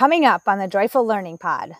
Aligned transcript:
coming 0.00 0.24
up 0.24 0.40
on 0.46 0.58
the 0.58 0.66
Joyful 0.66 1.06
Learning 1.06 1.36
Pod. 1.36 1.72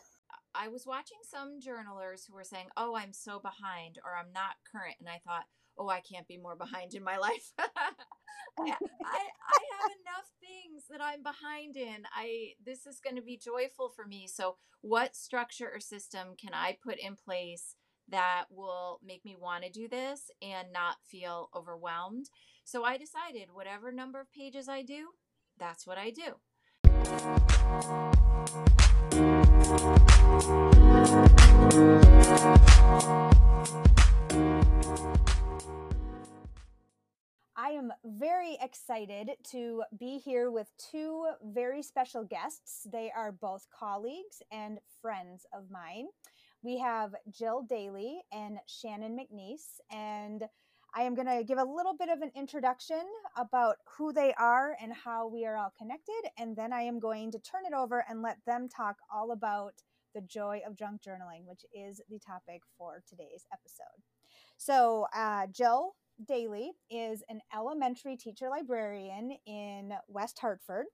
I 0.54 0.68
was 0.68 0.84
watching 0.86 1.16
some 1.22 1.58
journalers 1.58 2.26
who 2.26 2.34
were 2.34 2.44
saying, 2.44 2.66
"Oh, 2.76 2.94
I'm 2.94 3.14
so 3.14 3.38
behind," 3.38 3.98
or 4.04 4.14
"I'm 4.14 4.30
not 4.30 4.56
current," 4.70 4.96
and 5.00 5.08
I 5.08 5.22
thought, 5.24 5.46
"Oh, 5.78 5.88
I 5.88 6.02
can't 6.02 6.28
be 6.28 6.36
more 6.36 6.54
behind 6.54 6.92
in 6.92 7.02
my 7.02 7.16
life." 7.28 7.52
I, 7.58 7.64
I, 8.58 8.66
have 8.66 9.90
enough 10.02 10.28
things 10.38 10.84
that 10.90 11.00
I'm 11.00 11.22
behind 11.22 11.78
in. 11.78 12.04
I 12.14 12.56
this 12.62 12.86
is 12.86 13.00
going 13.00 13.16
to 13.16 13.22
be 13.22 13.38
joyful 13.42 13.88
for 13.88 14.04
me. 14.04 14.26
So, 14.26 14.56
what 14.82 15.16
structure 15.16 15.70
or 15.72 15.80
system 15.80 16.34
can 16.38 16.52
I 16.52 16.76
put 16.84 16.98
in 16.98 17.16
place 17.16 17.74
that 18.10 18.44
will 18.50 19.00
make 19.02 19.24
me 19.24 19.34
want 19.34 19.64
to 19.64 19.70
do 19.70 19.88
this 19.88 20.30
and 20.42 20.74
not 20.74 20.96
feel 21.10 21.48
overwhelmed? 21.56 22.28
So, 22.64 22.84
I 22.84 22.98
decided 22.98 23.54
whatever 23.54 23.90
number 23.90 24.20
of 24.20 24.30
pages 24.30 24.68
I 24.68 24.82
do, 24.82 25.12
that's 25.58 25.86
what 25.86 25.96
I 25.96 26.10
do. 26.10 26.34
I 27.10 27.16
am 37.70 37.92
very 38.04 38.56
excited 38.60 39.30
to 39.50 39.82
be 39.98 40.18
here 40.18 40.52
with 40.52 40.70
two 40.78 41.26
very 41.42 41.82
special 41.82 42.22
guests. 42.22 42.86
They 42.92 43.10
are 43.10 43.32
both 43.32 43.66
colleagues 43.76 44.42
and 44.52 44.78
friends 45.02 45.46
of 45.52 45.68
mine. 45.68 46.06
We 46.62 46.78
have 46.78 47.16
Jill 47.30 47.62
Daley 47.62 48.22
and 48.30 48.58
Shannon 48.66 49.18
McNeice, 49.18 49.80
and 49.90 50.44
I 50.94 51.02
am 51.02 51.14
going 51.14 51.26
to 51.28 51.44
give 51.44 51.58
a 51.58 51.64
little 51.64 51.94
bit 51.96 52.08
of 52.08 52.20
an 52.20 52.32
introduction 52.34 53.02
about 53.36 53.76
who 53.96 54.12
they 54.12 54.34
are 54.34 54.76
and 54.82 54.92
how 54.92 55.28
we 55.28 55.46
are 55.46 55.56
all 55.56 55.72
connected. 55.78 56.30
And 56.38 56.56
then 56.56 56.72
I 56.72 56.82
am 56.82 56.98
going 56.98 57.30
to 57.32 57.38
turn 57.38 57.62
it 57.64 57.74
over 57.74 58.04
and 58.08 58.22
let 58.22 58.38
them 58.46 58.68
talk 58.68 58.96
all 59.12 59.30
about 59.32 59.74
the 60.14 60.20
joy 60.20 60.60
of 60.66 60.76
junk 60.76 61.02
journaling, 61.02 61.44
which 61.46 61.64
is 61.72 62.00
the 62.10 62.18
topic 62.18 62.62
for 62.76 63.02
today's 63.08 63.46
episode. 63.52 64.02
So, 64.56 65.06
uh, 65.14 65.46
Jill 65.52 65.94
Daley 66.26 66.72
is 66.90 67.22
an 67.28 67.40
elementary 67.54 68.16
teacher 68.16 68.48
librarian 68.48 69.36
in 69.46 69.92
West 70.08 70.38
Hartford. 70.40 70.86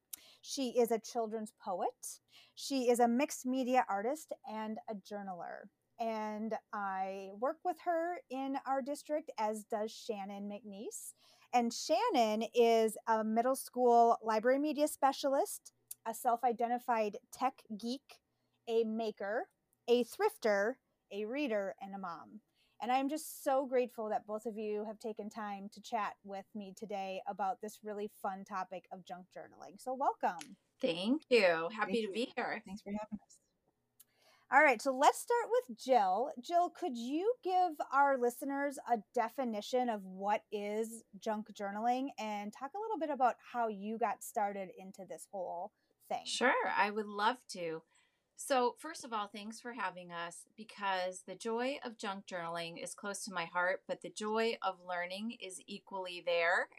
She 0.42 0.78
is 0.78 0.91
a 0.91 0.98
children's 0.98 1.52
poet. 1.64 2.20
She 2.55 2.91
is 2.91 3.00
a 3.00 3.08
mixed 3.08 3.47
media 3.47 3.84
artist 3.89 4.33
and 4.50 4.78
a 4.89 4.94
journaler 4.94 5.69
and 5.98 6.55
I 6.72 7.30
work 7.39 7.58
with 7.64 7.77
her 7.84 8.16
in 8.30 8.56
our 8.66 8.83
district, 8.83 9.30
as 9.39 9.64
does 9.64 9.91
Shannon 9.91 10.50
McNeice. 10.50 11.14
And 11.52 11.72
Shannon 11.72 12.44
is 12.55 12.97
a 13.06 13.25
middle 13.25 13.56
school 13.56 14.19
library 14.22 14.58
media 14.58 14.89
specialist, 14.89 15.72
a 16.06 16.14
self 16.14 16.44
identified 16.44 17.17
tech 17.33 17.55
geek, 17.78 18.19
a 18.69 18.84
maker, 18.84 19.48
a 19.89 20.05
thrifter, 20.05 20.74
a 21.12 21.24
reader, 21.24 21.74
and 21.80 21.94
a 21.94 21.98
mom. 21.98 22.41
And 22.83 22.92
I'm 22.92 23.08
just 23.08 23.42
so 23.42 23.64
grateful 23.64 24.11
that 24.11 24.27
both 24.27 24.44
of 24.44 24.58
you 24.58 24.84
have 24.84 24.98
taken 24.98 25.30
time 25.30 25.70
to 25.72 25.80
chat 25.80 26.12
with 26.24 26.44
me 26.55 26.74
today 26.77 27.22
about 27.27 27.62
this 27.62 27.78
really 27.83 28.11
fun 28.20 28.44
topic 28.44 28.84
of 28.92 29.06
junk 29.06 29.27
journaling. 29.34 29.80
So, 29.80 29.94
welcome. 29.94 30.56
Thank 30.80 31.22
you. 31.30 31.69
Happy 31.74 31.92
Thank 31.92 31.94
to 31.94 32.00
you. 32.00 32.12
be 32.12 32.33
here. 32.36 32.62
Thanks 32.67 32.83
for 32.83 32.91
having 32.91 33.19
us. 33.27 33.39
All 34.52 34.62
right, 34.62 34.80
so 34.80 34.97
let's 34.97 35.19
start 35.19 35.47
with 35.50 35.77
Jill. 35.77 36.30
Jill, 36.41 36.70
could 36.70 36.97
you 36.97 37.33
give 37.42 37.72
our 37.92 38.16
listeners 38.16 38.78
a 38.89 38.98
definition 39.12 39.89
of 39.89 40.05
what 40.05 40.42
is 40.52 41.02
junk 41.19 41.48
journaling 41.52 42.11
and 42.16 42.52
talk 42.52 42.70
a 42.77 42.80
little 42.80 42.98
bit 42.98 43.11
about 43.11 43.34
how 43.52 43.67
you 43.67 43.98
got 43.98 44.22
started 44.22 44.69
into 44.78 45.05
this 45.08 45.27
whole 45.33 45.72
thing? 46.08 46.22
Sure, 46.24 46.52
I 46.77 46.92
would 46.92 47.06
love 47.06 47.39
to. 47.55 47.83
So, 48.36 48.77
first 48.78 49.05
of 49.05 49.12
all, 49.12 49.27
thanks 49.27 49.58
for 49.61 49.72
having 49.72 50.12
us 50.12 50.42
because 50.56 51.22
the 51.27 51.34
joy 51.34 51.78
of 51.84 51.98
junk 51.98 52.27
journaling 52.27 52.80
is 52.80 52.94
close 52.94 53.24
to 53.24 53.33
my 53.33 53.47
heart, 53.47 53.80
but 53.89 54.02
the 54.02 54.11
joy 54.11 54.58
of 54.62 54.77
learning 54.86 55.39
is 55.40 55.61
equally 55.67 56.23
there. 56.24 56.68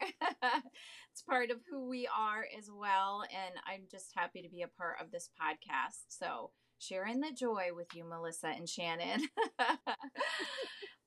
it's 1.12 1.22
part 1.28 1.50
of 1.50 1.58
who 1.68 1.86
we 1.86 2.08
are 2.16 2.46
as 2.56 2.70
well. 2.72 3.24
And 3.24 3.56
I'm 3.66 3.82
just 3.90 4.12
happy 4.14 4.40
to 4.40 4.48
be 4.48 4.62
a 4.62 4.68
part 4.68 4.96
of 5.02 5.10
this 5.10 5.28
podcast. 5.38 6.04
So, 6.08 6.52
sharing 6.78 7.20
the 7.20 7.32
joy 7.32 7.68
with 7.74 7.94
you, 7.94 8.04
Melissa 8.04 8.48
and 8.48 8.68
Shannon. 8.68 9.22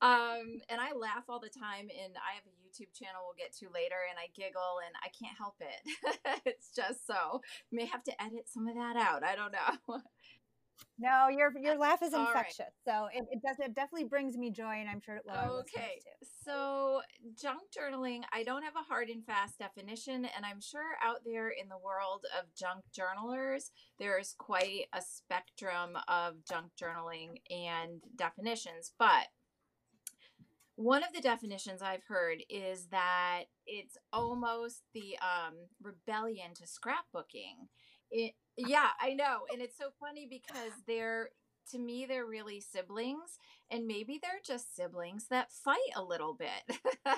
um, 0.02 0.60
and 0.68 0.80
I 0.80 0.92
laugh 0.94 1.24
all 1.28 1.40
the 1.40 1.48
time, 1.48 1.88
and 2.02 2.14
I 2.16 2.34
have 2.34 2.44
a 2.46 2.62
YouTube 2.62 2.92
channel 2.94 3.22
we'll 3.24 3.38
get 3.38 3.54
to 3.58 3.66
later, 3.72 3.96
and 4.08 4.18
I 4.18 4.28
giggle, 4.34 4.80
and 4.84 4.94
I 5.02 5.08
can't 5.08 5.36
help 5.36 5.56
it. 5.60 6.42
it's 6.46 6.74
just 6.74 7.06
so. 7.06 7.40
May 7.70 7.86
have 7.86 8.04
to 8.04 8.22
edit 8.22 8.48
some 8.48 8.68
of 8.68 8.74
that 8.74 8.96
out. 8.96 9.24
I 9.24 9.34
don't 9.34 9.52
know. 9.52 10.00
No, 10.98 11.28
your 11.28 11.52
your 11.58 11.76
laugh 11.76 12.02
is 12.02 12.12
infectious. 12.12 12.66
Right. 12.86 12.86
So 12.86 13.08
it, 13.12 13.24
it 13.30 13.42
does 13.42 13.56
it 13.58 13.74
definitely 13.74 14.08
brings 14.08 14.36
me 14.36 14.50
joy 14.50 14.74
and 14.74 14.88
I'm 14.88 15.00
sure 15.00 15.16
it 15.16 15.24
will. 15.26 15.60
Okay. 15.60 16.00
So 16.44 17.00
junk 17.40 17.62
journaling, 17.76 18.22
I 18.32 18.42
don't 18.44 18.62
have 18.62 18.76
a 18.76 18.82
hard 18.82 19.08
and 19.08 19.24
fast 19.24 19.58
definition, 19.58 20.26
and 20.36 20.44
I'm 20.44 20.60
sure 20.60 20.96
out 21.04 21.20
there 21.24 21.48
in 21.48 21.68
the 21.68 21.78
world 21.78 22.24
of 22.38 22.54
junk 22.54 22.84
journalers, 22.94 23.70
there's 23.98 24.34
quite 24.38 24.86
a 24.92 25.00
spectrum 25.00 25.96
of 26.08 26.44
junk 26.48 26.72
journaling 26.80 27.40
and 27.50 28.02
definitions. 28.16 28.92
But 28.98 29.28
one 30.76 31.04
of 31.04 31.12
the 31.12 31.20
definitions 31.20 31.82
I've 31.82 32.04
heard 32.08 32.42
is 32.48 32.86
that 32.90 33.44
it's 33.66 33.96
almost 34.12 34.82
the 34.94 35.16
um, 35.20 35.54
rebellion 35.82 36.54
to 36.54 36.64
scrapbooking. 36.64 37.68
It, 38.10 38.34
yeah, 38.56 38.88
I 39.00 39.14
know. 39.14 39.40
And 39.52 39.62
it's 39.62 39.78
so 39.78 39.90
funny 40.00 40.26
because 40.30 40.72
they're 40.86 41.30
to 41.70 41.78
me 41.78 42.06
they're 42.06 42.26
really 42.26 42.60
siblings 42.60 43.38
and 43.70 43.86
maybe 43.86 44.18
they're 44.20 44.40
just 44.44 44.74
siblings 44.74 45.28
that 45.28 45.52
fight 45.52 45.78
a 45.94 46.02
little 46.02 46.34
bit. 46.34 46.78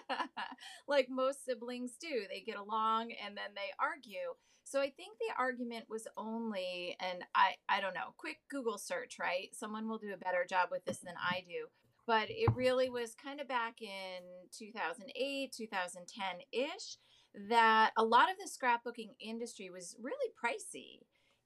like 0.89 1.09
most 1.09 1.45
siblings 1.45 1.93
do. 2.01 2.25
They 2.29 2.41
get 2.41 2.59
along 2.59 3.13
and 3.25 3.37
then 3.37 3.55
they 3.55 3.73
argue. 3.81 4.35
So 4.65 4.81
I 4.81 4.91
think 4.91 5.19
the 5.19 5.35
argument 5.39 5.87
was 5.89 6.07
only 6.17 6.97
and 7.01 7.25
I 7.35 7.55
I 7.69 7.81
don't 7.81 7.95
know, 7.95 8.15
quick 8.17 8.39
Google 8.51 8.79
search, 8.79 9.19
right? 9.19 9.49
Someone 9.53 9.89
will 9.89 9.99
do 9.99 10.13
a 10.13 10.25
better 10.25 10.45
job 10.49 10.69
with 10.71 10.85
this 10.85 10.99
than 10.99 11.15
I 11.19 11.43
do. 11.47 11.67
But 12.07 12.27
it 12.29 12.55
really 12.55 12.91
was 12.91 13.15
kind 13.15 13.41
of 13.41 13.49
back 13.49 13.81
in 13.81 14.21
2008, 14.53 15.57
2010-ish 15.59 16.99
that 17.49 17.93
a 17.97 18.05
lot 18.05 18.29
of 18.31 18.37
the 18.37 18.49
scrapbooking 18.49 19.15
industry 19.21 19.71
was 19.71 19.97
really 20.01 20.31
pricey 20.37 21.01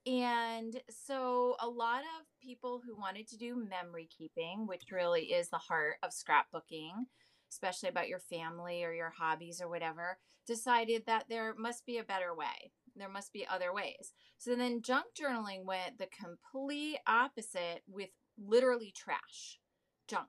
and 0.05 0.81
so, 0.89 1.55
a 1.59 1.67
lot 1.67 2.01
of 2.01 2.25
people 2.41 2.81
who 2.85 2.95
wanted 2.99 3.27
to 3.29 3.37
do 3.37 3.55
memory 3.55 4.07
keeping, 4.15 4.65
which 4.65 4.91
really 4.91 5.33
is 5.33 5.49
the 5.49 5.57
heart 5.57 5.95
of 6.03 6.11
scrapbooking, 6.11 6.91
especially 7.51 7.89
about 7.89 8.07
your 8.07 8.19
family 8.19 8.83
or 8.83 8.93
your 8.93 9.13
hobbies 9.17 9.61
or 9.61 9.69
whatever, 9.69 10.17
decided 10.47 11.03
that 11.05 11.25
there 11.29 11.53
must 11.57 11.85
be 11.85 11.97
a 11.97 12.03
better 12.03 12.33
way. 12.35 12.71
There 12.95 13.09
must 13.09 13.33
be 13.33 13.45
other 13.47 13.73
ways. 13.73 14.13
So 14.37 14.55
then 14.55 14.81
junk 14.81 15.05
journaling 15.19 15.65
went 15.65 15.97
the 15.97 16.07
complete 16.07 16.97
opposite 17.07 17.81
with 17.87 18.09
literally 18.37 18.93
trash, 18.95 19.59
junk, 20.07 20.27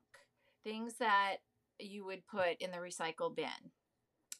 things 0.64 0.94
that 0.98 1.37
you 1.78 2.04
would 2.04 2.26
put 2.26 2.60
in 2.60 2.70
the 2.70 2.78
recycle 2.78 3.34
bin, 3.34 3.72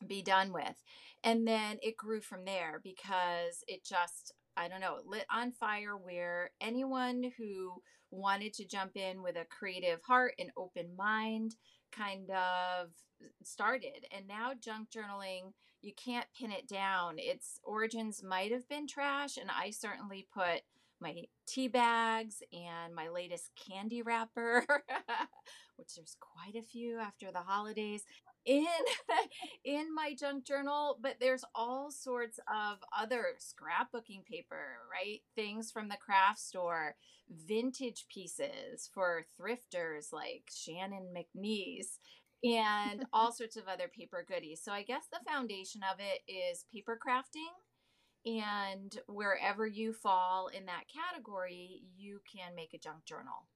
be 0.07 0.23
done 0.23 0.53
with. 0.53 0.83
And 1.23 1.47
then 1.47 1.79
it 1.83 1.97
grew 1.97 2.21
from 2.21 2.45
there 2.45 2.81
because 2.83 3.65
it 3.67 3.85
just 3.85 4.33
I 4.61 4.69
don't 4.69 4.81
know, 4.83 4.99
lit 5.07 5.25
on 5.31 5.53
fire 5.53 5.97
where 5.97 6.51
anyone 6.61 7.33
who 7.39 7.81
wanted 8.11 8.53
to 8.55 8.67
jump 8.67 8.95
in 8.95 9.23
with 9.23 9.37
a 9.37 9.47
creative 9.47 10.03
heart 10.03 10.35
and 10.39 10.51
open 10.55 10.95
mind 10.99 11.57
kind 11.91 12.29
of 12.31 12.91
started. 13.43 14.07
And 14.15 14.29
now 14.29 14.53
junk 14.61 14.89
journaling, 14.91 15.55
you 15.81 15.93
can't 15.95 16.27
pin 16.39 16.53
it 16.53 16.69
down. 16.69 17.15
Its 17.17 17.59
origins 17.65 18.23
might 18.23 18.53
have 18.53 18.69
been 18.69 18.87
trash, 18.87 19.39
and 19.39 19.51
I 19.51 19.71
certainly 19.71 20.29
put 20.31 20.61
my 21.01 21.25
tea 21.47 21.69
bags 21.69 22.43
and 22.53 22.95
my 22.95 23.09
latest 23.09 23.53
candy 23.57 24.03
wrapper, 24.03 24.67
which 25.77 25.95
there's 25.97 26.19
quite 26.21 26.55
a 26.55 26.63
few 26.63 26.99
after 26.99 27.33
the 27.33 27.39
holidays, 27.39 28.03
in 28.47 28.67
in 29.65 29.95
my 29.95 30.15
junk 30.15 30.47
journal 30.47 30.99
but 31.03 31.17
there's 31.21 31.45
all 31.55 31.91
sorts 31.91 32.39
of 32.49 32.79
other 32.99 33.25
scrapbooking 33.39 34.25
paper 34.25 34.79
right? 34.91 35.21
Things 35.35 35.71
from 35.71 35.89
the 35.89 35.97
craft 35.97 36.41
store 36.41 36.97
vintage 37.47 38.07
pieces 38.13 38.91
for 38.93 39.25
thrifters 39.41 40.13
like 40.13 40.51
shannon 40.51 41.09
mcneice 41.15 41.99
and 42.43 43.05
all 43.13 43.33
sorts 43.33 43.57
of 43.57 43.69
other 43.69 43.89
paper 43.89 44.25
goodies. 44.27 44.61
So 44.63 44.73
i 44.73 44.83
guess 44.83 45.05
the 45.13 45.31
foundation 45.31 45.83
of 45.91 45.99
it 46.01 46.31
is 46.31 46.65
paper 46.73 46.99
crafting 46.99 47.53
and 48.27 48.99
wherever 49.07 49.67
you 49.67 49.93
fall 49.93 50.49
in 50.49 50.67
that 50.67 50.85
category 50.93 51.83
you 51.97 52.21
can 52.31 52.55
make 52.55 52.75
a 52.75 52.79
junk 52.79 53.05
journal 53.05 53.47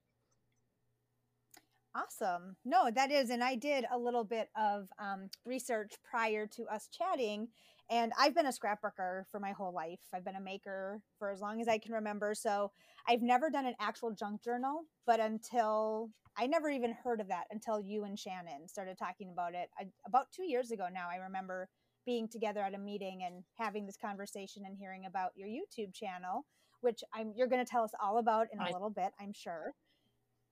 Awesome. 1.94 2.56
No, 2.64 2.90
that 2.92 3.12
is. 3.12 3.30
And 3.30 3.42
I 3.42 3.54
did 3.54 3.84
a 3.92 3.98
little 3.98 4.24
bit 4.24 4.48
of 4.56 4.88
um, 4.98 5.28
research 5.44 5.92
prior 6.08 6.46
to 6.48 6.64
us 6.64 6.88
chatting. 6.90 7.48
And 7.90 8.12
I've 8.18 8.34
been 8.34 8.46
a 8.46 8.50
scrapbooker 8.50 9.24
for 9.30 9.38
my 9.38 9.52
whole 9.52 9.72
life. 9.72 10.00
I've 10.12 10.24
been 10.24 10.36
a 10.36 10.40
maker 10.40 11.00
for 11.18 11.30
as 11.30 11.40
long 11.40 11.60
as 11.60 11.68
I 11.68 11.78
can 11.78 11.92
remember. 11.92 12.34
So 12.34 12.72
I've 13.06 13.22
never 13.22 13.50
done 13.50 13.66
an 13.66 13.74
actual 13.78 14.12
junk 14.12 14.42
journal, 14.42 14.84
but 15.06 15.20
until 15.20 16.10
I 16.36 16.46
never 16.46 16.68
even 16.68 16.92
heard 16.92 17.20
of 17.20 17.28
that 17.28 17.44
until 17.50 17.80
you 17.80 18.04
and 18.04 18.18
Shannon 18.18 18.66
started 18.66 18.98
talking 18.98 19.30
about 19.30 19.54
it 19.54 19.68
I, 19.78 19.84
about 20.06 20.32
two 20.34 20.44
years 20.44 20.72
ago 20.72 20.86
now. 20.92 21.08
I 21.12 21.16
remember 21.16 21.68
being 22.06 22.28
together 22.28 22.60
at 22.60 22.74
a 22.74 22.78
meeting 22.78 23.22
and 23.24 23.44
having 23.56 23.86
this 23.86 23.96
conversation 23.96 24.64
and 24.66 24.76
hearing 24.76 25.06
about 25.06 25.30
your 25.36 25.48
YouTube 25.48 25.94
channel, 25.94 26.44
which 26.80 27.04
I'm 27.14 27.32
you're 27.36 27.46
going 27.46 27.64
to 27.64 27.70
tell 27.70 27.84
us 27.84 27.92
all 28.02 28.18
about 28.18 28.48
in 28.52 28.60
a 28.60 28.72
little 28.72 28.90
bit, 28.90 29.12
I'm 29.20 29.32
sure. 29.32 29.74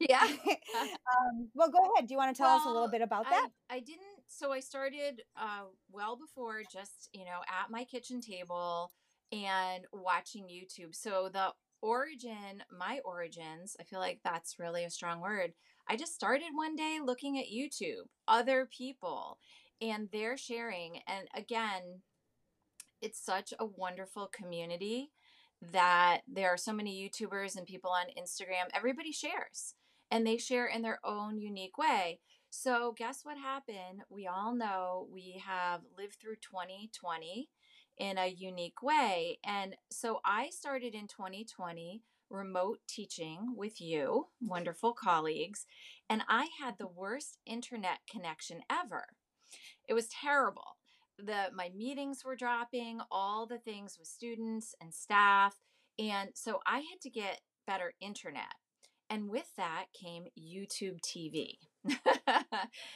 Yeah. 0.08 0.22
um, 0.80 1.48
well, 1.54 1.70
go 1.70 1.78
ahead. 1.92 2.06
Do 2.08 2.14
you 2.14 2.18
want 2.18 2.34
to 2.34 2.38
tell 2.40 2.48
well, 2.48 2.58
us 2.58 2.66
a 2.66 2.70
little 2.70 2.90
bit 2.90 3.02
about 3.02 3.24
that? 3.30 3.48
I, 3.70 3.76
I 3.76 3.80
didn't. 3.80 4.00
So 4.26 4.52
I 4.52 4.60
started 4.60 5.22
uh, 5.36 5.64
well 5.90 6.16
before, 6.16 6.62
just 6.72 7.08
you 7.12 7.24
know, 7.24 7.40
at 7.48 7.70
my 7.70 7.84
kitchen 7.84 8.20
table 8.20 8.92
and 9.30 9.84
watching 9.92 10.44
YouTube. 10.44 10.94
So 10.94 11.30
the 11.32 11.52
origin, 11.80 12.62
my 12.76 13.00
origins, 13.04 13.76
I 13.80 13.84
feel 13.84 14.00
like 14.00 14.20
that's 14.24 14.58
really 14.58 14.84
a 14.84 14.90
strong 14.90 15.20
word. 15.20 15.52
I 15.88 15.96
just 15.96 16.14
started 16.14 16.48
one 16.54 16.76
day 16.76 16.98
looking 17.04 17.38
at 17.38 17.46
YouTube, 17.46 18.06
other 18.28 18.68
people, 18.76 19.38
and 19.80 20.08
they're 20.12 20.36
sharing. 20.36 21.00
And 21.08 21.26
again, 21.34 22.02
it's 23.00 23.24
such 23.24 23.52
a 23.58 23.66
wonderful 23.66 24.30
community 24.32 25.10
that 25.72 26.20
there 26.32 26.48
are 26.48 26.56
so 26.56 26.72
many 26.72 27.08
YouTubers 27.08 27.56
and 27.56 27.66
people 27.66 27.90
on 27.90 28.06
Instagram. 28.20 28.68
Everybody 28.74 29.12
shares 29.12 29.74
and 30.12 30.26
they 30.26 30.36
share 30.36 30.66
in 30.66 30.82
their 30.82 31.00
own 31.02 31.40
unique 31.40 31.78
way. 31.78 32.20
So, 32.50 32.94
guess 32.96 33.24
what 33.24 33.38
happened? 33.38 34.02
We 34.10 34.26
all 34.26 34.54
know 34.54 35.08
we 35.10 35.42
have 35.44 35.80
lived 35.96 36.18
through 36.20 36.36
2020 36.36 37.48
in 37.96 38.18
a 38.18 38.26
unique 38.26 38.82
way. 38.82 39.38
And 39.42 39.74
so, 39.90 40.20
I 40.22 40.50
started 40.50 40.94
in 40.94 41.08
2020 41.08 42.02
remote 42.28 42.80
teaching 42.86 43.54
with 43.56 43.80
you, 43.80 44.26
wonderful 44.40 44.92
colleagues, 44.92 45.64
and 46.10 46.22
I 46.28 46.48
had 46.62 46.76
the 46.76 46.86
worst 46.86 47.38
internet 47.46 48.00
connection 48.08 48.60
ever. 48.70 49.06
It 49.88 49.94
was 49.94 50.08
terrible. 50.08 50.76
The 51.18 51.46
my 51.54 51.70
meetings 51.74 52.22
were 52.22 52.36
dropping, 52.36 53.00
all 53.10 53.46
the 53.46 53.58
things 53.58 53.96
with 53.98 54.08
students 54.08 54.74
and 54.78 54.92
staff, 54.92 55.56
and 55.98 56.30
so 56.34 56.60
I 56.66 56.78
had 56.78 57.00
to 57.02 57.10
get 57.10 57.40
better 57.66 57.94
internet. 57.98 58.61
And 59.12 59.28
with 59.28 59.54
that 59.58 59.86
came 59.92 60.24
YouTube 60.40 61.02
TV. 61.02 61.58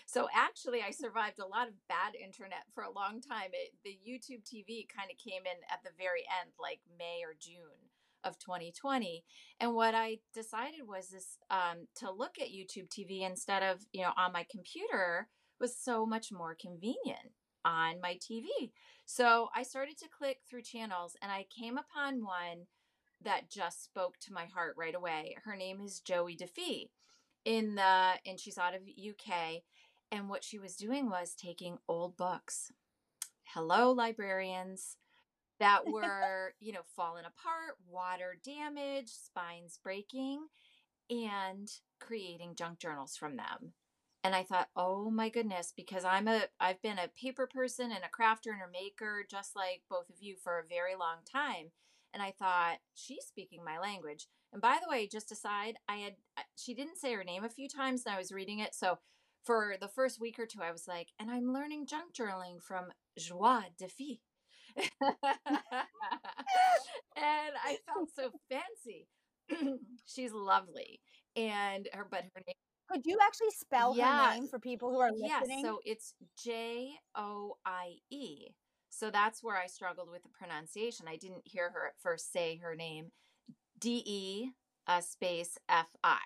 so 0.06 0.28
actually, 0.34 0.80
I 0.80 0.90
survived 0.90 1.38
a 1.38 1.46
lot 1.46 1.68
of 1.68 1.74
bad 1.90 2.14
internet 2.14 2.64
for 2.74 2.84
a 2.84 2.90
long 2.90 3.20
time. 3.20 3.50
It, 3.52 3.74
the 3.84 3.90
YouTube 3.90 4.40
TV 4.40 4.88
kind 4.88 5.10
of 5.10 5.18
came 5.18 5.42
in 5.42 5.60
at 5.70 5.82
the 5.84 5.90
very 5.98 6.24
end, 6.40 6.52
like 6.58 6.80
May 6.98 7.20
or 7.22 7.34
June 7.38 7.92
of 8.24 8.38
2020. 8.38 9.24
And 9.60 9.74
what 9.74 9.94
I 9.94 10.20
decided 10.32 10.88
was 10.88 11.08
this 11.08 11.36
um, 11.50 11.86
to 11.96 12.10
look 12.10 12.36
at 12.40 12.48
YouTube 12.48 12.88
TV 12.88 13.20
instead 13.20 13.62
of 13.62 13.84
you 13.92 14.00
know 14.00 14.12
on 14.16 14.32
my 14.32 14.46
computer 14.50 15.28
was 15.60 15.76
so 15.76 16.06
much 16.06 16.32
more 16.32 16.56
convenient 16.58 17.32
on 17.62 18.00
my 18.00 18.14
TV. 18.14 18.70
So 19.04 19.48
I 19.54 19.64
started 19.64 19.98
to 19.98 20.08
click 20.08 20.38
through 20.48 20.62
channels, 20.62 21.14
and 21.20 21.30
I 21.30 21.44
came 21.54 21.76
upon 21.76 22.24
one 22.24 22.68
that 23.22 23.50
just 23.50 23.84
spoke 23.84 24.18
to 24.20 24.32
my 24.32 24.46
heart 24.46 24.74
right 24.76 24.94
away. 24.94 25.36
Her 25.44 25.56
name 25.56 25.80
is 25.80 26.00
Joie 26.00 26.36
De 26.36 26.46
Fi 26.46 26.90
in 27.44 27.76
the 27.76 28.12
and 28.26 28.38
she's 28.38 28.58
out 28.58 28.74
of 28.74 28.82
UK 28.82 29.62
and 30.10 30.28
what 30.28 30.44
she 30.44 30.58
was 30.58 30.76
doing 30.76 31.08
was 31.08 31.34
taking 31.34 31.78
old 31.88 32.16
books. 32.16 32.72
Hello 33.54 33.92
librarians 33.92 34.96
that 35.58 35.86
were, 35.90 36.54
you 36.60 36.72
know, 36.72 36.82
falling 36.94 37.24
apart, 37.24 37.76
water 37.88 38.36
damage, 38.44 39.08
spines 39.08 39.78
breaking 39.82 40.46
and 41.08 41.68
creating 42.00 42.56
junk 42.56 42.78
journals 42.78 43.16
from 43.16 43.36
them. 43.36 43.72
And 44.24 44.34
I 44.34 44.42
thought, 44.42 44.68
"Oh 44.74 45.08
my 45.08 45.28
goodness, 45.28 45.72
because 45.74 46.04
I'm 46.04 46.26
a 46.26 46.46
I've 46.58 46.82
been 46.82 46.98
a 46.98 47.08
paper 47.08 47.46
person 47.46 47.92
and 47.92 48.02
a 48.04 48.08
crafter 48.08 48.52
and 48.52 48.62
a 48.62 48.70
maker 48.70 49.24
just 49.28 49.54
like 49.54 49.82
both 49.88 50.10
of 50.10 50.16
you 50.20 50.34
for 50.36 50.58
a 50.58 50.66
very 50.66 50.96
long 50.96 51.18
time." 51.24 51.70
And 52.12 52.22
I 52.22 52.32
thought 52.38 52.78
she's 52.94 53.24
speaking 53.24 53.64
my 53.64 53.78
language. 53.78 54.26
And 54.52 54.62
by 54.62 54.78
the 54.82 54.88
way, 54.88 55.06
just 55.06 55.32
aside, 55.32 55.76
I 55.88 55.96
had 55.96 56.14
she 56.56 56.74
didn't 56.74 56.98
say 56.98 57.12
her 57.12 57.24
name 57.24 57.44
a 57.44 57.48
few 57.48 57.68
times 57.68 58.04
and 58.04 58.14
I 58.14 58.18
was 58.18 58.32
reading 58.32 58.60
it. 58.60 58.74
So 58.74 58.98
for 59.44 59.76
the 59.80 59.88
first 59.88 60.20
week 60.20 60.38
or 60.38 60.46
two, 60.46 60.62
I 60.62 60.72
was 60.72 60.88
like, 60.88 61.08
and 61.18 61.30
I'm 61.30 61.52
learning 61.52 61.86
junk 61.86 62.14
journaling 62.14 62.62
from 62.62 62.86
Joie 63.18 63.70
de 63.78 63.88
Fille. 63.88 64.16
and 64.76 64.86
I 67.16 67.78
felt 67.86 68.10
so 68.14 68.30
fancy. 68.50 69.08
she's 70.06 70.32
lovely. 70.32 71.00
And 71.36 71.88
her 71.92 72.06
but 72.10 72.22
her 72.34 72.42
name 72.46 72.56
could 72.90 73.04
you 73.04 73.18
actually 73.22 73.50
spell 73.50 73.96
yeah. 73.96 74.30
her 74.30 74.34
name 74.34 74.48
for 74.48 74.58
people 74.58 74.90
who 74.90 75.00
are 75.00 75.10
listening? 75.10 75.60
Yeah, 75.60 75.70
so 75.70 75.80
it's 75.84 76.14
J 76.42 76.90
O 77.16 77.56
I 77.64 77.96
E. 78.10 78.48
So 78.98 79.10
that's 79.10 79.42
where 79.42 79.58
I 79.58 79.66
struggled 79.66 80.10
with 80.10 80.22
the 80.22 80.30
pronunciation. 80.30 81.06
I 81.06 81.16
didn't 81.16 81.42
hear 81.44 81.68
her 81.70 81.86
at 81.86 82.00
first 82.00 82.32
say 82.32 82.58
her 82.62 82.74
name 82.74 83.12
D 83.78 84.02
E 84.06 84.50
uh, 84.86 85.02
space 85.02 85.58
F 85.68 85.88
I. 86.02 86.18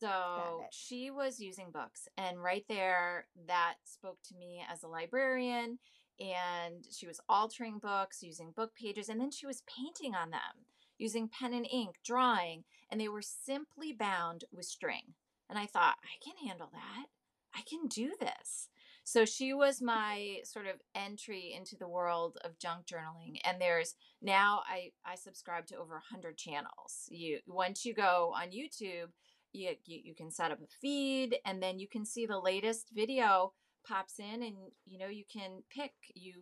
So 0.00 0.64
she 0.72 1.10
was 1.10 1.38
using 1.38 1.70
books, 1.72 2.08
and 2.18 2.42
right 2.42 2.64
there, 2.68 3.28
that 3.46 3.76
spoke 3.84 4.18
to 4.28 4.34
me 4.34 4.62
as 4.70 4.82
a 4.82 4.88
librarian. 4.88 5.78
And 6.18 6.84
she 6.90 7.06
was 7.06 7.20
altering 7.28 7.78
books 7.78 8.22
using 8.22 8.50
book 8.50 8.72
pages, 8.74 9.08
and 9.08 9.20
then 9.20 9.30
she 9.30 9.46
was 9.46 9.62
painting 9.66 10.14
on 10.14 10.30
them 10.30 10.66
using 10.98 11.28
pen 11.28 11.52
and 11.52 11.66
ink, 11.70 11.96
drawing, 12.04 12.64
and 12.90 13.00
they 13.00 13.08
were 13.08 13.22
simply 13.22 13.92
bound 13.92 14.44
with 14.50 14.64
string. 14.64 15.14
And 15.48 15.58
I 15.58 15.66
thought, 15.66 15.96
I 16.02 16.16
can 16.24 16.48
handle 16.48 16.70
that. 16.72 17.06
I 17.54 17.60
can 17.68 17.86
do 17.86 18.14
this. 18.18 18.68
So 19.06 19.24
she 19.24 19.54
was 19.54 19.80
my 19.80 20.38
sort 20.42 20.66
of 20.66 20.82
entry 20.96 21.54
into 21.56 21.76
the 21.76 21.86
world 21.86 22.38
of 22.44 22.58
junk 22.58 22.86
journaling. 22.86 23.38
And 23.44 23.60
there's 23.60 23.94
now 24.20 24.62
I 24.68 24.90
I 25.04 25.14
subscribe 25.14 25.68
to 25.68 25.76
over 25.76 25.94
100 25.94 26.36
channels. 26.36 27.06
You 27.08 27.38
once 27.46 27.84
you 27.84 27.94
go 27.94 28.34
on 28.34 28.48
YouTube, 28.48 29.10
you, 29.52 29.76
you 29.84 30.00
you 30.06 30.14
can 30.16 30.32
set 30.32 30.50
up 30.50 30.58
a 30.60 30.66
feed 30.80 31.36
and 31.44 31.62
then 31.62 31.78
you 31.78 31.86
can 31.86 32.04
see 32.04 32.26
the 32.26 32.40
latest 32.40 32.90
video 32.92 33.52
pops 33.86 34.18
in 34.18 34.42
and 34.42 34.56
you 34.86 34.98
know 34.98 35.06
you 35.06 35.22
can 35.32 35.62
pick 35.70 35.92
you 36.16 36.32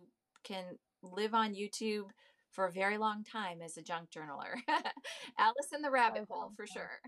can 0.43 0.79
live 1.03 1.35
on 1.35 1.53
YouTube 1.53 2.05
for 2.49 2.65
a 2.65 2.71
very 2.71 2.97
long 2.97 3.23
time 3.23 3.61
as 3.61 3.77
a 3.77 3.83
junk 3.83 4.09
journaler. 4.09 4.55
Alice 5.37 5.71
in 5.71 5.83
the 5.83 5.91
rabbit 5.91 6.25
hole 6.27 6.51
for 6.57 6.65
sure. 6.65 6.99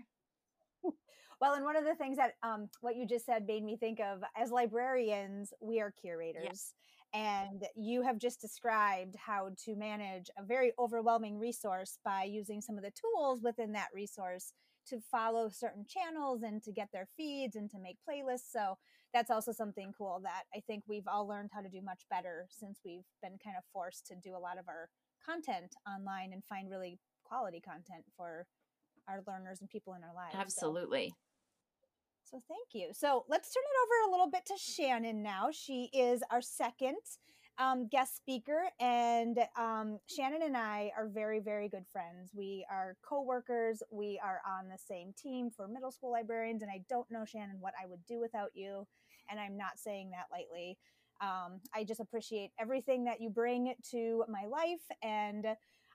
Well, 1.40 1.54
and 1.54 1.64
one 1.64 1.76
of 1.76 1.84
the 1.84 1.94
things 1.94 2.16
that 2.16 2.32
um, 2.42 2.68
what 2.80 2.96
you 2.96 3.06
just 3.06 3.26
said 3.26 3.46
made 3.46 3.64
me 3.64 3.76
think 3.76 4.00
of 4.00 4.22
as 4.36 4.50
librarians, 4.50 5.52
we 5.60 5.80
are 5.80 5.92
curators. 5.92 6.44
Yes. 6.44 6.74
And 7.14 7.64
you 7.74 8.02
have 8.02 8.18
just 8.18 8.40
described 8.40 9.14
how 9.16 9.50
to 9.64 9.76
manage 9.76 10.28
a 10.36 10.44
very 10.44 10.72
overwhelming 10.78 11.38
resource 11.38 11.98
by 12.04 12.24
using 12.24 12.60
some 12.60 12.76
of 12.76 12.84
the 12.84 12.90
tools 12.90 13.40
within 13.42 13.72
that 13.72 13.88
resource 13.94 14.52
to 14.88 15.00
follow 15.10 15.48
certain 15.48 15.86
channels 15.88 16.42
and 16.42 16.62
to 16.62 16.72
get 16.72 16.88
their 16.92 17.08
feeds 17.16 17.56
and 17.56 17.70
to 17.70 17.78
make 17.78 17.96
playlists. 18.08 18.50
So 18.50 18.76
that's 19.14 19.30
also 19.30 19.52
something 19.52 19.92
cool 19.96 20.20
that 20.24 20.42
I 20.54 20.60
think 20.66 20.84
we've 20.86 21.06
all 21.06 21.26
learned 21.26 21.50
how 21.52 21.60
to 21.60 21.68
do 21.68 21.80
much 21.82 22.02
better 22.10 22.46
since 22.50 22.80
we've 22.84 23.06
been 23.22 23.38
kind 23.42 23.56
of 23.56 23.64
forced 23.72 24.06
to 24.08 24.16
do 24.16 24.36
a 24.36 24.38
lot 24.38 24.58
of 24.58 24.68
our 24.68 24.88
content 25.24 25.74
online 25.86 26.32
and 26.32 26.44
find 26.44 26.70
really 26.70 26.98
quality 27.24 27.60
content 27.60 28.04
for 28.16 28.46
our 29.08 29.22
learners 29.26 29.60
and 29.60 29.70
people 29.70 29.94
in 29.94 30.02
our 30.04 30.14
lives. 30.14 30.36
Absolutely. 30.38 31.08
So. 31.08 31.27
So 32.30 32.42
thank 32.46 32.74
you. 32.74 32.90
So 32.92 33.24
let's 33.28 33.54
turn 33.54 33.62
it 33.62 33.78
over 33.84 34.08
a 34.08 34.10
little 34.10 34.30
bit 34.30 34.44
to 34.46 34.54
Shannon 34.58 35.22
now. 35.22 35.48
She 35.50 35.88
is 35.94 36.22
our 36.30 36.42
second 36.42 36.96
um, 37.58 37.88
guest 37.88 38.16
speaker, 38.16 38.64
and 38.78 39.38
um, 39.58 39.98
Shannon 40.06 40.42
and 40.42 40.54
I 40.56 40.92
are 40.96 41.08
very, 41.08 41.40
very 41.40 41.70
good 41.70 41.86
friends. 41.90 42.30
We 42.34 42.66
are 42.70 42.96
co-workers. 43.08 43.82
We 43.90 44.20
are 44.22 44.42
on 44.46 44.68
the 44.68 44.76
same 44.76 45.14
team 45.20 45.50
for 45.50 45.66
middle 45.68 45.90
school 45.90 46.12
librarians, 46.12 46.62
and 46.62 46.70
I 46.70 46.82
don't 46.90 47.10
know 47.10 47.24
Shannon 47.24 47.56
what 47.60 47.72
I 47.82 47.86
would 47.86 48.04
do 48.06 48.20
without 48.20 48.50
you, 48.54 48.86
and 49.30 49.40
I'm 49.40 49.56
not 49.56 49.78
saying 49.78 50.10
that 50.10 50.26
lightly. 50.30 50.76
Um, 51.22 51.60
I 51.74 51.82
just 51.82 51.98
appreciate 51.98 52.50
everything 52.60 53.04
that 53.04 53.22
you 53.22 53.30
bring 53.30 53.72
to 53.90 54.24
my 54.28 54.44
life, 54.44 54.84
and 55.02 55.46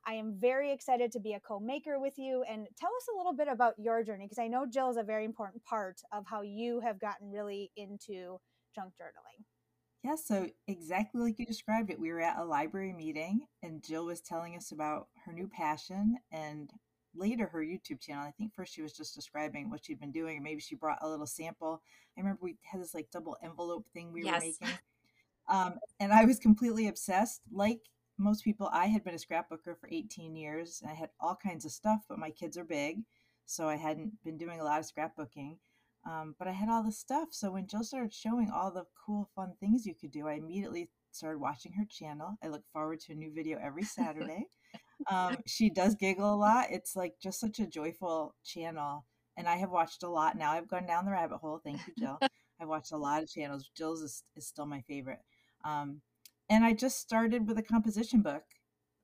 I 0.05 0.13
am 0.13 0.35
very 0.39 0.71
excited 0.71 1.11
to 1.13 1.19
be 1.19 1.33
a 1.33 1.39
co 1.39 1.59
maker 1.59 1.99
with 1.99 2.17
you 2.17 2.43
and 2.49 2.67
tell 2.77 2.89
us 2.89 3.07
a 3.13 3.17
little 3.17 3.33
bit 3.33 3.47
about 3.47 3.75
your 3.77 4.03
journey 4.03 4.25
because 4.25 4.39
I 4.39 4.47
know 4.47 4.65
Jill 4.65 4.89
is 4.89 4.97
a 4.97 5.03
very 5.03 5.25
important 5.25 5.63
part 5.63 6.01
of 6.11 6.25
how 6.25 6.41
you 6.41 6.79
have 6.81 6.99
gotten 6.99 7.31
really 7.31 7.71
into 7.75 8.39
junk 8.75 8.93
journaling. 8.99 9.43
Yeah, 10.03 10.15
so 10.15 10.49
exactly 10.67 11.21
like 11.21 11.39
you 11.39 11.45
described 11.45 11.89
it, 11.89 11.99
we 11.99 12.11
were 12.11 12.19
at 12.19 12.37
a 12.37 12.43
library 12.43 12.91
meeting 12.91 13.47
and 13.61 13.81
Jill 13.81 14.05
was 14.05 14.19
telling 14.19 14.55
us 14.55 14.71
about 14.71 15.07
her 15.25 15.31
new 15.31 15.47
passion 15.47 16.17
and 16.31 16.69
later 17.15 17.47
her 17.47 17.59
YouTube 17.59 18.01
channel. 18.01 18.23
I 18.23 18.31
think 18.31 18.53
first 18.53 18.73
she 18.73 18.81
was 18.81 18.93
just 18.93 19.15
describing 19.15 19.69
what 19.69 19.85
she'd 19.85 19.99
been 19.99 20.11
doing, 20.11 20.37
or 20.37 20.41
maybe 20.41 20.59
she 20.59 20.75
brought 20.75 20.97
a 21.01 21.09
little 21.09 21.27
sample. 21.27 21.81
I 22.17 22.21
remember 22.21 22.39
we 22.41 22.57
had 22.63 22.81
this 22.81 22.93
like 22.93 23.11
double 23.11 23.37
envelope 23.43 23.85
thing 23.93 24.11
we 24.11 24.23
yes. 24.23 24.33
were 24.33 24.39
making. 24.39 24.77
Um, 25.49 25.73
and 25.99 26.13
I 26.13 26.23
was 26.25 26.39
completely 26.39 26.87
obsessed. 26.87 27.41
Like 27.51 27.81
most 28.23 28.43
people, 28.43 28.69
I 28.71 28.87
had 28.87 29.03
been 29.03 29.15
a 29.15 29.17
scrapbooker 29.17 29.77
for 29.79 29.89
18 29.91 30.35
years. 30.35 30.79
And 30.81 30.91
I 30.91 30.95
had 30.95 31.09
all 31.19 31.35
kinds 31.35 31.65
of 31.65 31.71
stuff, 31.71 32.01
but 32.07 32.19
my 32.19 32.29
kids 32.29 32.57
are 32.57 32.63
big. 32.63 33.01
So 33.45 33.67
I 33.67 33.75
hadn't 33.75 34.23
been 34.23 34.37
doing 34.37 34.59
a 34.59 34.63
lot 34.63 34.79
of 34.79 34.85
scrapbooking. 34.85 35.57
Um, 36.09 36.35
but 36.37 36.47
I 36.47 36.51
had 36.51 36.69
all 36.69 36.83
the 36.83 36.91
stuff. 36.91 37.29
So 37.31 37.51
when 37.51 37.67
Jill 37.67 37.83
started 37.83 38.13
showing 38.13 38.51
all 38.53 38.71
the 38.71 38.85
cool, 39.05 39.29
fun 39.35 39.53
things 39.59 39.85
you 39.85 39.95
could 39.95 40.11
do, 40.11 40.27
I 40.27 40.33
immediately 40.33 40.89
started 41.11 41.39
watching 41.39 41.73
her 41.73 41.85
channel. 41.89 42.37
I 42.43 42.47
look 42.47 42.63
forward 42.73 42.99
to 43.01 43.13
a 43.13 43.15
new 43.15 43.31
video 43.33 43.57
every 43.61 43.83
Saturday. 43.83 44.47
um, 45.09 45.37
she 45.45 45.69
does 45.69 45.95
giggle 45.95 46.33
a 46.33 46.35
lot. 46.35 46.67
It's 46.71 46.95
like 46.95 47.13
just 47.21 47.39
such 47.39 47.59
a 47.59 47.67
joyful 47.67 48.35
channel. 48.43 49.05
And 49.37 49.47
I 49.47 49.55
have 49.57 49.71
watched 49.71 50.03
a 50.03 50.09
lot 50.09 50.37
now. 50.37 50.51
I've 50.51 50.67
gone 50.67 50.85
down 50.85 51.05
the 51.05 51.11
rabbit 51.11 51.37
hole. 51.37 51.59
Thank 51.63 51.81
you, 51.87 51.93
Jill. 51.97 52.19
I've 52.61 52.67
watched 52.67 52.91
a 52.91 52.97
lot 52.97 53.23
of 53.23 53.29
channels. 53.29 53.69
Jill's 53.75 54.01
is, 54.01 54.23
is 54.35 54.47
still 54.47 54.65
my 54.65 54.81
favorite. 54.81 55.19
Um, 55.65 56.01
and 56.49 56.63
I 56.63 56.73
just 56.73 56.99
started 56.99 57.47
with 57.47 57.57
a 57.57 57.63
composition 57.63 58.21
book, 58.21 58.43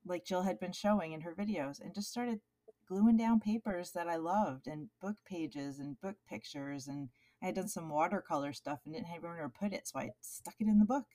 like 0.06 0.26
Jill 0.26 0.44
had 0.44 0.60
been 0.60 0.72
showing 0.72 1.14
in 1.14 1.22
her 1.22 1.36
videos, 1.36 1.80
and 1.82 1.94
just 1.94 2.10
started 2.10 2.40
gluing 2.88 3.18
down 3.18 3.40
papers 3.40 3.92
that 3.92 4.08
I 4.08 4.16
loved 4.16 4.68
and 4.68 4.90
book 5.02 5.18
pages 5.26 5.80
and 5.80 6.00
book 6.02 6.16
pictures. 6.28 6.88
And 6.88 7.10
I 7.42 7.48
had 7.48 7.56
done 7.56 7.68
some 7.68 7.90
watercolor 7.90 8.54
stuff 8.54 8.80
and 8.86 8.94
didn't 8.94 9.08
have 9.08 9.24
anywhere 9.24 9.44
to 9.44 9.60
put 9.60 9.74
it, 9.74 9.88
so 9.88 10.00
I 10.00 10.12
stuck 10.22 10.56
it 10.60 10.68
in 10.68 10.80
the 10.80 10.86
book. 10.86 11.06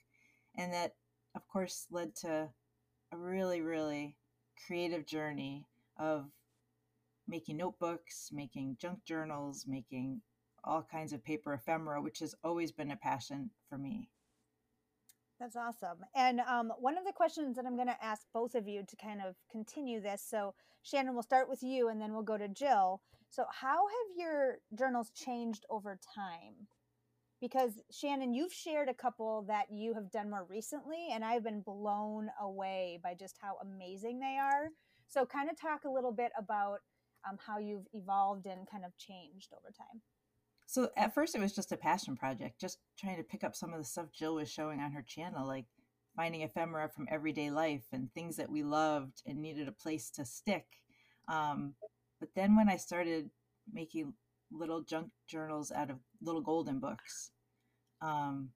And 0.57 0.73
that, 0.73 0.93
of 1.35 1.47
course, 1.47 1.87
led 1.91 2.15
to 2.21 2.49
a 3.11 3.17
really, 3.17 3.61
really 3.61 4.17
creative 4.65 5.05
journey 5.05 5.67
of 5.97 6.31
making 7.27 7.57
notebooks, 7.57 8.29
making 8.31 8.77
junk 8.79 9.03
journals, 9.05 9.65
making 9.67 10.21
all 10.63 10.87
kinds 10.89 11.13
of 11.13 11.23
paper 11.23 11.53
ephemera, 11.53 12.01
which 12.01 12.19
has 12.19 12.35
always 12.43 12.71
been 12.71 12.91
a 12.91 12.95
passion 12.95 13.51
for 13.69 13.77
me. 13.77 14.09
That's 15.39 15.55
awesome. 15.55 15.97
And 16.15 16.39
um, 16.41 16.71
one 16.79 16.97
of 16.97 17.05
the 17.05 17.11
questions 17.11 17.55
that 17.55 17.65
I'm 17.65 17.75
going 17.75 17.87
to 17.87 18.03
ask 18.03 18.21
both 18.33 18.55
of 18.55 18.67
you 18.67 18.83
to 18.87 18.95
kind 18.95 19.19
of 19.25 19.35
continue 19.51 19.99
this. 20.01 20.23
So, 20.25 20.53
Shannon, 20.81 21.13
we'll 21.13 21.23
start 21.23 21.49
with 21.49 21.61
you 21.61 21.89
and 21.89 21.99
then 21.99 22.13
we'll 22.13 22.23
go 22.23 22.37
to 22.37 22.47
Jill. 22.47 23.01
So, 23.29 23.43
how 23.51 23.87
have 23.87 24.17
your 24.17 24.59
journals 24.77 25.11
changed 25.13 25.65
over 25.69 25.99
time? 26.15 26.67
Because, 27.41 27.73
Shannon, 27.91 28.33
you've 28.33 28.53
shared 28.53 28.87
a 28.87 28.93
couple 28.93 29.43
that 29.49 29.65
you 29.69 29.93
have 29.93 30.09
done 30.09 30.29
more 30.29 30.45
recently, 30.49 31.09
and 31.11 31.23
I've 31.23 31.43
been 31.43 31.61
blown 31.61 32.29
away 32.41 32.99
by 33.03 33.13
just 33.13 33.35
how 33.41 33.57
amazing 33.61 34.19
they 34.19 34.37
are. 34.39 34.69
So, 35.09 35.25
kind 35.25 35.49
of 35.49 35.59
talk 35.59 35.83
a 35.83 35.91
little 35.91 36.13
bit 36.13 36.31
about 36.39 36.79
um, 37.29 37.37
how 37.45 37.59
you've 37.59 37.87
evolved 37.93 38.45
and 38.45 38.69
kind 38.69 38.85
of 38.85 38.97
changed 38.97 39.51
over 39.51 39.73
time. 39.77 40.01
So 40.65 40.89
at 40.97 41.13
first 41.13 41.35
it 41.35 41.41
was 41.41 41.53
just 41.53 41.71
a 41.71 41.77
passion 41.77 42.15
project, 42.15 42.59
just 42.59 42.79
trying 42.97 43.17
to 43.17 43.23
pick 43.23 43.43
up 43.43 43.55
some 43.55 43.73
of 43.73 43.79
the 43.79 43.85
stuff 43.85 44.07
Jill 44.11 44.35
was 44.35 44.49
showing 44.49 44.79
on 44.79 44.91
her 44.91 45.03
channel, 45.03 45.47
like 45.47 45.65
finding 46.15 46.41
ephemera 46.41 46.89
from 46.89 47.07
everyday 47.09 47.51
life 47.51 47.83
and 47.91 48.11
things 48.13 48.37
that 48.37 48.49
we 48.49 48.63
loved 48.63 49.21
and 49.25 49.41
needed 49.41 49.67
a 49.67 49.73
place 49.73 50.09
to 50.11 50.25
stick. 50.25 50.65
Um, 51.27 51.75
but 52.19 52.29
then 52.35 52.55
when 52.55 52.69
I 52.69 52.77
started 52.77 53.29
making 53.71 54.13
little 54.51 54.81
junk 54.81 55.09
journals 55.27 55.71
out 55.71 55.89
of 55.89 55.97
little 56.21 56.41
golden 56.41 56.79
books, 56.79 57.31
um, 58.01 58.49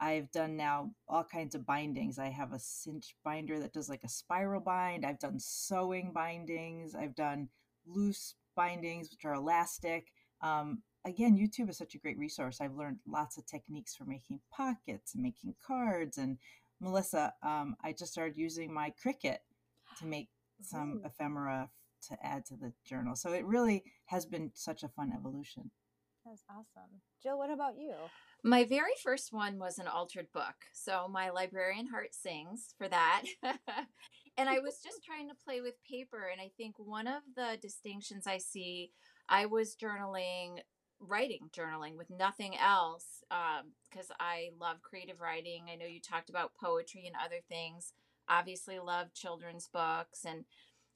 I've 0.00 0.30
done 0.32 0.56
now 0.56 0.90
all 1.08 1.24
kinds 1.24 1.54
of 1.54 1.64
bindings. 1.64 2.18
I 2.18 2.28
have 2.28 2.52
a 2.52 2.58
cinch 2.58 3.14
binder 3.24 3.60
that 3.60 3.72
does 3.72 3.88
like 3.88 4.02
a 4.04 4.08
spiral 4.08 4.60
bind. 4.60 5.06
I've 5.06 5.20
done 5.20 5.38
sewing 5.38 6.12
bindings. 6.12 6.94
I've 6.94 7.14
done 7.14 7.48
loose 7.86 8.34
bindings, 8.56 9.10
which 9.10 9.24
are 9.24 9.34
elastic. 9.34 10.08
Um, 10.42 10.82
again, 11.04 11.36
YouTube 11.36 11.68
is 11.68 11.78
such 11.78 11.94
a 11.94 11.98
great 11.98 12.18
resource. 12.18 12.60
I've 12.60 12.74
learned 12.74 12.98
lots 13.06 13.36
of 13.38 13.46
techniques 13.46 13.94
for 13.94 14.04
making 14.04 14.40
pockets 14.50 15.14
and 15.14 15.22
making 15.22 15.54
cards. 15.66 16.18
And 16.18 16.38
Melissa, 16.80 17.32
um, 17.42 17.76
I 17.82 17.92
just 17.92 18.12
started 18.12 18.36
using 18.36 18.72
my 18.72 18.92
Cricut 19.04 19.38
to 19.98 20.06
make 20.06 20.28
some 20.60 21.00
Ooh. 21.02 21.06
ephemera 21.06 21.70
to 22.08 22.16
add 22.22 22.44
to 22.46 22.56
the 22.56 22.72
journal. 22.86 23.16
So 23.16 23.32
it 23.32 23.44
really 23.44 23.84
has 24.06 24.26
been 24.26 24.50
such 24.54 24.82
a 24.82 24.88
fun 24.88 25.12
evolution. 25.14 25.70
That's 26.24 26.44
awesome. 26.48 27.00
Jill, 27.22 27.38
what 27.38 27.50
about 27.50 27.76
you? 27.76 27.94
My 28.42 28.64
very 28.64 28.92
first 29.02 29.28
one 29.30 29.58
was 29.58 29.78
an 29.78 29.86
altered 29.86 30.26
book. 30.32 30.54
So 30.72 31.06
my 31.08 31.30
librarian 31.30 31.86
heart 31.86 32.14
sings 32.14 32.74
for 32.78 32.88
that. 32.88 33.24
and 34.38 34.48
I 34.48 34.58
was 34.60 34.80
just 34.82 35.04
trying 35.04 35.28
to 35.28 35.34
play 35.44 35.60
with 35.60 35.74
paper. 35.88 36.28
And 36.32 36.40
I 36.40 36.50
think 36.56 36.76
one 36.78 37.06
of 37.06 37.22
the 37.36 37.58
distinctions 37.60 38.26
I 38.26 38.38
see, 38.38 38.90
I 39.28 39.46
was 39.46 39.76
journaling 39.76 40.60
writing 41.00 41.50
journaling 41.52 41.96
with 41.96 42.10
nothing 42.10 42.56
else 42.56 43.22
because 43.90 44.10
um, 44.10 44.16
I 44.20 44.50
love 44.60 44.82
creative 44.82 45.20
writing. 45.20 45.64
I 45.70 45.76
know 45.76 45.86
you 45.86 46.00
talked 46.00 46.30
about 46.30 46.54
poetry 46.54 47.06
and 47.06 47.16
other 47.22 47.40
things. 47.48 47.92
Obviously, 48.28 48.78
love 48.78 49.12
children's 49.14 49.68
books 49.68 50.24
and 50.26 50.44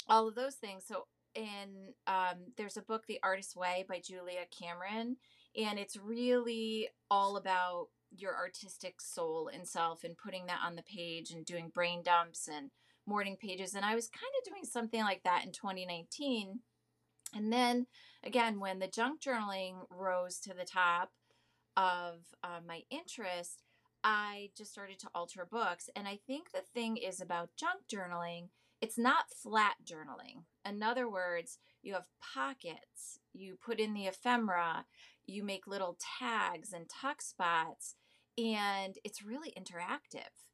all 0.08 0.28
of 0.28 0.34
those 0.34 0.54
things. 0.54 0.84
So, 0.86 1.06
in 1.34 1.92
um, 2.06 2.52
there's 2.56 2.76
a 2.76 2.82
book, 2.82 3.06
The 3.06 3.20
Artist's 3.22 3.54
Way 3.54 3.84
by 3.88 4.00
Julia 4.00 4.46
Cameron, 4.50 5.16
and 5.56 5.78
it's 5.78 5.96
really 5.96 6.88
all 7.10 7.36
about 7.36 7.88
your 8.16 8.34
artistic 8.34 9.00
soul 9.00 9.50
and 9.52 9.68
self 9.68 10.04
and 10.04 10.16
putting 10.16 10.46
that 10.46 10.60
on 10.64 10.76
the 10.76 10.82
page 10.82 11.30
and 11.30 11.44
doing 11.44 11.70
brain 11.72 12.02
dumps 12.02 12.48
and 12.48 12.70
morning 13.06 13.36
pages. 13.40 13.74
And 13.74 13.84
I 13.84 13.94
was 13.94 14.08
kind 14.08 14.32
of 14.38 14.50
doing 14.50 14.64
something 14.64 15.02
like 15.02 15.22
that 15.24 15.44
in 15.44 15.52
2019 15.52 16.60
and 17.34 17.52
then 17.52 17.86
again, 18.24 18.60
when 18.60 18.78
the 18.78 18.88
junk 18.88 19.20
journaling 19.20 19.86
rose 19.90 20.38
to 20.40 20.54
the 20.54 20.64
top 20.64 21.10
of 21.76 22.16
uh, 22.42 22.60
my 22.66 22.82
interest, 22.90 23.62
I 24.02 24.50
just 24.56 24.72
started 24.72 24.98
to 25.00 25.08
alter 25.14 25.46
books. 25.50 25.90
And 25.94 26.06
I 26.08 26.18
think 26.26 26.50
the 26.50 26.62
thing 26.74 26.96
is 26.96 27.20
about 27.20 27.50
junk 27.56 27.82
journaling, 27.92 28.48
it's 28.80 28.98
not 28.98 29.30
flat 29.30 29.74
journaling. 29.84 30.44
In 30.64 30.82
other 30.82 31.08
words, 31.08 31.58
you 31.82 31.94
have 31.94 32.06
pockets, 32.22 33.18
you 33.32 33.56
put 33.64 33.80
in 33.80 33.94
the 33.94 34.06
ephemera, 34.06 34.84
you 35.26 35.42
make 35.42 35.66
little 35.66 35.98
tags 36.18 36.72
and 36.72 36.88
tuck 36.88 37.20
spots, 37.20 37.96
and 38.36 38.96
it's 39.04 39.24
really 39.24 39.52
interactive 39.58 40.47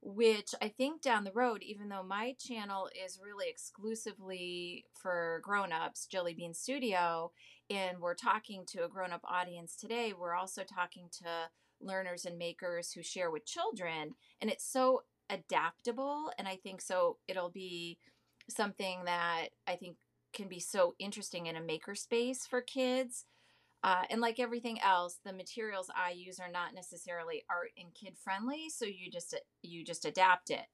which 0.00 0.54
I 0.62 0.68
think 0.68 1.02
down 1.02 1.24
the 1.24 1.32
road, 1.32 1.62
even 1.62 1.88
though 1.88 2.02
my 2.02 2.34
channel 2.38 2.88
is 3.04 3.20
really 3.22 3.46
exclusively 3.48 4.84
for 4.94 5.40
grown-ups, 5.42 6.06
Jilly 6.06 6.34
Bean 6.34 6.54
Studio, 6.54 7.32
and 7.68 7.98
we're 8.00 8.14
talking 8.14 8.64
to 8.68 8.84
a 8.84 8.88
grown-up 8.88 9.22
audience 9.24 9.76
today, 9.76 10.12
we're 10.18 10.34
also 10.34 10.62
talking 10.62 11.08
to 11.18 11.50
learners 11.80 12.24
and 12.24 12.38
makers 12.38 12.92
who 12.92 13.02
share 13.02 13.30
with 13.30 13.44
children, 13.44 14.14
and 14.40 14.50
it's 14.50 14.64
so 14.64 15.02
adaptable, 15.30 16.30
and 16.38 16.46
I 16.48 16.56
think 16.56 16.80
so 16.80 17.18
it'll 17.26 17.50
be 17.50 17.98
something 18.48 19.04
that 19.04 19.48
I 19.66 19.76
think 19.76 19.96
can 20.32 20.48
be 20.48 20.60
so 20.60 20.94
interesting 20.98 21.46
in 21.46 21.56
a 21.56 21.60
maker 21.60 21.94
space 21.94 22.46
for 22.46 22.60
kids 22.60 23.24
uh, 23.84 24.02
and 24.10 24.20
like 24.20 24.40
everything 24.40 24.80
else, 24.80 25.18
the 25.24 25.32
materials 25.32 25.88
I 25.94 26.10
use 26.10 26.40
are 26.40 26.50
not 26.50 26.74
necessarily 26.74 27.44
art 27.48 27.70
and 27.78 27.94
kid 27.94 28.16
friendly, 28.22 28.68
so 28.68 28.84
you 28.84 29.10
just 29.10 29.38
you 29.62 29.84
just 29.84 30.04
adapt 30.04 30.50
it. 30.50 30.66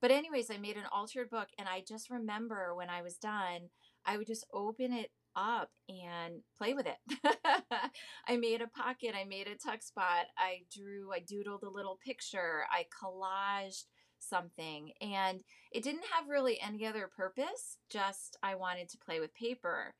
But 0.00 0.10
anyways, 0.10 0.50
I 0.50 0.58
made 0.58 0.76
an 0.76 0.86
altered 0.92 1.30
book, 1.30 1.48
and 1.58 1.68
I 1.68 1.82
just 1.86 2.10
remember 2.10 2.74
when 2.74 2.88
I 2.88 3.02
was 3.02 3.16
done, 3.16 3.70
I 4.04 4.16
would 4.16 4.26
just 4.26 4.46
open 4.52 4.92
it 4.92 5.10
up 5.36 5.70
and 5.88 6.40
play 6.56 6.74
with 6.74 6.86
it. 6.86 6.96
I 8.26 8.36
made 8.36 8.60
a 8.60 8.68
pocket, 8.68 9.14
I 9.14 9.24
made 9.24 9.46
a 9.46 9.56
tuck 9.56 9.82
spot, 9.82 10.26
I 10.36 10.62
drew, 10.74 11.12
I 11.12 11.20
doodled 11.20 11.62
a 11.62 11.70
little 11.70 11.98
picture, 12.04 12.64
I 12.72 12.86
collaged 13.02 13.84
something, 14.18 14.92
and 15.00 15.42
it 15.72 15.84
didn't 15.84 16.04
have 16.12 16.28
really 16.28 16.60
any 16.60 16.86
other 16.86 17.08
purpose. 17.14 17.78
Just 17.88 18.36
I 18.42 18.56
wanted 18.56 18.88
to 18.90 18.98
play 18.98 19.20
with 19.20 19.34
paper. 19.34 19.94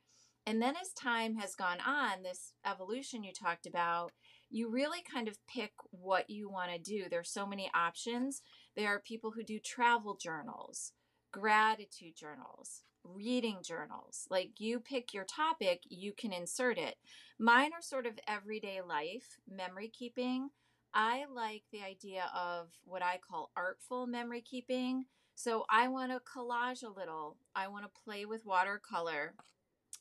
And 0.49 0.63
then 0.63 0.77
as 0.81 0.95
time 0.95 1.35
has 1.35 1.55
gone 1.55 1.77
on, 1.87 2.23
this 2.23 2.55
evolution 2.65 3.23
you 3.23 3.35
talked 3.35 3.67
about, 3.67 4.13
you 4.49 4.71
really 4.71 5.01
kind 5.03 5.29
of 5.29 5.37
pick 5.47 5.73
what 5.91 6.31
you 6.31 6.49
want 6.49 6.73
to 6.73 6.79
do. 6.79 7.05
There 7.11 7.21
are 7.21 7.23
so 7.23 7.47
many 7.47 7.71
options. 7.75 8.41
There 8.75 8.89
are 8.89 8.99
people 8.99 9.33
who 9.33 9.43
do 9.43 9.59
travel 9.59 10.17
journals, 10.17 10.93
gratitude 11.33 12.17
journals, 12.17 12.85
reading 13.05 13.59
journals. 13.63 14.27
Like 14.31 14.53
you 14.57 14.81
pick 14.81 15.13
your 15.13 15.25
topic, 15.25 15.83
you 15.87 16.15
can 16.17 16.33
insert 16.33 16.79
it. 16.79 16.95
Mine 17.39 17.73
are 17.75 17.83
sort 17.83 18.07
of 18.07 18.19
everyday 18.27 18.81
life, 18.81 19.37
memory 19.47 19.93
keeping. 19.93 20.49
I 20.95 21.27
like 21.31 21.65
the 21.73 21.83
idea 21.83 22.31
of 22.35 22.71
what 22.87 23.03
I 23.03 23.19
call 23.19 23.51
artful 23.55 24.07
memory 24.07 24.41
keeping. 24.41 25.05
So 25.35 25.67
I 25.69 25.89
want 25.89 26.11
to 26.11 26.21
collage 26.21 26.83
a 26.83 26.89
little. 26.89 27.37
I 27.55 27.69
want 27.69 27.85
to 27.85 28.03
play 28.03 28.25
with 28.25 28.47
watercolor 28.47 29.35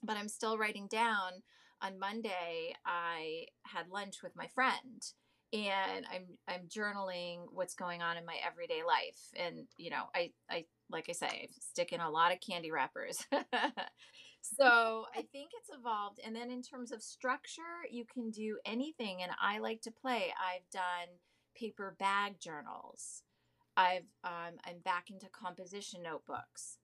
but 0.03 0.17
I'm 0.17 0.29
still 0.29 0.57
writing 0.57 0.87
down. 0.87 1.43
On 1.81 1.99
Monday, 1.99 2.73
I 2.85 3.45
had 3.63 3.89
lunch 3.89 4.23
with 4.23 4.35
my 4.35 4.47
friend 4.47 5.03
and 5.53 6.05
I'm 6.11 6.25
I'm 6.47 6.67
journaling 6.67 7.45
what's 7.51 7.73
going 7.73 8.01
on 8.01 8.17
in 8.17 8.25
my 8.25 8.35
everyday 8.45 8.81
life. 8.85 9.19
And 9.35 9.67
you 9.77 9.89
know, 9.89 10.03
I 10.15 10.31
I 10.49 10.65
like 10.89 11.07
I 11.09 11.13
say, 11.13 11.27
I 11.27 11.47
stick 11.59 11.93
in 11.93 12.01
a 12.01 12.09
lot 12.09 12.33
of 12.33 12.39
candy 12.41 12.71
wrappers. 12.71 13.25
so 14.41 15.05
I 15.15 15.21
think 15.31 15.51
it's 15.53 15.69
evolved. 15.77 16.19
And 16.25 16.35
then 16.35 16.51
in 16.51 16.61
terms 16.61 16.91
of 16.91 17.01
structure, 17.01 17.61
you 17.89 18.05
can 18.11 18.29
do 18.29 18.57
anything. 18.65 19.21
And 19.21 19.31
I 19.41 19.59
like 19.59 19.81
to 19.83 19.91
play. 19.91 20.33
I've 20.37 20.69
done 20.71 21.15
paper 21.55 21.95
bag 21.97 22.39
journals. 22.41 23.23
I've 23.77 24.07
um, 24.23 24.57
I'm 24.65 24.79
back 24.83 25.05
into 25.09 25.27
composition 25.29 26.03
notebooks. 26.03 26.79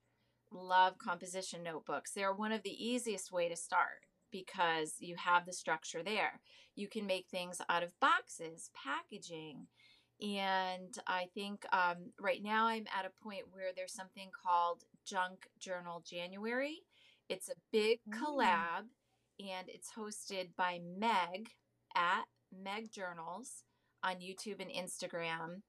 Love 0.54 0.98
composition 0.98 1.64
notebooks. 1.64 2.12
They're 2.12 2.34
one 2.34 2.52
of 2.52 2.64
the 2.64 2.86
easiest 2.86 3.32
way 3.32 3.50
to 3.50 3.56
start 3.56 4.06
because 4.32 4.96
you 5.00 5.16
have 5.16 5.46
the 5.46 5.54
structure 5.54 6.04
there. 6.04 6.40
You 6.76 6.88
can 6.88 7.06
make 7.06 7.28
things 7.28 7.60
out 7.70 7.84
of 7.84 8.00
boxes, 8.00 8.70
packaging, 8.74 9.68
and 10.22 10.96
I 11.08 11.26
think 11.34 11.66
um, 11.74 12.12
right 12.20 12.42
now 12.42 12.68
I'm 12.68 12.86
at 12.98 13.06
a 13.06 13.24
point 13.24 13.44
where 13.52 13.72
there's 13.76 13.94
something 13.94 14.30
called 14.46 14.84
Junk 15.06 15.48
Journal 15.60 16.04
January. 16.08 16.80
It's 17.30 17.50
a 17.50 17.56
big 17.72 18.00
mm. 18.10 18.18
collab, 18.18 18.86
and 19.40 19.68
it's 19.68 19.90
hosted 19.98 20.50
by 20.56 20.80
Meg 20.98 21.50
at 21.96 22.26
Meg 22.64 22.92
Journals 22.92 23.64
on 24.04 24.16
YouTube 24.16 24.62
and 24.62 24.72
Instagram. 24.72 25.62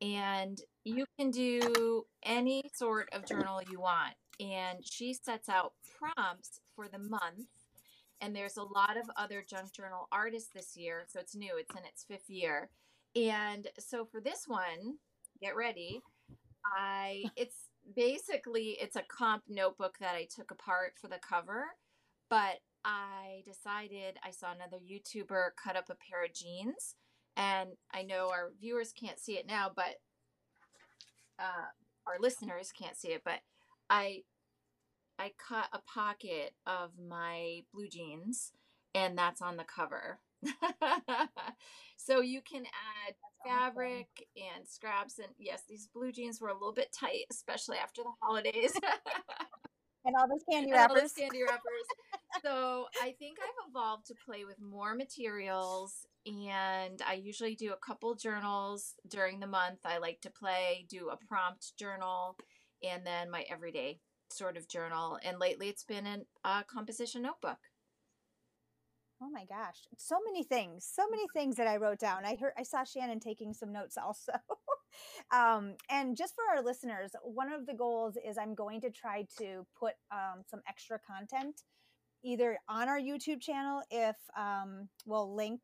And 0.00 0.60
you 0.84 1.06
can 1.18 1.30
do 1.30 2.04
any 2.24 2.62
sort 2.74 3.08
of 3.12 3.26
journal 3.26 3.60
you 3.70 3.80
want. 3.80 4.14
And 4.40 4.80
she 4.84 5.14
sets 5.14 5.48
out 5.48 5.74
prompts 5.98 6.60
for 6.74 6.88
the 6.88 6.98
month. 6.98 7.48
And 8.20 8.34
there's 8.34 8.56
a 8.56 8.62
lot 8.62 8.96
of 8.96 9.10
other 9.16 9.44
junk 9.48 9.72
journal 9.72 10.08
artists 10.10 10.50
this 10.54 10.76
year. 10.76 11.04
So 11.06 11.20
it's 11.20 11.34
new, 11.34 11.56
it's 11.58 11.74
in 11.74 11.84
its 11.84 12.04
fifth 12.04 12.30
year. 12.30 12.70
And 13.16 13.68
so 13.78 14.04
for 14.04 14.20
this 14.20 14.44
one, 14.46 14.98
get 15.40 15.56
ready. 15.56 16.00
I 16.76 17.24
it's 17.36 17.68
basically 17.94 18.78
it's 18.80 18.96
a 18.96 19.02
comp 19.08 19.44
notebook 19.48 19.96
that 20.00 20.14
I 20.14 20.26
took 20.34 20.50
apart 20.50 20.94
for 21.00 21.08
the 21.08 21.18
cover, 21.18 21.66
but 22.30 22.60
I 22.84 23.42
decided 23.44 24.18
I 24.22 24.30
saw 24.30 24.52
another 24.52 24.78
YouTuber 24.78 25.50
cut 25.62 25.76
up 25.76 25.90
a 25.90 25.94
pair 25.94 26.24
of 26.24 26.34
jeans 26.34 26.96
and 27.36 27.70
I 27.92 28.02
know 28.02 28.30
our 28.30 28.52
viewers 28.60 28.92
can't 28.92 29.18
see 29.18 29.32
it 29.32 29.46
now, 29.46 29.70
but 29.74 30.00
uh, 31.38 31.66
our 32.06 32.16
listeners 32.20 32.72
can't 32.78 32.96
see 32.96 33.08
it, 33.08 33.22
but 33.24 33.40
I 33.90 34.22
I 35.18 35.32
cut 35.38 35.68
a 35.72 35.80
pocket 35.80 36.52
of 36.66 36.92
my 36.98 37.62
blue 37.72 37.88
jeans, 37.88 38.52
and 38.94 39.16
that's 39.16 39.42
on 39.42 39.56
the 39.56 39.64
cover. 39.64 40.18
so 41.96 42.20
you 42.20 42.40
can 42.42 42.64
add 42.64 43.14
fabric 43.46 44.08
awesome. 44.18 44.50
and 44.56 44.68
scraps, 44.68 45.18
and 45.18 45.28
yes, 45.38 45.62
these 45.68 45.88
blue 45.94 46.12
jeans 46.12 46.40
were 46.40 46.48
a 46.48 46.54
little 46.54 46.72
bit 46.72 46.92
tight, 46.92 47.26
especially 47.30 47.78
after 47.78 48.02
the 48.02 48.10
holidays. 48.20 48.72
and 50.04 50.14
all 50.18 50.28
those 50.28 50.44
candy 50.50 50.72
wrappers. 50.72 50.96
all 50.96 51.00
those 51.02 51.12
candy 51.12 51.42
wrappers. 51.42 51.62
so 52.42 52.86
I 53.02 53.14
think 53.18 53.38
I've 53.40 53.70
evolved 53.70 54.06
to 54.08 54.14
play 54.26 54.44
with 54.44 54.60
more 54.60 54.94
materials 54.94 56.06
and 56.26 57.00
I 57.06 57.14
usually 57.14 57.54
do 57.54 57.72
a 57.72 57.86
couple 57.86 58.14
journals 58.14 58.94
during 59.08 59.40
the 59.40 59.46
month. 59.46 59.80
I 59.84 59.98
like 59.98 60.20
to 60.22 60.30
play, 60.30 60.86
do 60.88 61.10
a 61.10 61.18
prompt 61.28 61.76
journal, 61.76 62.36
and 62.84 63.06
then 63.06 63.30
my 63.30 63.44
everyday 63.48 64.00
sort 64.30 64.56
of 64.56 64.68
journal. 64.68 65.18
And 65.22 65.38
lately 65.38 65.68
it's 65.68 65.84
been 65.84 66.24
a 66.44 66.64
composition 66.64 67.22
notebook. 67.22 67.58
Oh 69.22 69.30
my 69.30 69.44
gosh, 69.44 69.86
so 69.96 70.16
many 70.26 70.42
things, 70.42 70.86
so 70.92 71.04
many 71.08 71.24
things 71.34 71.56
that 71.56 71.66
I 71.66 71.76
wrote 71.76 72.00
down. 72.00 72.24
I 72.24 72.36
heard, 72.36 72.52
I 72.58 72.62
saw 72.62 72.84
Shannon 72.84 73.20
taking 73.20 73.54
some 73.54 73.72
notes 73.72 73.96
also. 73.96 74.32
um, 75.32 75.74
and 75.88 76.16
just 76.16 76.34
for 76.34 76.42
our 76.54 76.62
listeners, 76.62 77.12
one 77.22 77.52
of 77.52 77.64
the 77.64 77.74
goals 77.74 78.18
is 78.22 78.36
I'm 78.36 78.54
going 78.54 78.80
to 78.82 78.90
try 78.90 79.24
to 79.38 79.64
put 79.78 79.94
um, 80.10 80.42
some 80.46 80.60
extra 80.68 80.98
content 80.98 81.62
either 82.24 82.58
on 82.68 82.88
our 82.88 82.98
YouTube 82.98 83.40
channel 83.40 83.82
if 83.90 84.16
um, 84.36 84.88
we'll 85.06 85.34
link 85.34 85.60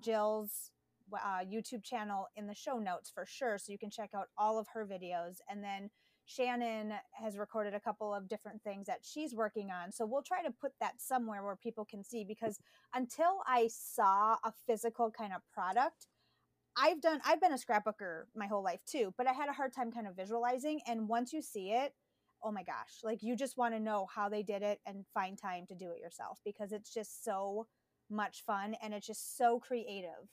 Jill's 0.00 0.70
uh, 1.12 1.44
YouTube 1.44 1.82
channel 1.82 2.26
in 2.36 2.46
the 2.46 2.54
show 2.54 2.78
notes 2.78 3.10
for 3.12 3.26
sure. 3.26 3.58
So 3.58 3.72
you 3.72 3.78
can 3.78 3.90
check 3.90 4.10
out 4.16 4.28
all 4.36 4.58
of 4.58 4.68
her 4.72 4.86
videos. 4.86 5.36
And 5.48 5.62
then 5.62 5.90
Shannon 6.28 6.92
has 7.12 7.38
recorded 7.38 7.72
a 7.72 7.80
couple 7.80 8.14
of 8.14 8.28
different 8.28 8.62
things 8.62 8.86
that 8.86 9.00
she's 9.02 9.34
working 9.34 9.70
on. 9.70 9.90
So 9.90 10.04
we'll 10.04 10.22
try 10.22 10.42
to 10.42 10.50
put 10.50 10.72
that 10.78 11.00
somewhere 11.00 11.42
where 11.42 11.56
people 11.56 11.86
can 11.86 12.04
see 12.04 12.22
because 12.22 12.60
until 12.94 13.40
I 13.46 13.68
saw 13.72 14.36
a 14.44 14.52
physical 14.66 15.10
kind 15.10 15.32
of 15.32 15.40
product, 15.52 16.06
I've 16.76 17.00
done, 17.00 17.20
I've 17.24 17.40
been 17.40 17.54
a 17.54 17.56
scrapbooker 17.56 18.24
my 18.36 18.46
whole 18.46 18.62
life 18.62 18.80
too, 18.86 19.14
but 19.16 19.26
I 19.26 19.32
had 19.32 19.48
a 19.48 19.54
hard 19.54 19.72
time 19.72 19.90
kind 19.90 20.06
of 20.06 20.14
visualizing. 20.14 20.80
And 20.86 21.08
once 21.08 21.32
you 21.32 21.40
see 21.40 21.70
it, 21.70 21.94
oh 22.44 22.52
my 22.52 22.62
gosh, 22.62 23.00
like 23.02 23.22
you 23.22 23.34
just 23.34 23.56
want 23.56 23.72
to 23.74 23.80
know 23.80 24.06
how 24.14 24.28
they 24.28 24.42
did 24.42 24.62
it 24.62 24.80
and 24.86 25.06
find 25.14 25.38
time 25.38 25.64
to 25.68 25.74
do 25.74 25.90
it 25.90 25.98
yourself 25.98 26.40
because 26.44 26.72
it's 26.72 26.92
just 26.92 27.24
so 27.24 27.66
much 28.10 28.44
fun 28.46 28.76
and 28.82 28.92
it's 28.92 29.06
just 29.06 29.38
so 29.38 29.58
creative. 29.58 30.28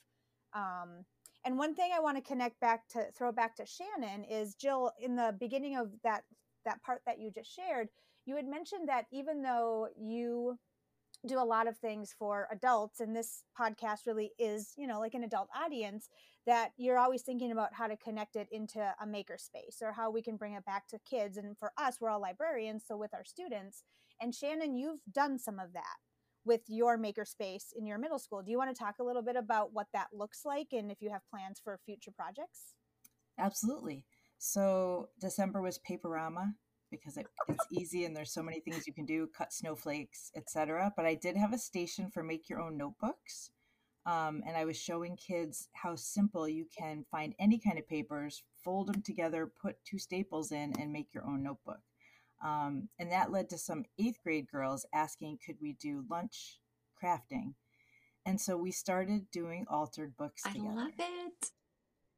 Um, 0.53 1.05
and 1.45 1.57
one 1.57 1.75
thing 1.75 1.91
I 1.95 1.99
want 1.99 2.17
to 2.17 2.23
connect 2.23 2.59
back 2.59 2.87
to 2.89 3.05
throw 3.15 3.31
back 3.31 3.55
to 3.57 3.65
Shannon 3.65 4.23
is 4.23 4.55
Jill 4.55 4.91
in 4.99 5.15
the 5.15 5.35
beginning 5.39 5.77
of 5.77 5.91
that 6.03 6.23
that 6.65 6.81
part 6.81 7.01
that 7.05 7.19
you 7.19 7.31
just 7.31 7.53
shared, 7.55 7.89
you 8.25 8.35
had 8.35 8.47
mentioned 8.47 8.89
that 8.89 9.05
even 9.11 9.43
though 9.43 9.87
you 9.95 10.57
do 11.27 11.39
a 11.39 11.45
lot 11.45 11.67
of 11.67 11.77
things 11.77 12.13
for 12.17 12.47
adults 12.51 12.99
and 12.99 13.15
this 13.15 13.43
podcast 13.59 14.05
really 14.05 14.31
is, 14.37 14.73
you 14.77 14.87
know, 14.87 14.99
like 14.99 15.13
an 15.13 15.23
adult 15.23 15.47
audience 15.55 16.09
that 16.45 16.71
you're 16.77 16.97
always 16.97 17.21
thinking 17.21 17.51
about 17.51 17.73
how 17.73 17.87
to 17.87 17.97
connect 17.97 18.35
it 18.35 18.47
into 18.51 18.79
a 19.01 19.07
maker 19.07 19.37
space 19.37 19.77
or 19.81 19.91
how 19.91 20.11
we 20.11 20.21
can 20.21 20.37
bring 20.37 20.53
it 20.53 20.65
back 20.65 20.87
to 20.87 20.99
kids. 21.09 21.37
And 21.37 21.57
for 21.57 21.71
us 21.77 21.97
we're 22.01 22.09
all 22.09 22.21
librarians 22.21 22.83
so 22.87 22.97
with 22.97 23.13
our 23.13 23.23
students. 23.23 23.83
And 24.19 24.33
Shannon 24.33 24.75
you've 24.75 25.01
done 25.11 25.39
some 25.39 25.59
of 25.59 25.73
that 25.73 25.97
with 26.45 26.61
your 26.67 26.97
makerspace 26.97 27.73
in 27.75 27.85
your 27.85 27.97
middle 27.97 28.19
school. 28.19 28.41
Do 28.41 28.51
you 28.51 28.57
want 28.57 28.75
to 28.75 28.79
talk 28.79 28.95
a 28.99 29.03
little 29.03 29.21
bit 29.21 29.35
about 29.35 29.73
what 29.73 29.87
that 29.93 30.07
looks 30.13 30.45
like 30.45 30.67
and 30.71 30.91
if 30.91 31.01
you 31.01 31.09
have 31.11 31.21
plans 31.29 31.59
for 31.63 31.79
future 31.85 32.11
projects? 32.11 32.73
Absolutely. 33.39 34.05
So 34.37 35.09
December 35.19 35.61
was 35.61 35.79
Paperama 35.79 36.53
because 36.91 37.17
it, 37.17 37.27
it's 37.47 37.65
easy 37.71 38.05
and 38.05 38.15
there's 38.15 38.31
so 38.31 38.43
many 38.43 38.59
things 38.59 38.87
you 38.87 38.93
can 38.93 39.05
do, 39.05 39.27
cut 39.35 39.51
snowflakes, 39.51 40.31
etc. 40.35 40.93
But 40.95 41.05
I 41.05 41.15
did 41.15 41.35
have 41.35 41.53
a 41.53 41.57
station 41.57 42.09
for 42.09 42.23
make 42.23 42.49
your 42.49 42.61
own 42.61 42.77
notebooks. 42.77 43.51
Um, 44.05 44.43
and 44.45 44.55
I 44.55 44.65
was 44.65 44.77
showing 44.77 45.17
kids 45.17 45.67
how 45.73 45.95
simple 45.95 46.47
you 46.47 46.67
can 46.77 47.05
find 47.09 47.33
any 47.39 47.57
kind 47.57 47.79
of 47.79 47.87
papers, 47.87 48.43
fold 48.63 48.87
them 48.87 49.01
together, 49.01 49.51
put 49.59 49.77
two 49.83 49.97
staples 49.97 50.51
in, 50.51 50.73
and 50.79 50.93
make 50.93 51.11
your 51.11 51.25
own 51.25 51.41
notebook. 51.41 51.79
Um, 52.43 52.89
and 52.99 53.11
that 53.11 53.31
led 53.31 53.49
to 53.49 53.57
some 53.57 53.85
eighth 53.97 54.19
grade 54.23 54.47
girls 54.51 54.85
asking, 54.93 55.39
could 55.45 55.57
we 55.61 55.73
do 55.73 56.03
lunch 56.09 56.59
crafting? 57.01 57.53
And 58.25 58.41
so 58.41 58.57
we 58.57 58.71
started 58.71 59.29
doing 59.31 59.65
altered 59.69 60.17
books 60.17 60.41
together. 60.43 60.67
I 60.69 60.73
love 60.73 60.93
it. 60.97 61.51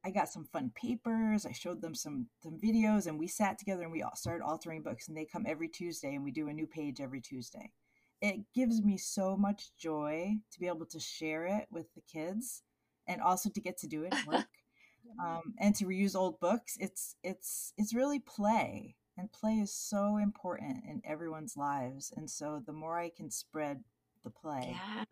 I 0.05 0.09
got 0.09 0.29
some 0.29 0.45
fun 0.45 0.71
papers. 0.73 1.45
I 1.45 1.51
showed 1.51 1.81
them 1.81 1.93
some 1.93 2.27
some 2.41 2.57
videos, 2.57 3.07
and 3.07 3.19
we 3.19 3.27
sat 3.27 3.59
together 3.59 3.83
and 3.83 3.91
we 3.91 4.03
all 4.03 4.15
started 4.15 4.43
altering 4.43 4.81
books. 4.81 5.07
And 5.07 5.17
they 5.17 5.25
come 5.25 5.45
every 5.45 5.67
Tuesday, 5.67 6.15
and 6.15 6.23
we 6.23 6.31
do 6.31 6.47
a 6.47 6.53
new 6.53 6.65
page 6.65 7.01
every 7.01 7.19
Tuesday. 7.19 7.71
It 8.21 8.41
gives 8.55 8.81
me 8.81 8.97
so 8.97 9.35
much 9.35 9.71
joy 9.77 10.37
to 10.51 10.59
be 10.59 10.67
able 10.67 10.85
to 10.87 10.99
share 10.99 11.45
it 11.45 11.67
with 11.71 11.93
the 11.93 12.01
kids, 12.01 12.63
and 13.05 13.21
also 13.21 13.49
to 13.49 13.59
get 13.59 13.77
to 13.79 13.87
do 13.87 14.03
it 14.03 14.13
at 14.13 14.25
work, 14.27 14.47
um, 15.21 15.53
and 15.59 15.75
to 15.75 15.85
reuse 15.85 16.15
old 16.15 16.39
books. 16.39 16.77
It's 16.79 17.15
it's 17.21 17.73
it's 17.77 17.93
really 17.93 18.19
play, 18.19 18.95
and 19.17 19.31
play 19.31 19.53
is 19.53 19.73
so 19.73 20.17
important 20.17 20.83
in 20.87 21.01
everyone's 21.05 21.57
lives 21.57 22.11
and 22.15 22.29
so 22.29 22.61
the 22.65 22.73
more 22.73 22.99
i 22.99 23.09
can 23.09 23.29
spread 23.29 23.83
the 24.23 24.29
play 24.29 24.75
yeah. 24.75 25.03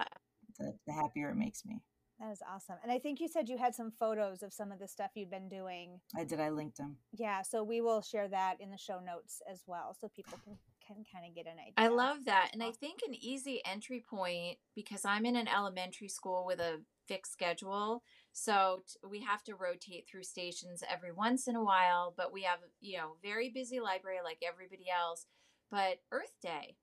the, 0.59 0.73
the 0.85 0.93
happier 0.93 1.29
it 1.29 1.35
makes 1.35 1.65
me 1.65 1.81
that 2.19 2.31
is 2.31 2.41
awesome 2.53 2.75
and 2.83 2.91
i 2.91 2.99
think 2.99 3.19
you 3.19 3.27
said 3.27 3.49
you 3.49 3.57
had 3.57 3.75
some 3.75 3.91
photos 3.99 4.43
of 4.43 4.53
some 4.53 4.71
of 4.71 4.79
the 4.79 4.87
stuff 4.87 5.11
you'd 5.15 5.29
been 5.29 5.49
doing 5.49 5.99
i 6.17 6.23
did 6.23 6.39
i 6.39 6.49
linked 6.49 6.77
them 6.77 6.95
yeah 7.11 7.41
so 7.41 7.63
we 7.63 7.81
will 7.81 8.01
share 8.01 8.27
that 8.27 8.55
in 8.59 8.69
the 8.69 8.77
show 8.77 8.99
notes 8.99 9.41
as 9.51 9.63
well 9.67 9.95
so 9.99 10.07
people 10.15 10.37
can 10.43 10.57
can 10.85 11.03
kind 11.11 11.25
of 11.27 11.35
get 11.35 11.45
an 11.45 11.59
idea. 11.59 11.73
I 11.77 11.87
love 11.87 12.25
that. 12.25 12.51
And 12.53 12.61
I 12.61 12.71
think 12.71 12.99
an 13.07 13.15
easy 13.15 13.61
entry 13.65 14.03
point 14.07 14.57
because 14.75 15.05
I'm 15.05 15.25
in 15.25 15.35
an 15.35 15.47
elementary 15.47 16.07
school 16.09 16.45
with 16.45 16.59
a 16.59 16.81
fixed 17.07 17.33
schedule. 17.33 18.03
So 18.37 18.83
t- 18.85 18.99
we 19.09 19.21
have 19.21 19.43
to 19.45 19.55
rotate 19.55 20.07
through 20.11 20.23
stations 20.23 20.83
every 20.91 21.13
once 21.13 21.47
in 21.47 21.55
a 21.55 21.63
while, 21.63 22.13
but 22.17 22.33
we 22.33 22.43
have, 22.43 22.59
you 22.81 22.97
know, 22.97 23.15
very 23.23 23.49
busy 23.49 23.79
library 23.79 24.19
like 24.25 24.39
everybody 24.45 24.87
else. 24.91 25.25
But 25.71 25.99
Earth 26.11 26.33
Day 26.43 26.75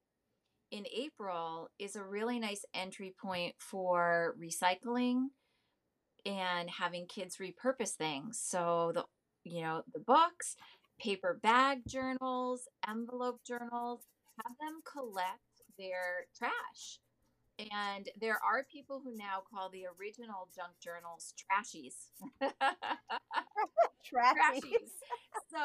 in 0.71 0.87
April 0.87 1.69
is 1.79 1.95
a 1.95 2.03
really 2.03 2.41
nice 2.41 2.65
entry 2.73 3.15
point 3.23 3.55
for 3.59 4.35
recycling 4.43 5.27
and 6.25 6.71
having 6.71 7.07
kids 7.07 7.37
repurpose 7.37 7.91
things. 7.91 8.41
So 8.43 8.93
the 8.95 9.05
you 9.45 9.61
know, 9.61 9.83
the 9.93 10.01
books, 10.01 10.57
paper 10.99 11.39
bag 11.43 11.81
journals, 11.87 12.63
envelope 12.89 13.41
journals, 13.47 14.01
have 14.43 14.57
them 14.59 14.81
collect 14.91 15.41
their 15.77 16.29
trash 16.35 16.99
and 17.59 18.09
there 18.21 18.39
are 18.43 18.65
people 18.71 19.01
who 19.05 19.17
now 19.17 19.43
call 19.51 19.71
the 19.71 19.85
original 19.99 20.49
junk 20.55 20.73
journals 20.81 21.35
trashies. 21.39 22.09
trashies. 24.05 24.91
So 25.51 25.59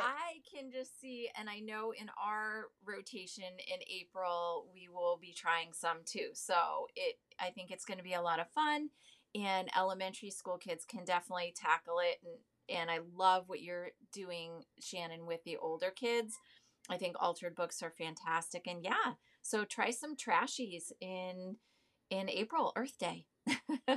I 0.00 0.40
can 0.52 0.70
just 0.70 1.00
see, 1.00 1.28
and 1.38 1.48
I 1.48 1.60
know 1.60 1.92
in 1.92 2.08
our 2.22 2.66
rotation 2.86 3.44
in 3.44 3.80
April, 3.90 4.66
we 4.72 4.88
will 4.92 5.18
be 5.20 5.32
trying 5.36 5.72
some 5.72 5.98
too. 6.04 6.28
So 6.34 6.86
it, 6.96 7.16
I 7.38 7.50
think 7.50 7.70
it's 7.70 7.84
going 7.84 7.98
to 7.98 8.04
be 8.04 8.14
a 8.14 8.22
lot 8.22 8.40
of 8.40 8.50
fun. 8.50 8.90
and 9.34 9.68
elementary 9.78 10.30
school 10.30 10.58
kids 10.58 10.84
can 10.84 11.04
definitely 11.04 11.54
tackle 11.56 11.98
it 12.00 12.18
and 12.24 12.38
and 12.68 12.90
I 12.90 13.00
love 13.16 13.44
what 13.48 13.62
you're 13.62 13.90
doing 14.12 14.62
Shannon 14.80 15.26
with 15.26 15.42
the 15.44 15.56
older 15.56 15.90
kids. 15.90 16.36
I 16.88 16.98
think 16.98 17.16
altered 17.20 17.56
books 17.56 17.82
are 17.82 17.90
fantastic 17.98 18.66
and 18.66 18.84
yeah, 18.84 19.14
so 19.50 19.64
try 19.64 19.90
some 19.90 20.14
trashies 20.14 20.92
in 21.00 21.56
in 22.10 22.30
April 22.30 22.72
Earth 22.76 22.96
Day. 22.98 23.26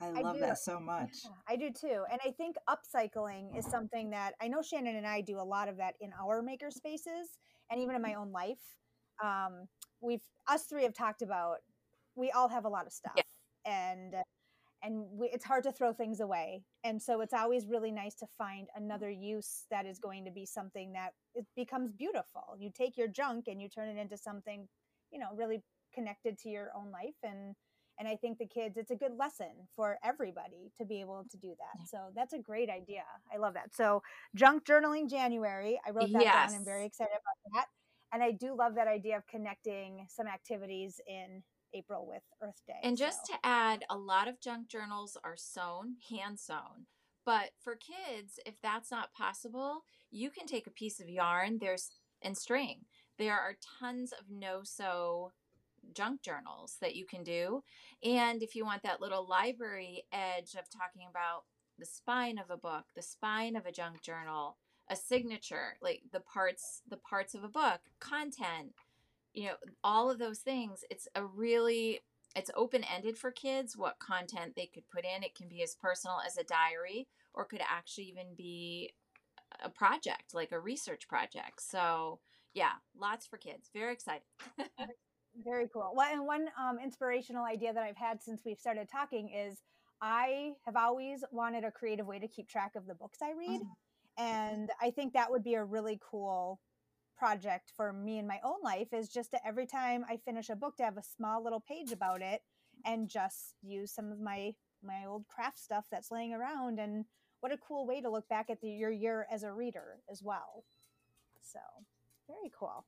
I 0.00 0.20
love 0.20 0.36
I 0.36 0.40
that 0.40 0.58
so 0.58 0.80
much. 0.80 1.10
Yeah, 1.24 1.30
I 1.46 1.56
do 1.56 1.70
too. 1.70 2.04
And 2.10 2.20
I 2.24 2.30
think 2.30 2.56
upcycling 2.68 3.56
is 3.56 3.66
something 3.66 4.10
that 4.10 4.32
I 4.40 4.48
know 4.48 4.62
Shannon 4.62 4.96
and 4.96 5.06
I 5.06 5.20
do 5.20 5.38
a 5.38 5.44
lot 5.44 5.68
of 5.68 5.76
that 5.76 5.94
in 6.00 6.10
our 6.20 6.42
maker 6.42 6.70
spaces 6.70 7.38
and 7.70 7.80
even 7.80 7.94
in 7.94 8.02
my 8.02 8.14
own 8.14 8.32
life. 8.32 8.58
Um, 9.22 9.68
we've 10.00 10.24
us 10.48 10.64
three 10.64 10.82
have 10.84 10.94
talked 10.94 11.22
about 11.22 11.58
we 12.16 12.30
all 12.30 12.48
have 12.48 12.64
a 12.64 12.68
lot 12.68 12.86
of 12.86 12.92
stuff 12.92 13.12
yeah. 13.16 13.22
and 13.66 14.14
and 14.84 15.06
we, 15.10 15.28
it's 15.32 15.44
hard 15.44 15.64
to 15.64 15.72
throw 15.72 15.92
things 15.92 16.20
away. 16.20 16.62
And 16.84 17.00
so 17.00 17.20
it's 17.22 17.32
mm-hmm. 17.32 17.42
always 17.42 17.66
really 17.66 17.90
nice 17.90 18.14
to 18.16 18.26
find 18.36 18.68
another 18.76 19.10
use 19.10 19.64
that 19.70 19.86
is 19.86 19.98
going 19.98 20.24
to 20.26 20.30
be 20.30 20.44
something 20.44 20.92
that 20.92 21.10
it 21.34 21.46
becomes 21.56 21.90
beautiful. 21.92 22.54
You 22.58 22.70
take 22.72 22.96
your 22.96 23.08
junk 23.08 23.46
and 23.48 23.60
you 23.60 23.68
turn 23.68 23.88
it 23.88 23.98
into 23.98 24.16
something 24.16 24.68
you 25.10 25.18
know 25.18 25.28
really 25.34 25.62
connected 25.94 26.38
to 26.40 26.48
your 26.48 26.70
own 26.76 26.92
life. 26.92 27.16
And 27.22 27.54
and 27.98 28.08
i 28.08 28.16
think 28.16 28.38
the 28.38 28.46
kids 28.46 28.76
it's 28.76 28.90
a 28.90 28.96
good 28.96 29.12
lesson 29.16 29.52
for 29.76 29.98
everybody 30.02 30.72
to 30.76 30.84
be 30.84 31.00
able 31.00 31.24
to 31.30 31.36
do 31.36 31.54
that. 31.58 31.88
So 31.88 31.98
that's 32.14 32.32
a 32.32 32.38
great 32.38 32.68
idea. 32.68 33.04
I 33.32 33.38
love 33.38 33.54
that. 33.54 33.74
So 33.74 34.02
junk 34.34 34.64
journaling 34.64 35.08
january 35.08 35.80
i 35.86 35.90
wrote 35.90 36.12
that 36.12 36.22
yes. 36.22 36.50
down. 36.50 36.60
I'm 36.60 36.64
very 36.64 36.84
excited 36.84 37.12
about 37.12 37.54
that. 37.54 37.66
And 38.12 38.22
i 38.22 38.32
do 38.32 38.56
love 38.56 38.74
that 38.74 38.88
idea 38.88 39.16
of 39.16 39.26
connecting 39.26 40.06
some 40.10 40.26
activities 40.26 41.00
in 41.06 41.42
april 41.74 42.06
with 42.06 42.22
earth 42.42 42.60
day 42.66 42.74
and 42.82 42.96
just 42.96 43.26
so. 43.26 43.34
to 43.34 43.38
add 43.44 43.84
a 43.90 43.96
lot 43.96 44.28
of 44.28 44.40
junk 44.40 44.68
journals 44.68 45.16
are 45.24 45.36
sewn 45.36 45.96
hand 46.10 46.38
sewn 46.38 46.86
but 47.26 47.50
for 47.62 47.76
kids 47.76 48.38
if 48.46 48.54
that's 48.62 48.90
not 48.90 49.12
possible 49.12 49.84
you 50.10 50.30
can 50.30 50.46
take 50.46 50.66
a 50.66 50.70
piece 50.70 51.00
of 51.00 51.08
yarn 51.08 51.58
there's 51.60 51.90
and 52.22 52.36
string 52.36 52.80
there 53.18 53.38
are 53.38 53.56
tons 53.80 54.12
of 54.12 54.26
no 54.30 54.60
sew 54.64 55.30
junk 55.92 56.22
journals 56.22 56.76
that 56.80 56.94
you 56.94 57.04
can 57.04 57.22
do. 57.22 57.62
And 58.02 58.42
if 58.42 58.54
you 58.54 58.64
want 58.64 58.82
that 58.82 59.00
little 59.00 59.26
library 59.26 60.04
edge 60.12 60.54
of 60.54 60.70
talking 60.70 61.06
about 61.10 61.44
the 61.78 61.86
spine 61.86 62.38
of 62.38 62.50
a 62.50 62.56
book, 62.56 62.84
the 62.94 63.02
spine 63.02 63.56
of 63.56 63.66
a 63.66 63.72
junk 63.72 64.02
journal, 64.02 64.56
a 64.88 64.96
signature, 64.96 65.76
like 65.82 66.02
the 66.12 66.20
parts 66.20 66.82
the 66.88 66.98
parts 66.98 67.34
of 67.34 67.44
a 67.44 67.48
book, 67.48 67.80
content, 68.00 68.72
you 69.34 69.46
know, 69.46 69.54
all 69.82 70.10
of 70.10 70.18
those 70.18 70.38
things, 70.38 70.84
it's 70.90 71.08
a 71.14 71.24
really 71.24 72.00
it's 72.36 72.50
open-ended 72.56 73.16
for 73.16 73.30
kids 73.30 73.76
what 73.76 73.98
content 74.00 74.54
they 74.56 74.66
could 74.66 74.88
put 74.90 75.04
in. 75.04 75.22
It 75.22 75.36
can 75.36 75.48
be 75.48 75.62
as 75.62 75.76
personal 75.76 76.16
as 76.26 76.36
a 76.36 76.44
diary 76.44 77.06
or 77.32 77.44
could 77.44 77.60
actually 77.68 78.04
even 78.04 78.34
be 78.36 78.92
a 79.62 79.68
project, 79.68 80.34
like 80.34 80.50
a 80.50 80.58
research 80.58 81.06
project. 81.08 81.60
So, 81.62 82.18
yeah, 82.52 82.72
lots 82.98 83.26
for 83.26 83.36
kids. 83.36 83.70
Very 83.72 83.92
excited. 83.92 84.22
Very 85.44 85.68
cool. 85.72 85.92
Well, 85.94 86.12
and 86.12 86.26
one 86.26 86.46
um, 86.60 86.78
inspirational 86.82 87.44
idea 87.44 87.72
that 87.72 87.82
I've 87.82 87.96
had 87.96 88.22
since 88.22 88.42
we've 88.44 88.58
started 88.58 88.88
talking 88.88 89.30
is 89.30 89.60
I 90.00 90.52
have 90.64 90.76
always 90.76 91.24
wanted 91.30 91.64
a 91.64 91.70
creative 91.70 92.06
way 92.06 92.18
to 92.18 92.28
keep 92.28 92.48
track 92.48 92.72
of 92.76 92.86
the 92.86 92.94
books 92.94 93.18
I 93.22 93.32
read. 93.32 93.60
Mm-hmm. 93.60 94.24
And 94.24 94.70
I 94.80 94.90
think 94.90 95.12
that 95.14 95.30
would 95.30 95.42
be 95.42 95.54
a 95.54 95.64
really 95.64 96.00
cool 96.08 96.60
project 97.16 97.72
for 97.76 97.92
me 97.92 98.18
in 98.18 98.26
my 98.26 98.40
own 98.44 98.60
life 98.62 98.92
is 98.92 99.08
just 99.08 99.30
to 99.32 99.46
every 99.46 99.66
time 99.66 100.04
I 100.08 100.16
finish 100.16 100.50
a 100.50 100.56
book 100.56 100.76
to 100.76 100.84
have 100.84 100.96
a 100.96 101.02
small 101.02 101.42
little 101.42 101.60
page 101.60 101.92
about 101.92 102.22
it 102.22 102.42
and 102.84 103.08
just 103.08 103.54
use 103.62 103.92
some 103.92 104.12
of 104.12 104.20
my 104.20 104.54
my 104.82 105.04
old 105.06 105.26
craft 105.28 105.58
stuff 105.58 105.86
that's 105.90 106.10
laying 106.10 106.34
around 106.34 106.78
and 106.78 107.06
what 107.40 107.52
a 107.52 107.58
cool 107.58 107.86
way 107.86 108.00
to 108.00 108.10
look 108.10 108.28
back 108.28 108.50
at 108.50 108.60
the, 108.60 108.68
your 108.68 108.90
year 108.90 109.26
as 109.30 109.42
a 109.42 109.52
reader 109.52 110.00
as 110.10 110.22
well. 110.22 110.64
So, 111.42 111.58
very 112.26 112.50
cool. 112.58 112.86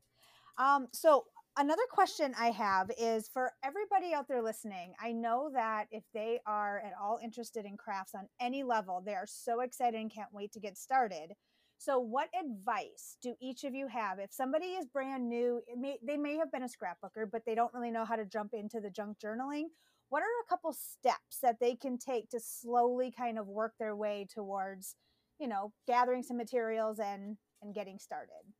Um, 0.58 0.88
so 0.92 1.24
another 1.58 1.82
question 1.90 2.34
I 2.38 2.50
have 2.52 2.90
is 2.98 3.28
for 3.28 3.52
everybody 3.62 4.14
out 4.14 4.28
there 4.28 4.42
listening. 4.42 4.94
I 5.00 5.12
know 5.12 5.50
that 5.52 5.88
if 5.90 6.04
they 6.14 6.40
are 6.46 6.78
at 6.78 6.92
all 7.00 7.18
interested 7.22 7.66
in 7.66 7.76
crafts 7.76 8.14
on 8.14 8.28
any 8.40 8.62
level, 8.62 9.02
they 9.04 9.14
are 9.14 9.26
so 9.26 9.60
excited 9.60 10.00
and 10.00 10.10
can't 10.10 10.32
wait 10.32 10.52
to 10.52 10.60
get 10.60 10.78
started. 10.78 11.32
So, 11.78 11.98
what 11.98 12.28
advice 12.38 13.18
do 13.22 13.34
each 13.40 13.64
of 13.64 13.74
you 13.74 13.86
have 13.88 14.18
if 14.18 14.32
somebody 14.32 14.66
is 14.66 14.86
brand 14.86 15.28
new? 15.28 15.60
May, 15.76 15.98
they 16.02 16.16
may 16.16 16.36
have 16.36 16.50
been 16.50 16.62
a 16.62 16.66
scrapbooker, 16.66 17.30
but 17.30 17.42
they 17.44 17.54
don't 17.54 17.72
really 17.74 17.90
know 17.90 18.04
how 18.04 18.16
to 18.16 18.24
jump 18.24 18.54
into 18.54 18.80
the 18.80 18.90
junk 18.90 19.18
journaling. 19.18 19.64
What 20.08 20.22
are 20.22 20.42
a 20.44 20.48
couple 20.48 20.72
steps 20.72 21.38
that 21.42 21.60
they 21.60 21.74
can 21.74 21.98
take 21.98 22.30
to 22.30 22.40
slowly 22.40 23.12
kind 23.16 23.38
of 23.38 23.46
work 23.46 23.74
their 23.78 23.94
way 23.94 24.26
towards, 24.32 24.94
you 25.38 25.48
know, 25.48 25.72
gathering 25.86 26.22
some 26.22 26.36
materials 26.36 26.98
and 26.98 27.36
and 27.62 27.74
getting 27.74 27.98
started? 27.98 28.52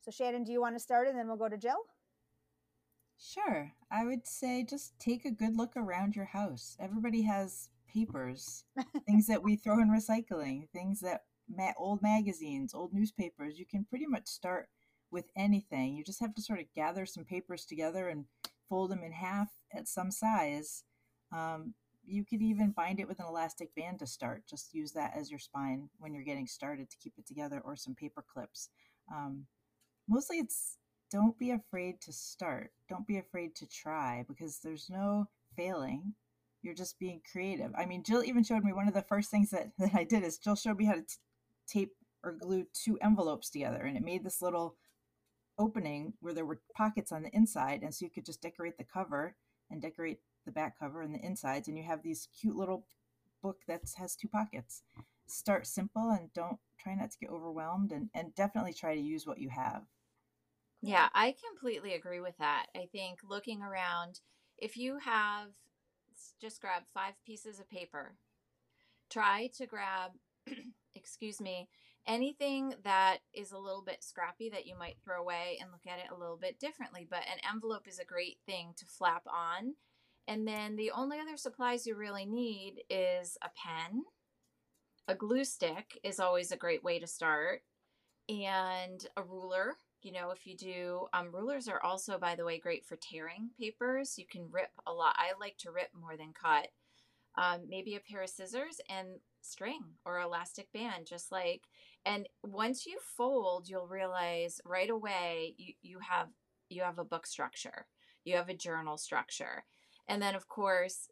So, 0.00 0.10
Shannon, 0.10 0.44
do 0.44 0.52
you 0.52 0.60
want 0.60 0.74
to 0.74 0.80
start, 0.82 1.08
and 1.08 1.18
then 1.18 1.28
we'll 1.28 1.36
go 1.36 1.48
to 1.48 1.58
Jill? 1.58 1.84
Sure. 3.18 3.72
I 3.90 4.04
would 4.04 4.26
say 4.26 4.64
just 4.68 4.98
take 4.98 5.24
a 5.24 5.30
good 5.30 5.56
look 5.56 5.76
around 5.76 6.16
your 6.16 6.24
house. 6.24 6.76
Everybody 6.80 7.22
has 7.22 7.68
papers, 7.86 8.64
things 9.06 9.26
that 9.28 9.42
we 9.42 9.54
throw 9.54 9.80
in 9.80 9.90
recycling, 9.90 10.68
things 10.70 11.00
that 11.00 11.22
ma- 11.48 11.72
old 11.76 12.02
magazines, 12.02 12.74
old 12.74 12.92
newspapers. 12.92 13.58
You 13.58 13.66
can 13.66 13.84
pretty 13.84 14.06
much 14.06 14.26
start 14.26 14.68
with 15.10 15.26
anything. 15.36 15.94
You 15.94 16.04
just 16.04 16.20
have 16.20 16.34
to 16.34 16.42
sort 16.42 16.60
of 16.60 16.72
gather 16.74 17.06
some 17.06 17.24
papers 17.24 17.64
together 17.66 18.08
and 18.08 18.24
fold 18.68 18.90
them 18.90 19.02
in 19.04 19.12
half 19.12 19.48
at 19.74 19.88
some 19.88 20.10
size. 20.10 20.84
Um, 21.32 21.74
you 22.04 22.24
could 22.24 22.42
even 22.42 22.72
bind 22.72 22.98
it 22.98 23.06
with 23.08 23.20
an 23.20 23.26
elastic 23.26 23.74
band 23.74 24.00
to 24.00 24.06
start. 24.06 24.44
Just 24.48 24.74
use 24.74 24.92
that 24.92 25.12
as 25.16 25.30
your 25.30 25.38
spine 25.38 25.88
when 25.98 26.12
you're 26.12 26.24
getting 26.24 26.46
started 26.46 26.90
to 26.90 26.96
keep 26.96 27.14
it 27.16 27.26
together, 27.26 27.60
or 27.64 27.76
some 27.76 27.94
paper 27.94 28.24
clips. 28.26 28.70
Um, 29.12 29.46
mostly 30.08 30.38
it's 30.38 30.78
don't 31.10 31.38
be 31.38 31.50
afraid 31.50 32.00
to 32.00 32.12
start. 32.12 32.72
Don't 32.88 33.06
be 33.06 33.18
afraid 33.18 33.54
to 33.56 33.66
try 33.66 34.24
because 34.26 34.60
there's 34.60 34.88
no 34.88 35.28
failing. 35.56 36.14
You're 36.62 36.74
just 36.74 36.98
being 36.98 37.20
creative. 37.30 37.72
I 37.76 37.84
mean, 37.86 38.02
Jill 38.02 38.24
even 38.24 38.42
showed 38.42 38.64
me 38.64 38.72
one 38.72 38.88
of 38.88 38.94
the 38.94 39.02
first 39.02 39.30
things 39.30 39.50
that, 39.50 39.72
that 39.78 39.94
I 39.94 40.04
did 40.04 40.24
is 40.24 40.38
Jill 40.38 40.56
showed 40.56 40.78
me 40.78 40.86
how 40.86 40.94
to 40.94 41.02
t- 41.02 41.16
tape 41.66 41.92
or 42.24 42.32
glue 42.32 42.66
two 42.72 42.98
envelopes 43.00 43.50
together 43.50 43.82
and 43.82 43.96
it 43.96 44.04
made 44.04 44.24
this 44.24 44.42
little 44.42 44.76
opening 45.58 46.12
where 46.20 46.32
there 46.32 46.46
were 46.46 46.60
pockets 46.76 47.12
on 47.12 47.22
the 47.22 47.34
inside 47.34 47.82
and 47.82 47.94
so 47.94 48.04
you 48.04 48.10
could 48.10 48.24
just 48.24 48.40
decorate 48.40 48.78
the 48.78 48.84
cover 48.84 49.34
and 49.70 49.82
decorate 49.82 50.20
the 50.46 50.52
back 50.52 50.78
cover 50.78 51.02
and 51.02 51.14
the 51.14 51.24
insides 51.24 51.68
and 51.68 51.76
you 51.76 51.84
have 51.84 52.02
these 52.02 52.28
cute 52.38 52.56
little 52.56 52.86
book 53.42 53.58
that 53.66 53.82
has 53.96 54.16
two 54.16 54.28
pockets 54.28 54.82
start 55.26 55.66
simple 55.66 56.10
and 56.10 56.32
don't 56.32 56.58
try 56.78 56.94
not 56.94 57.10
to 57.10 57.18
get 57.18 57.30
overwhelmed 57.30 57.92
and, 57.92 58.08
and 58.14 58.34
definitely 58.34 58.72
try 58.72 58.94
to 58.94 59.00
use 59.00 59.26
what 59.26 59.38
you 59.38 59.48
have 59.48 59.82
yeah, 60.82 61.08
I 61.14 61.36
completely 61.48 61.94
agree 61.94 62.18
with 62.18 62.36
that. 62.38 62.66
I 62.74 62.88
think 62.90 63.20
looking 63.22 63.62
around, 63.62 64.20
if 64.58 64.76
you 64.76 64.98
have 64.98 65.50
just 66.40 66.60
grab 66.60 66.82
five 66.92 67.14
pieces 67.24 67.60
of 67.60 67.70
paper, 67.70 68.16
try 69.08 69.48
to 69.58 69.66
grab, 69.66 70.10
excuse 70.94 71.40
me, 71.40 71.68
anything 72.06 72.74
that 72.84 73.18
is 73.32 73.52
a 73.52 73.58
little 73.58 73.82
bit 73.82 74.02
scrappy 74.02 74.48
that 74.50 74.66
you 74.66 74.76
might 74.78 74.96
throw 75.02 75.20
away 75.20 75.58
and 75.60 75.70
look 75.70 75.86
at 75.86 75.98
it 75.98 76.10
a 76.14 76.18
little 76.18 76.36
bit 76.36 76.58
differently. 76.58 77.06
But 77.08 77.20
an 77.20 77.38
envelope 77.52 77.86
is 77.86 77.98
a 77.98 78.04
great 78.04 78.38
thing 78.46 78.72
to 78.76 78.86
flap 78.86 79.24
on. 79.26 79.74
And 80.28 80.46
then 80.46 80.76
the 80.76 80.92
only 80.92 81.18
other 81.18 81.36
supplies 81.36 81.86
you 81.86 81.96
really 81.96 82.26
need 82.26 82.82
is 82.88 83.36
a 83.42 83.50
pen. 83.56 84.04
A 85.08 85.14
glue 85.14 85.44
stick 85.44 85.98
is 86.04 86.20
always 86.20 86.52
a 86.52 86.56
great 86.56 86.84
way 86.84 87.00
to 87.00 87.08
start, 87.08 87.62
and 88.28 89.04
a 89.16 89.22
ruler 89.22 89.74
you 90.02 90.10
know, 90.10 90.30
if 90.30 90.46
you 90.46 90.56
do, 90.56 91.06
um, 91.12 91.30
rulers 91.32 91.68
are 91.68 91.82
also, 91.82 92.18
by 92.18 92.34
the 92.34 92.44
way, 92.44 92.58
great 92.58 92.84
for 92.84 92.96
tearing 92.96 93.50
papers. 93.58 94.18
You 94.18 94.26
can 94.26 94.50
rip 94.50 94.70
a 94.86 94.92
lot. 94.92 95.14
I 95.16 95.32
like 95.38 95.56
to 95.58 95.70
rip 95.70 95.90
more 95.98 96.16
than 96.16 96.32
cut. 96.32 96.68
Um, 97.36 97.62
maybe 97.68 97.94
a 97.94 98.00
pair 98.00 98.22
of 98.22 98.28
scissors 98.28 98.80
and 98.90 99.20
string 99.44 99.82
or 100.04 100.20
elastic 100.20 100.72
band, 100.72 101.06
just 101.06 101.32
like, 101.32 101.62
and 102.04 102.28
once 102.42 102.86
you 102.86 102.98
fold, 103.16 103.68
you'll 103.68 103.86
realize 103.86 104.60
right 104.64 104.90
away 104.90 105.54
you, 105.56 105.74
you 105.82 105.98
have, 106.00 106.28
you 106.68 106.82
have 106.82 106.98
a 106.98 107.04
book 107.04 107.26
structure, 107.26 107.86
you 108.24 108.36
have 108.36 108.48
a 108.48 108.54
journal 108.54 108.96
structure. 108.96 109.64
And 110.08 110.20
then 110.20 110.34
of 110.34 110.48
course, 110.48 111.08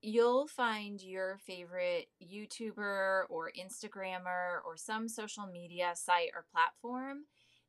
you'll 0.00 0.46
find 0.46 1.02
your 1.02 1.38
favorite 1.38 2.08
YouTuber 2.22 3.24
or 3.28 3.50
Instagrammer 3.58 4.58
or 4.64 4.76
some 4.76 5.08
social 5.08 5.46
media 5.46 5.92
site 5.94 6.30
or 6.34 6.44
platform 6.52 7.24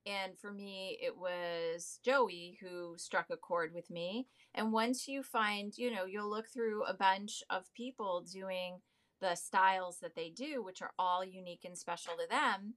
and 0.05 0.37
for 0.37 0.51
me, 0.51 0.97
it 1.01 1.17
was 1.17 1.99
Joie 2.03 2.57
who 2.59 2.95
struck 2.97 3.27
a 3.29 3.37
chord 3.37 3.73
with 3.73 3.89
me. 3.89 4.27
And 4.53 4.73
once 4.73 5.07
you 5.07 5.23
find, 5.23 5.73
you 5.77 5.91
know, 5.91 6.05
you'll 6.05 6.29
look 6.29 6.49
through 6.49 6.83
a 6.83 6.93
bunch 6.93 7.41
of 7.49 7.73
people 7.73 8.25
doing 8.29 8.79
the 9.23 9.35
styles 9.35 9.99
that 10.01 10.15
they 10.15 10.29
do, 10.29 10.61
which 10.61 10.81
are 10.81 10.91
all 10.99 11.23
unique 11.23 11.63
and 11.63 11.77
special 11.77 12.13
to 12.15 12.27
them. 12.29 12.73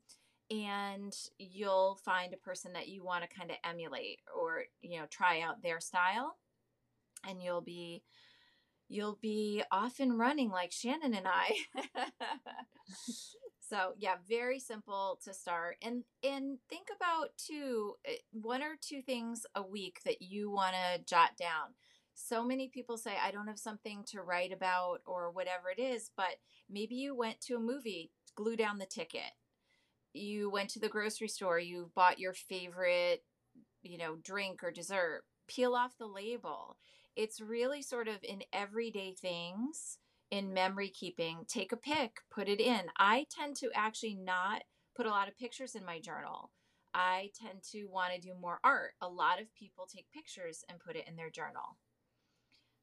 And 0.49 1.13
you'll 1.39 1.99
find 2.05 2.33
a 2.33 2.37
person 2.37 2.73
that 2.75 2.87
you 2.87 3.05
want 3.05 3.25
to 3.25 3.37
kind 3.37 3.51
of 3.51 3.57
emulate 3.65 4.21
or, 4.35 4.63
you 4.81 5.01
know, 5.01 5.07
try 5.11 5.41
out 5.41 5.61
their 5.63 5.81
style. 5.81 6.37
And 7.29 7.43
you'll 7.43 7.63
be 7.63 8.05
you'll 8.89 9.19
be 9.21 9.65
off 9.73 9.99
and 9.99 10.17
running 10.17 10.51
like 10.51 10.71
Shannon 10.71 11.15
and 11.15 11.27
I. 11.27 11.57
so 13.61 13.95
yeah, 13.99 14.15
very 14.29 14.61
simple 14.61 15.19
to 15.25 15.35
start. 15.35 15.79
And 15.83 16.05
and 16.23 16.59
think 16.71 16.87
about 16.95 17.31
too 17.37 17.95
eh, 18.05 18.19
one 18.31 18.63
or 18.63 18.77
two 18.81 19.03
things 19.03 19.45
a 19.57 19.67
week 19.67 19.99
that 20.05 20.23
you 20.23 20.49
want 20.49 20.75
to 20.75 21.03
jot 21.05 21.31
down. 21.37 21.75
So 22.17 22.43
many 22.43 22.69
people 22.69 22.99
say 22.99 23.13
I 23.23 23.31
don't 23.31 23.47
have 23.47 23.59
something 23.59 24.03
to 24.09 24.23
write 24.23 24.53
about 24.53 25.03
or 25.07 25.31
whatever 25.31 25.71
it 25.71 25.81
is, 25.81 26.11
but 26.17 26.37
maybe 26.69 26.97
you 26.97 27.15
went 27.15 27.41
to 27.43 27.55
a 27.55 27.61
movie, 27.61 28.11
glue 28.35 28.57
down 28.57 28.79
the 28.79 28.87
ticket. 28.87 29.33
You 30.13 30.51
went 30.51 30.71
to 30.71 30.81
the 30.81 30.89
grocery 30.89 31.29
store, 31.29 31.61
you 31.61 31.93
bought 31.95 32.19
your 32.19 32.33
favorite, 32.33 33.23
you 33.83 33.99
know, 33.99 34.17
drink 34.17 34.65
or 34.65 34.73
dessert. 34.73 35.23
Peel 35.47 35.75
off 35.75 35.97
the 35.99 36.07
label 36.07 36.79
it's 37.17 37.41
really 37.41 37.81
sort 37.83 38.09
of 38.09 38.17
in 38.23 38.43
everyday 38.53 39.15
things 39.15 39.99
in 40.31 40.53
memory 40.53 40.91
keeping. 40.91 41.45
Take 41.49 41.73
a 41.73 41.77
pic, 41.77 42.19
put 42.31 42.49
it 42.49 42.61
in. 42.61 42.83
I 42.99 43.27
tend 43.31 43.57
to 43.57 43.71
actually 43.75 44.15
not 44.15 44.63
put 44.95 45.07
a 45.07 45.11
lot 45.11 45.29
of 45.29 45.39
pictures 45.39 45.75
in 45.75 45.85
my 45.85 45.99
journal. 45.99 46.51
I 46.95 47.31
tend 47.39 47.63
to 47.73 47.87
want 47.87 48.15
to 48.15 48.21
do 48.21 48.35
more 48.39 48.61
art. 48.63 48.93
A 49.01 49.09
lot 49.09 49.41
of 49.41 49.53
people 49.55 49.87
take 49.87 50.13
pictures 50.13 50.65
and 50.69 50.79
put 50.79 50.97
it 50.97 51.09
in 51.09 51.17
their 51.17 51.31
journal. 51.31 51.79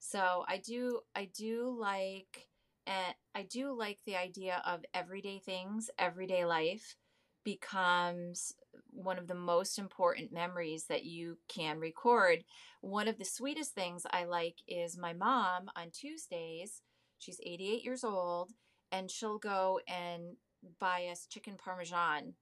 So 0.05 0.43
I 0.49 0.57
do 0.57 0.99
I 1.15 1.29
do 1.33 1.73
like 1.79 2.49
and 2.85 3.15
I 3.33 3.43
do 3.43 3.71
like 3.71 3.99
the 4.05 4.17
idea 4.17 4.61
of 4.67 4.83
everyday 4.93 5.39
things, 5.39 5.89
everyday 5.97 6.43
life 6.43 6.97
becomes 7.45 8.53
one 8.89 9.17
of 9.17 9.27
the 9.27 9.33
most 9.33 9.79
important 9.79 10.33
memories 10.33 10.87
that 10.89 11.05
you 11.05 11.37
can 11.47 11.79
record. 11.79 12.43
One 12.81 13.07
of 13.07 13.17
the 13.17 13.23
sweetest 13.23 13.75
things 13.75 14.05
I 14.11 14.25
like 14.25 14.57
is 14.67 14.97
my 14.97 15.13
mom 15.13 15.71
on 15.73 15.89
Tuesdays, 15.93 16.81
she's 17.17 17.39
88 17.41 17.85
years 17.85 18.03
old, 18.03 18.51
and 18.91 19.09
she'll 19.09 19.39
go 19.39 19.79
and 19.87 20.35
buy 20.81 21.07
us 21.13 21.27
chicken 21.29 21.55
parmesan. 21.55 22.33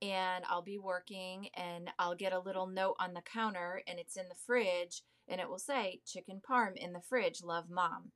And 0.00 0.44
I'll 0.48 0.62
be 0.62 0.78
working 0.78 1.48
and 1.54 1.90
I'll 1.98 2.14
get 2.14 2.32
a 2.32 2.38
little 2.38 2.68
note 2.68 2.94
on 3.00 3.14
the 3.14 3.20
counter 3.20 3.82
and 3.88 3.98
it's 3.98 4.16
in 4.16 4.28
the 4.28 4.36
fridge 4.46 5.02
and 5.30 5.40
it 5.40 5.48
will 5.48 5.58
say 5.58 6.00
chicken 6.04 6.40
parm 6.46 6.76
in 6.76 6.92
the 6.92 7.00
fridge, 7.00 7.42
love 7.42 7.70
mom. 7.70 8.10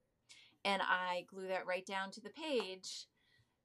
And 0.64 0.82
I 0.82 1.24
glue 1.30 1.48
that 1.48 1.66
right 1.66 1.86
down 1.86 2.10
to 2.12 2.20
the 2.20 2.30
page 2.30 3.06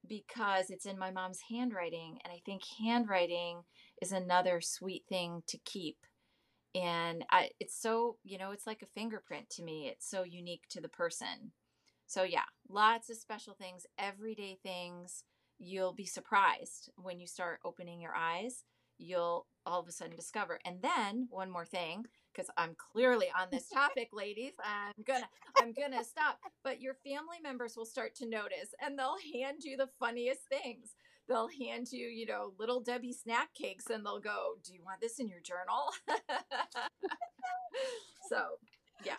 because 0.07 0.69
it's 0.69 0.85
in 0.85 0.97
my 0.97 1.11
mom's 1.11 1.39
handwriting. 1.49 2.19
And 2.23 2.31
I 2.31 2.41
think 2.45 2.61
handwriting 2.79 3.63
is 4.01 4.11
another 4.11 4.61
sweet 4.61 5.03
thing 5.09 5.43
to 5.47 5.57
keep. 5.65 5.97
And 6.75 7.25
I, 7.31 7.49
it's 7.59 7.79
so, 7.79 8.17
you 8.23 8.37
know, 8.37 8.51
it's 8.51 8.67
like 8.67 8.83
a 8.83 8.99
fingerprint 8.99 9.49
to 9.51 9.63
me. 9.63 9.89
It's 9.91 10.09
so 10.09 10.23
unique 10.23 10.63
to 10.69 10.81
the 10.81 10.89
person. 10.89 11.51
So, 12.05 12.23
yeah, 12.23 12.45
lots 12.69 13.09
of 13.09 13.17
special 13.17 13.53
things, 13.53 13.85
everyday 13.97 14.57
things. 14.61 15.23
You'll 15.57 15.93
be 15.93 16.05
surprised 16.05 16.91
when 16.95 17.19
you 17.19 17.27
start 17.27 17.59
opening 17.65 17.99
your 17.99 18.15
eyes. 18.15 18.63
You'll 18.97 19.47
all 19.65 19.79
of 19.79 19.87
a 19.87 19.91
sudden 19.91 20.15
discover. 20.15 20.59
And 20.65 20.81
then, 20.81 21.27
one 21.29 21.49
more 21.49 21.65
thing 21.65 22.05
because 22.33 22.49
I'm 22.57 22.75
clearly 22.91 23.27
on 23.39 23.47
this 23.51 23.69
topic, 23.73 24.09
ladies. 24.13 24.53
I'm 24.63 25.03
gonna 25.05 25.29
I'm 25.57 25.73
gonna 25.73 26.03
stop. 26.03 26.39
But 26.63 26.81
your 26.81 26.95
family 27.05 27.37
members 27.41 27.75
will 27.75 27.85
start 27.85 28.15
to 28.15 28.27
notice 28.29 28.73
and 28.83 28.97
they'll 28.97 29.17
hand 29.33 29.59
you 29.63 29.77
the 29.77 29.89
funniest 29.99 30.41
things. 30.49 30.95
They'll 31.27 31.49
hand 31.61 31.87
you, 31.91 32.07
you 32.07 32.25
know, 32.25 32.53
little 32.59 32.81
Debbie 32.81 33.13
snack 33.13 33.53
cakes 33.53 33.85
and 33.91 34.05
they'll 34.05 34.19
go, 34.19 34.53
Do 34.63 34.73
you 34.73 34.81
want 34.83 35.01
this 35.01 35.19
in 35.19 35.27
your 35.27 35.41
journal? 35.41 35.91
so 38.29 38.45
yeah. 39.05 39.17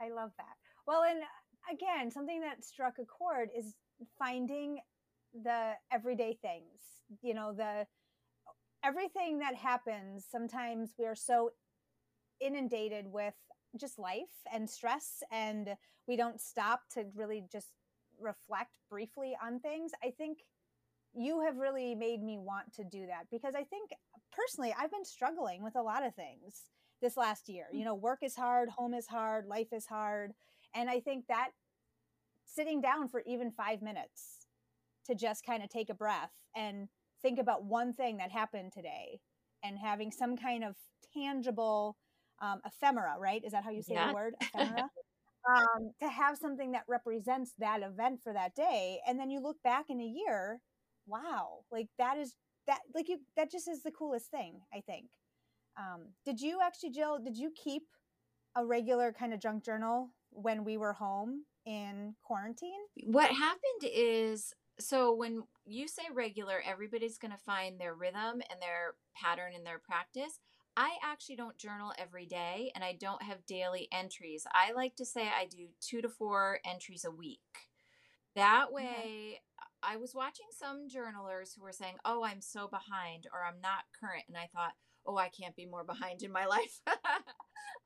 I 0.00 0.10
love 0.10 0.30
that. 0.38 0.54
Well, 0.86 1.02
and 1.02 1.20
uh, 1.20 1.74
again, 1.74 2.10
something 2.10 2.40
that 2.40 2.64
struck 2.64 2.94
a 3.00 3.04
chord 3.04 3.48
is 3.56 3.74
finding 4.18 4.78
the 5.42 5.72
everyday 5.92 6.38
things. 6.40 6.80
You 7.22 7.34
know, 7.34 7.52
the 7.56 7.86
everything 8.84 9.38
that 9.40 9.54
happens, 9.54 10.26
sometimes 10.30 10.90
we 10.98 11.06
are 11.06 11.14
so 11.14 11.50
inundated 12.40 13.06
with 13.06 13.34
just 13.78 13.98
life 13.98 14.22
and 14.52 14.68
stress 14.68 15.22
and 15.30 15.76
we 16.08 16.16
don't 16.16 16.40
stop 16.40 16.80
to 16.90 17.04
really 17.14 17.44
just 17.50 17.72
reflect 18.20 18.70
briefly 18.88 19.36
on 19.44 19.60
things 19.60 19.92
i 20.02 20.10
think 20.10 20.38
you 21.14 21.42
have 21.42 21.56
really 21.56 21.94
made 21.94 22.22
me 22.22 22.38
want 22.38 22.72
to 22.72 22.84
do 22.84 23.06
that 23.06 23.26
because 23.30 23.54
i 23.54 23.62
think 23.64 23.90
personally 24.32 24.74
i've 24.80 24.90
been 24.90 25.04
struggling 25.04 25.62
with 25.62 25.76
a 25.76 25.82
lot 25.82 26.04
of 26.04 26.14
things 26.14 26.62
this 27.02 27.16
last 27.16 27.48
year 27.48 27.66
you 27.72 27.82
mm. 27.82 27.86
know 27.86 27.94
work 27.94 28.20
is 28.22 28.34
hard 28.34 28.70
home 28.70 28.94
is 28.94 29.06
hard 29.06 29.46
life 29.46 29.72
is 29.72 29.84
hard 29.86 30.32
and 30.74 30.88
i 30.88 30.98
think 30.98 31.26
that 31.28 31.50
sitting 32.46 32.80
down 32.80 33.08
for 33.08 33.22
even 33.26 33.50
5 33.50 33.82
minutes 33.82 34.46
to 35.06 35.14
just 35.14 35.44
kind 35.44 35.62
of 35.62 35.68
take 35.68 35.90
a 35.90 35.94
breath 35.94 36.32
and 36.54 36.88
think 37.22 37.38
about 37.38 37.64
one 37.64 37.92
thing 37.92 38.16
that 38.18 38.30
happened 38.30 38.72
today 38.72 39.20
and 39.62 39.78
having 39.78 40.10
some 40.10 40.36
kind 40.36 40.64
of 40.64 40.74
tangible 41.12 41.96
um, 42.40 42.60
ephemera, 42.66 43.16
right? 43.18 43.42
Is 43.44 43.52
that 43.52 43.64
how 43.64 43.70
you 43.70 43.82
say 43.82 43.94
yeah. 43.94 44.08
the 44.08 44.14
word? 44.14 44.34
Ephemera. 44.40 44.90
um, 45.48 45.92
to 46.00 46.08
have 46.08 46.36
something 46.36 46.72
that 46.72 46.82
represents 46.88 47.52
that 47.58 47.82
event 47.82 48.20
for 48.22 48.32
that 48.32 48.54
day. 48.54 48.98
And 49.06 49.18
then 49.18 49.30
you 49.30 49.40
look 49.40 49.62
back 49.62 49.86
in 49.88 50.00
a 50.00 50.04
year, 50.04 50.60
wow, 51.06 51.60
like 51.70 51.86
that 51.98 52.18
is 52.18 52.34
that, 52.66 52.80
like 52.94 53.08
you, 53.08 53.18
that 53.36 53.50
just 53.50 53.68
is 53.68 53.82
the 53.82 53.92
coolest 53.92 54.30
thing, 54.30 54.60
I 54.74 54.80
think. 54.80 55.06
Um, 55.78 56.08
did 56.24 56.40
you 56.40 56.58
actually, 56.64 56.90
Jill, 56.90 57.18
did 57.22 57.36
you 57.36 57.52
keep 57.54 57.82
a 58.56 58.64
regular 58.64 59.12
kind 59.12 59.32
of 59.32 59.40
junk 59.40 59.64
journal 59.64 60.10
when 60.30 60.64
we 60.64 60.76
were 60.76 60.94
home 60.94 61.44
in 61.64 62.14
quarantine? 62.24 62.80
What 63.04 63.30
happened 63.30 63.82
is 63.82 64.52
so 64.78 65.14
when 65.14 65.42
you 65.64 65.88
say 65.88 66.02
regular, 66.12 66.62
everybody's 66.66 67.18
going 67.18 67.32
to 67.32 67.38
find 67.38 67.78
their 67.78 67.94
rhythm 67.94 68.42
and 68.50 68.60
their 68.60 68.94
pattern 69.14 69.52
in 69.54 69.64
their 69.64 69.78
practice. 69.78 70.38
I 70.76 70.96
actually 71.02 71.36
don't 71.36 71.56
journal 71.56 71.92
every 71.98 72.26
day 72.26 72.70
and 72.74 72.84
I 72.84 72.92
don't 72.92 73.22
have 73.22 73.46
daily 73.46 73.88
entries. 73.90 74.46
I 74.52 74.72
like 74.72 74.94
to 74.96 75.06
say 75.06 75.22
I 75.22 75.46
do 75.46 75.68
two 75.80 76.02
to 76.02 76.08
four 76.08 76.60
entries 76.66 77.04
a 77.04 77.10
week. 77.10 77.40
That 78.34 78.70
way, 78.70 79.40
I 79.82 79.96
was 79.96 80.14
watching 80.14 80.46
some 80.50 80.88
journalers 80.90 81.54
who 81.54 81.62
were 81.62 81.72
saying, 81.72 81.94
Oh, 82.04 82.24
I'm 82.24 82.42
so 82.42 82.68
behind 82.68 83.26
or 83.32 83.42
I'm 83.42 83.60
not 83.62 83.84
current. 83.98 84.24
And 84.28 84.36
I 84.36 84.48
thought, 84.54 84.72
Oh, 85.06 85.16
I 85.16 85.30
can't 85.30 85.56
be 85.56 85.64
more 85.64 85.84
behind 85.84 86.22
in 86.22 86.30
my 86.32 86.44
life. 86.46 86.82
I, 86.86 86.92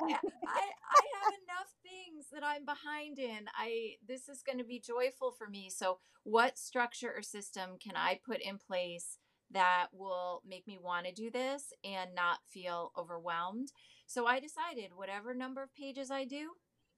I, 0.00 0.08
I 0.08 0.12
have 0.12 1.34
enough 1.44 1.70
things 1.82 2.26
that 2.32 2.42
I'm 2.44 2.64
behind 2.64 3.18
in. 3.18 3.46
I 3.56 3.92
this 4.06 4.28
is 4.28 4.42
going 4.42 4.58
to 4.58 4.64
be 4.64 4.80
joyful 4.80 5.30
for 5.30 5.46
me. 5.46 5.70
So, 5.70 5.98
what 6.24 6.58
structure 6.58 7.12
or 7.16 7.22
system 7.22 7.70
can 7.82 7.94
I 7.96 8.18
put 8.26 8.40
in 8.40 8.58
place 8.58 9.18
that 9.52 9.88
will 9.92 10.42
make 10.48 10.66
me 10.66 10.78
want 10.80 11.06
to 11.06 11.12
do 11.12 11.30
this 11.30 11.72
and 11.84 12.14
not 12.14 12.38
feel 12.48 12.92
overwhelmed. 12.96 13.72
So 14.06 14.26
I 14.26 14.40
decided 14.40 14.92
whatever 14.94 15.34
number 15.34 15.62
of 15.62 15.74
pages 15.74 16.10
I 16.10 16.24
do, 16.24 16.50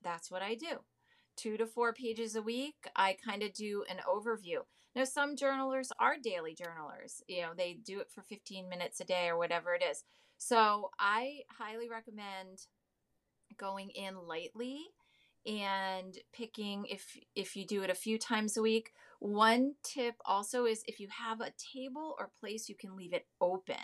that's 0.03 0.31
what 0.31 0.43
I 0.43 0.55
do. 0.55 0.81
Two 1.37 1.57
to 1.57 1.67
four 1.67 1.95
pages 1.95 2.37
a 2.37 2.43
week, 2.43 2.75
I 2.95 3.17
kind 3.25 3.43
of 3.43 3.55
do 3.55 3.85
an 3.89 3.99
overview. 4.07 4.61
Now, 4.95 5.05
some 5.05 5.37
journalers 5.37 5.91
are 5.99 6.17
daily 6.23 6.55
journalers, 6.55 7.23
you 7.27 7.41
know, 7.41 7.53
they 7.57 7.79
do 7.83 8.01
it 8.01 8.11
for 8.11 8.23
15 8.23 8.69
minutes 8.69 9.01
a 9.01 9.05
day 9.05 9.29
or 9.29 9.39
whatever 9.39 9.75
it 9.75 9.83
is. 9.83 10.05
So 10.37 10.91
I 10.99 11.43
highly 11.49 11.89
recommend 11.89 12.67
going 13.57 13.91
in 13.91 14.17
lightly 14.27 14.81
and 15.47 16.19
picking 16.33 16.85
if 16.87 17.17
if 17.35 17.57
you 17.57 17.67
do 17.67 17.83
it 17.83 17.91
a 17.91 17.95
few 17.95 18.19
times 18.19 18.57
a 18.57 18.63
week 18.63 18.93
one 19.23 19.75
tip 19.85 20.17
also 20.25 20.67
is 20.67 20.83
if 20.89 20.99
you 20.99 21.07
have 21.09 21.41
a 21.41 21.53
table 21.57 22.17
or 22.19 22.33
place 22.41 22.69
you 22.69 22.75
can 22.75 22.97
leave 22.97 23.13
it 23.13 23.27
open. 23.41 23.77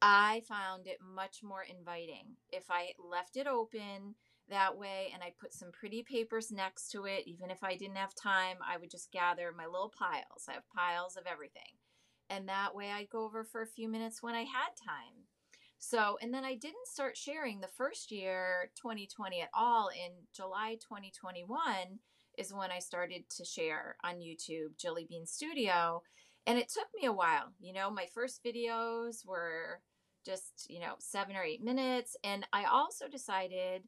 I 0.00 0.42
found 0.48 0.86
it 0.86 0.98
much 1.02 1.42
more 1.42 1.64
inviting. 1.64 2.36
If 2.52 2.70
i 2.70 2.92
left 2.98 3.36
it 3.36 3.48
open 3.48 4.14
that 4.48 4.78
way 4.78 5.10
and 5.12 5.22
i 5.22 5.32
put 5.38 5.52
some 5.52 5.72
pretty 5.72 6.02
papers 6.02 6.52
next 6.52 6.90
to 6.90 7.04
it 7.04 7.24
even 7.26 7.50
if 7.50 7.62
i 7.62 7.76
didn't 7.76 7.96
have 7.96 8.14
time 8.14 8.56
i 8.66 8.78
would 8.78 8.90
just 8.90 9.10
gather 9.10 9.52
my 9.56 9.66
little 9.66 9.92
piles. 9.98 10.46
I 10.48 10.52
have 10.52 10.70
piles 10.74 11.16
of 11.16 11.24
everything. 11.26 11.74
And 12.30 12.48
that 12.48 12.76
way 12.76 12.92
i'd 12.92 13.10
go 13.10 13.24
over 13.24 13.42
for 13.42 13.62
a 13.62 13.66
few 13.66 13.88
minutes 13.88 14.22
when 14.22 14.36
i 14.36 14.42
had 14.42 14.76
time. 14.86 15.26
So, 15.80 16.18
and 16.20 16.34
then 16.34 16.44
I 16.44 16.54
didn't 16.54 16.88
start 16.92 17.16
sharing 17.16 17.60
the 17.60 17.68
first 17.68 18.10
year, 18.10 18.72
2020, 18.74 19.42
at 19.42 19.48
all. 19.54 19.90
In 19.90 20.10
July 20.34 20.76
2021 20.80 22.00
is 22.38 22.52
when 22.52 22.70
I 22.70 22.78
started 22.78 23.28
to 23.36 23.44
share 23.44 23.96
on 24.04 24.16
YouTube, 24.16 24.78
Jilly 24.78 25.06
Bean 25.08 25.26
Studio. 25.26 26.02
And 26.46 26.58
it 26.58 26.68
took 26.68 26.86
me 26.98 27.06
a 27.06 27.12
while. 27.12 27.52
You 27.60 27.72
know, 27.72 27.90
my 27.90 28.06
first 28.14 28.40
videos 28.44 29.26
were 29.26 29.80
just, 30.24 30.66
you 30.68 30.80
know, 30.80 30.94
seven 30.98 31.36
or 31.36 31.42
eight 31.42 31.62
minutes. 31.62 32.16
And 32.24 32.46
I 32.52 32.64
also 32.64 33.06
decided 33.08 33.82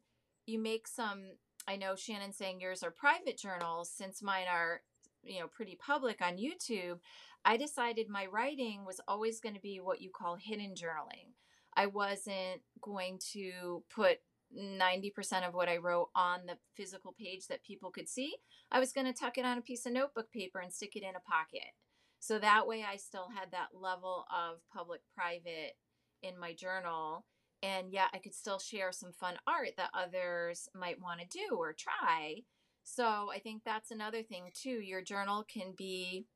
you 0.46 0.58
make 0.58 0.86
some, 0.86 1.22
I 1.66 1.76
know 1.76 1.94
Shannon 1.94 2.32
saying 2.32 2.60
yours 2.60 2.82
are 2.82 2.90
private 2.90 3.38
journals, 3.38 3.90
since 3.90 4.22
mine 4.22 4.46
are, 4.52 4.82
you 5.22 5.40
know, 5.40 5.46
pretty 5.46 5.76
public 5.76 6.20
on 6.20 6.36
YouTube. 6.36 6.98
I 7.44 7.56
decided 7.56 8.08
my 8.08 8.26
writing 8.26 8.84
was 8.84 9.00
always 9.08 9.40
going 9.40 9.54
to 9.54 9.60
be 9.60 9.80
what 9.80 10.02
you 10.02 10.10
call 10.10 10.36
hidden 10.36 10.74
journaling 10.74 11.32
I 11.76 11.86
wasn't 11.86 12.62
going 12.80 13.18
to 13.32 13.82
put 13.94 14.18
90% 14.56 15.46
of 15.46 15.54
what 15.54 15.68
I 15.68 15.76
wrote 15.76 16.08
on 16.14 16.40
the 16.46 16.56
physical 16.76 17.14
page 17.18 17.46
that 17.48 17.64
people 17.64 17.90
could 17.90 18.08
see, 18.08 18.36
I 18.70 18.80
was 18.80 18.92
going 18.92 19.06
to 19.06 19.12
tuck 19.12 19.38
it 19.38 19.44
on 19.44 19.58
a 19.58 19.62
piece 19.62 19.86
of 19.86 19.92
notebook 19.92 20.30
paper 20.32 20.58
and 20.60 20.72
stick 20.72 20.96
it 20.96 21.02
in 21.02 21.16
a 21.16 21.30
pocket. 21.30 21.74
So 22.18 22.38
that 22.38 22.66
way 22.66 22.84
I 22.88 22.96
still 22.96 23.28
had 23.34 23.52
that 23.52 23.68
level 23.74 24.26
of 24.30 24.58
public 24.72 25.00
private 25.14 25.76
in 26.22 26.38
my 26.38 26.52
journal. 26.52 27.24
And 27.62 27.92
yet 27.92 28.08
I 28.12 28.18
could 28.18 28.34
still 28.34 28.58
share 28.58 28.92
some 28.92 29.12
fun 29.12 29.36
art 29.46 29.70
that 29.76 29.90
others 29.94 30.68
might 30.74 31.00
want 31.00 31.20
to 31.20 31.26
do 31.26 31.56
or 31.56 31.74
try. 31.74 32.42
So 32.84 33.30
I 33.34 33.38
think 33.38 33.62
that's 33.64 33.90
another 33.90 34.22
thing 34.22 34.50
too. 34.54 34.80
Your 34.80 35.02
journal 35.02 35.44
can 35.44 35.74
be 35.76 36.26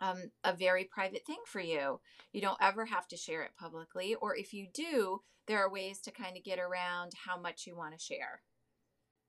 um, 0.00 0.30
a 0.42 0.54
very 0.54 0.84
private 0.84 1.26
thing 1.26 1.40
for 1.46 1.60
you. 1.60 2.00
You 2.32 2.40
don't 2.40 2.58
ever 2.60 2.86
have 2.86 3.08
to 3.08 3.16
share 3.16 3.42
it 3.42 3.52
publicly. 3.58 4.14
Or 4.14 4.36
if 4.36 4.52
you 4.52 4.66
do, 4.72 5.20
there 5.46 5.58
are 5.58 5.70
ways 5.70 6.00
to 6.00 6.10
kind 6.10 6.36
of 6.36 6.44
get 6.44 6.58
around 6.58 7.12
how 7.26 7.40
much 7.40 7.66
you 7.66 7.76
want 7.76 7.98
to 7.98 8.04
share. 8.04 8.42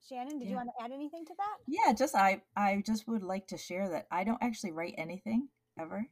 Shannon, 0.07 0.37
did 0.37 0.45
yeah. 0.45 0.51
you 0.51 0.55
want 0.55 0.69
to 0.77 0.83
add 0.83 0.91
anything 0.91 1.25
to 1.25 1.33
that? 1.37 1.57
Yeah, 1.67 1.93
just 1.93 2.15
I 2.15 2.43
I 2.55 2.83
just 2.85 3.07
would 3.07 3.23
like 3.23 3.47
to 3.47 3.57
share 3.57 3.89
that 3.89 4.07
I 4.11 4.23
don't 4.23 4.41
actually 4.41 4.71
write 4.71 4.93
anything 4.97 5.49
ever. 5.79 6.07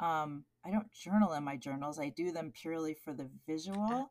Um, 0.00 0.44
I 0.64 0.70
don't 0.70 0.90
journal 0.92 1.32
in 1.32 1.44
my 1.44 1.56
journals. 1.56 1.98
I 1.98 2.08
do 2.08 2.32
them 2.32 2.52
purely 2.54 2.94
for 2.94 3.12
the 3.12 3.28
visual. 3.46 4.10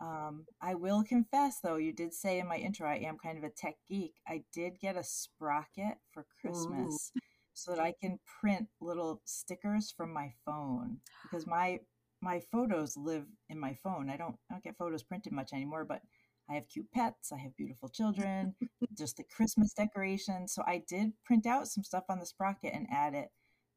Um, 0.00 0.46
I 0.62 0.74
will 0.74 1.04
confess, 1.04 1.60
though, 1.60 1.76
you 1.76 1.92
did 1.92 2.14
say 2.14 2.38
in 2.38 2.48
my 2.48 2.56
intro 2.56 2.88
I 2.88 2.96
am 2.96 3.18
kind 3.18 3.36
of 3.36 3.44
a 3.44 3.50
tech 3.50 3.76
geek. 3.88 4.14
I 4.26 4.44
did 4.52 4.80
get 4.80 4.96
a 4.96 5.04
sprocket 5.04 5.98
for 6.12 6.26
Christmas. 6.40 7.12
So 7.60 7.72
that 7.72 7.80
I 7.80 7.92
can 8.00 8.18
print 8.40 8.68
little 8.80 9.20
stickers 9.24 9.92
from 9.94 10.12
my 10.12 10.32
phone 10.46 10.98
because 11.22 11.46
my 11.46 11.80
my 12.22 12.40
photos 12.52 12.96
live 12.96 13.26
in 13.48 13.58
my 13.58 13.76
phone. 13.82 14.08
I 14.10 14.16
don't 14.16 14.36
I 14.50 14.54
don't 14.54 14.64
get 14.64 14.78
photos 14.78 15.02
printed 15.02 15.32
much 15.32 15.52
anymore, 15.52 15.84
but 15.84 16.00
I 16.48 16.54
have 16.54 16.68
cute 16.68 16.90
pets, 16.90 17.32
I 17.32 17.38
have 17.38 17.56
beautiful 17.56 17.88
children, 17.88 18.54
just 18.98 19.18
the 19.18 19.24
Christmas 19.24 19.72
decorations. 19.72 20.52
So 20.54 20.62
I 20.66 20.82
did 20.88 21.12
print 21.24 21.46
out 21.46 21.68
some 21.68 21.84
stuff 21.84 22.04
on 22.08 22.18
the 22.18 22.26
sprocket 22.26 22.72
and 22.74 22.86
add 22.90 23.14
it 23.14 23.28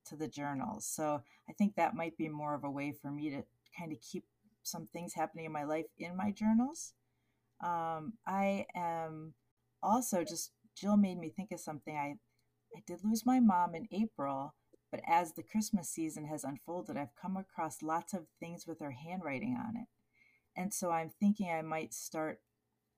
to 0.06 0.16
the 0.16 0.28
journals. 0.28 0.88
So 0.88 1.22
I 1.50 1.54
think 1.54 1.76
that 1.76 1.96
might 1.96 2.18
be 2.18 2.30
more 2.30 2.56
of 2.56 2.64
a 2.64 2.72
way 2.72 2.94
for 3.00 3.12
me 3.12 3.30
to 3.32 3.44
kind 3.78 3.92
of 3.92 4.00
keep 4.02 4.26
some 4.64 4.88
things 4.94 5.14
happening 5.14 5.46
in 5.46 5.52
my 5.52 5.66
life 5.66 5.86
in 5.98 6.16
my 6.16 6.32
journals. 6.32 6.94
Um, 7.62 8.14
I 8.26 8.66
am 8.76 9.34
also 9.82 10.24
just 10.24 10.52
Jill 10.76 10.98
made 10.98 11.20
me 11.20 11.30
think 11.30 11.52
of 11.52 11.60
something. 11.60 11.96
I 11.96 12.16
I 12.76 12.82
did 12.86 13.04
lose 13.04 13.26
my 13.26 13.40
mom 13.40 13.76
in 13.76 13.88
April, 13.92 14.54
but 14.92 15.02
as 15.08 15.34
the 15.34 15.44
Christmas 15.44 15.90
season 15.90 16.26
has 16.26 16.44
unfolded, 16.44 16.98
I've 16.98 17.16
come 17.20 17.38
across 17.38 17.82
lots 17.82 18.14
of 18.14 18.28
things 18.40 18.66
with 18.68 18.80
her 18.80 18.92
handwriting 18.92 19.58
on 19.58 19.76
it. 19.78 19.88
And 20.56 20.74
so 20.74 20.92
I'm 20.92 21.12
thinking 21.20 21.50
I 21.50 21.62
might 21.62 21.94
start 21.94 22.40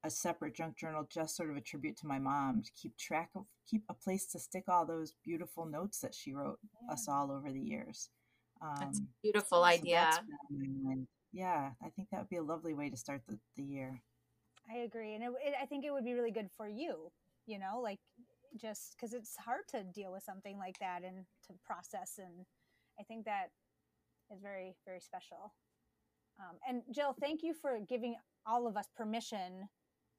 a 0.05 0.09
separate 0.09 0.55
junk 0.55 0.77
journal 0.77 1.07
just 1.11 1.35
sort 1.35 1.49
of 1.49 1.57
a 1.57 1.61
tribute 1.61 1.97
to 1.97 2.05
my 2.05 2.19
mom 2.19 2.61
to 2.61 2.71
keep 2.79 2.95
track 2.97 3.29
of 3.35 3.45
keep 3.67 3.83
a 3.89 3.93
place 3.93 4.27
to 4.27 4.39
stick 4.39 4.65
all 4.67 4.85
those 4.85 5.15
beautiful 5.23 5.65
notes 5.65 5.99
that 5.99 6.13
she 6.13 6.31
wrote 6.31 6.59
yeah. 6.63 6.93
us 6.93 7.07
all 7.09 7.31
over 7.31 7.51
the 7.51 7.59
years 7.59 8.09
um, 8.61 8.75
that's 8.79 8.99
a 8.99 9.03
beautiful 9.23 9.59
so 9.59 9.63
idea 9.63 10.11
yeah 11.33 11.71
i 11.83 11.89
think 11.89 12.07
that 12.11 12.19
would 12.19 12.29
be 12.29 12.37
a 12.37 12.43
lovely 12.43 12.75
way 12.75 12.87
to 12.87 12.95
start 12.95 13.21
the, 13.27 13.39
the 13.57 13.63
year 13.63 13.99
i 14.71 14.77
agree 14.77 15.15
and 15.15 15.23
it, 15.23 15.31
it, 15.43 15.55
i 15.59 15.65
think 15.65 15.83
it 15.83 15.91
would 15.91 16.05
be 16.05 16.13
really 16.13 16.31
good 16.31 16.49
for 16.55 16.67
you 16.67 17.11
you 17.47 17.57
know 17.57 17.79
like 17.81 17.99
just 18.59 18.95
because 18.95 19.13
it's 19.13 19.35
hard 19.37 19.67
to 19.69 19.83
deal 19.83 20.11
with 20.11 20.23
something 20.23 20.57
like 20.57 20.77
that 20.79 21.01
and 21.05 21.25
to 21.45 21.53
process 21.65 22.13
and 22.17 22.45
i 22.99 23.03
think 23.03 23.25
that 23.25 23.47
is 24.33 24.39
very 24.41 24.75
very 24.85 24.99
special. 24.99 25.53
Um, 26.39 26.57
and 26.67 26.81
jill 26.93 27.15
thank 27.19 27.43
you 27.43 27.53
for 27.53 27.79
giving 27.87 28.15
all 28.45 28.67
of 28.67 28.75
us 28.75 28.87
permission 28.95 29.69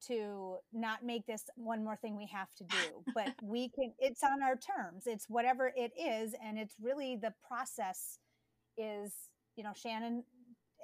to 0.07 0.57
not 0.73 1.03
make 1.03 1.25
this 1.25 1.43
one 1.55 1.83
more 1.83 1.95
thing 1.95 2.15
we 2.15 2.27
have 2.27 2.53
to 2.57 2.63
do 2.63 3.03
but 3.15 3.33
we 3.43 3.69
can 3.69 3.93
it's 3.99 4.23
on 4.23 4.41
our 4.41 4.55
terms. 4.55 5.03
It's 5.05 5.25
whatever 5.27 5.71
it 5.75 5.91
is 5.99 6.33
and 6.43 6.57
it's 6.57 6.75
really 6.81 7.15
the 7.15 7.33
process 7.47 8.19
is 8.77 9.13
you 9.55 9.63
know 9.63 9.73
shannon 9.75 10.23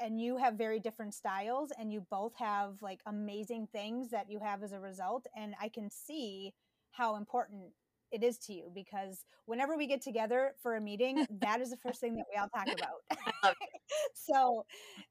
and 0.01 0.19
you 0.19 0.37
have 0.37 0.55
very 0.55 0.79
different 0.79 1.13
styles 1.13 1.71
and 1.79 1.93
you 1.93 2.05
both 2.09 2.33
have 2.37 2.75
like 2.81 3.01
amazing 3.05 3.67
things 3.71 4.09
that 4.09 4.29
you 4.29 4.39
have 4.39 4.63
as 4.63 4.71
a 4.71 4.79
result 4.79 5.27
and 5.35 5.53
i 5.61 5.69
can 5.69 5.89
see 5.91 6.53
how 6.93 7.15
important 7.15 7.71
it 8.11 8.23
is 8.23 8.37
to 8.37 8.53
you 8.53 8.71
because 8.73 9.25
whenever 9.45 9.75
we 9.75 9.87
get 9.87 10.01
together 10.01 10.53
for 10.61 10.75
a 10.75 10.81
meeting, 10.81 11.25
that 11.41 11.59
is 11.59 11.71
the 11.71 11.77
first 11.77 11.99
thing 11.99 12.15
that 12.15 12.25
we 12.31 12.39
all 12.39 12.47
talk 12.47 12.67
about. 12.67 13.55
so 14.13 14.65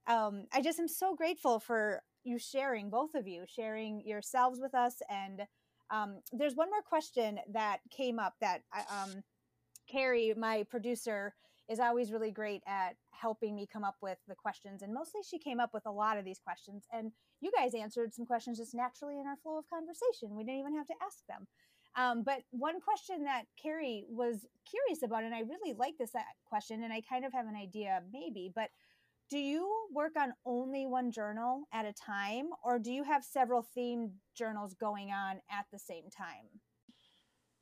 um, 0.07 0.45
I 0.53 0.63
just 0.63 0.79
am 0.79 0.89
so 0.89 1.15
grateful 1.15 1.59
for 1.59 2.01
you 2.25 2.39
sharing, 2.39 2.89
both 2.89 3.15
of 3.15 3.27
you, 3.27 3.45
sharing 3.49 4.03
yourselves 4.07 4.61
with 4.63 4.75
us. 4.75 5.03
And 5.11 5.43
um, 5.91 6.21
there's 6.33 6.55
one 6.55 6.71
more 6.71 6.83
question 6.83 7.41
that 7.53 7.79
came 7.91 8.19
up 8.19 8.35
that 8.41 8.63
um, 8.91 9.23
Carrie, 9.91 10.33
my 10.37 10.65
producer, 10.71 11.35
is 11.69 11.81
always 11.81 12.13
really 12.13 12.31
great 12.31 12.63
at 12.67 12.97
helping 13.11 13.55
me 13.55 13.67
come 13.71 13.85
up 13.85 13.97
with 14.01 14.19
the 14.29 14.35
questions. 14.35 14.83
And 14.83 14.93
mostly 14.93 15.23
she 15.29 15.39
came 15.39 15.61
up 15.61 15.71
with 15.73 15.87
a 15.87 15.91
lot 15.91 16.19
of 16.19 16.25
these 16.25 16.39
questions. 16.39 16.85
And 16.93 17.13
you 17.41 17.51
guys 17.57 17.75
answered 17.75 18.15
some 18.15 18.27
questions 18.27 18.59
just 18.59 18.75
naturally 18.75 19.19
in 19.19 19.27
our 19.27 19.37
flow 19.43 19.59
of 19.59 19.71
conversation. 19.71 20.37
We 20.37 20.45
didn't 20.45 20.61
even 20.61 20.77
have 20.77 20.87
to 20.87 20.95
ask 21.05 21.27
them. 21.29 21.47
Um, 21.97 22.23
but 22.25 22.43
one 22.51 22.81
question 22.81 23.25
that 23.25 23.45
Carrie 23.63 24.05
was 24.09 24.47
curious 24.69 25.03
about, 25.03 25.25
and 25.25 25.35
I 25.35 25.41
really 25.41 25.75
like 25.79 25.99
this 25.99 26.15
uh, 26.15 26.21
question, 26.47 26.83
and 26.83 26.93
I 26.93 27.03
kind 27.03 27.25
of 27.25 27.33
have 27.33 27.47
an 27.47 27.57
idea 27.57 28.01
maybe, 28.13 28.51
but 28.55 28.71
do 29.31 29.39
you 29.39 29.71
work 29.93 30.13
on 30.19 30.35
only 30.45 30.87
one 30.87 31.11
journal 31.11 31.65
at 31.73 31.87
a 31.87 31.93
time, 31.93 32.51
or 32.65 32.79
do 32.79 32.93
you 32.93 33.05
have 33.05 33.25
several 33.25 33.67
themed 33.77 34.11
journals 34.35 34.75
going 34.75 35.11
on 35.11 35.41
at 35.51 35.67
the 35.73 35.79
same 35.79 36.05
time? 36.15 36.61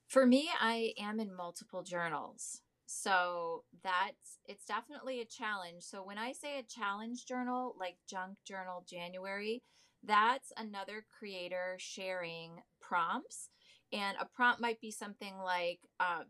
For 0.08 0.26
me, 0.26 0.48
I 0.60 0.92
am 0.98 1.20
in 1.20 1.34
multiple 1.34 1.84
journals. 1.84 2.62
So 2.86 3.62
that's 3.84 4.38
it's 4.46 4.64
definitely 4.64 5.20
a 5.20 5.24
challenge. 5.24 5.84
So 5.84 6.02
when 6.02 6.18
I 6.18 6.32
say 6.32 6.58
a 6.58 6.64
challenge 6.64 7.24
journal 7.24 7.76
like 7.78 7.98
Junk 8.08 8.36
Journal 8.44 8.84
January, 8.88 9.62
that's 10.02 10.52
another 10.56 11.04
creator 11.16 11.76
sharing 11.78 12.62
prompts 12.80 13.48
and 13.92 14.16
a 14.20 14.24
prompt 14.24 14.60
might 14.60 14.80
be 14.80 14.90
something 14.90 15.34
like 15.38 15.80
uh, 15.98 16.22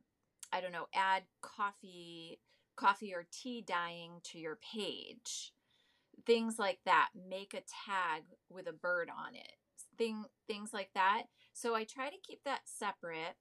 i 0.53 0.61
don't 0.61 0.73
know 0.73 0.87
add 0.94 1.23
coffee 1.42 2.40
coffee 2.81 3.14
or 3.14 3.27
tea 3.31 3.62
dyeing 3.66 4.20
to 4.25 4.38
your 4.38 4.57
page. 4.57 5.53
Things 6.27 6.59
like 6.59 6.79
that. 6.87 7.11
Make 7.29 7.53
a 7.55 7.62
tag 7.87 8.23
with 8.49 8.66
a 8.66 8.73
bird 8.73 9.11
on 9.11 9.35
it. 9.35 9.53
Thing 9.99 10.25
things 10.46 10.73
like 10.73 10.90
that. 10.94 11.25
So 11.53 11.75
i 11.75 11.85
try 11.85 12.09
to 12.09 12.16
keep 12.27 12.42
that 12.44 12.62
separate. 12.64 13.37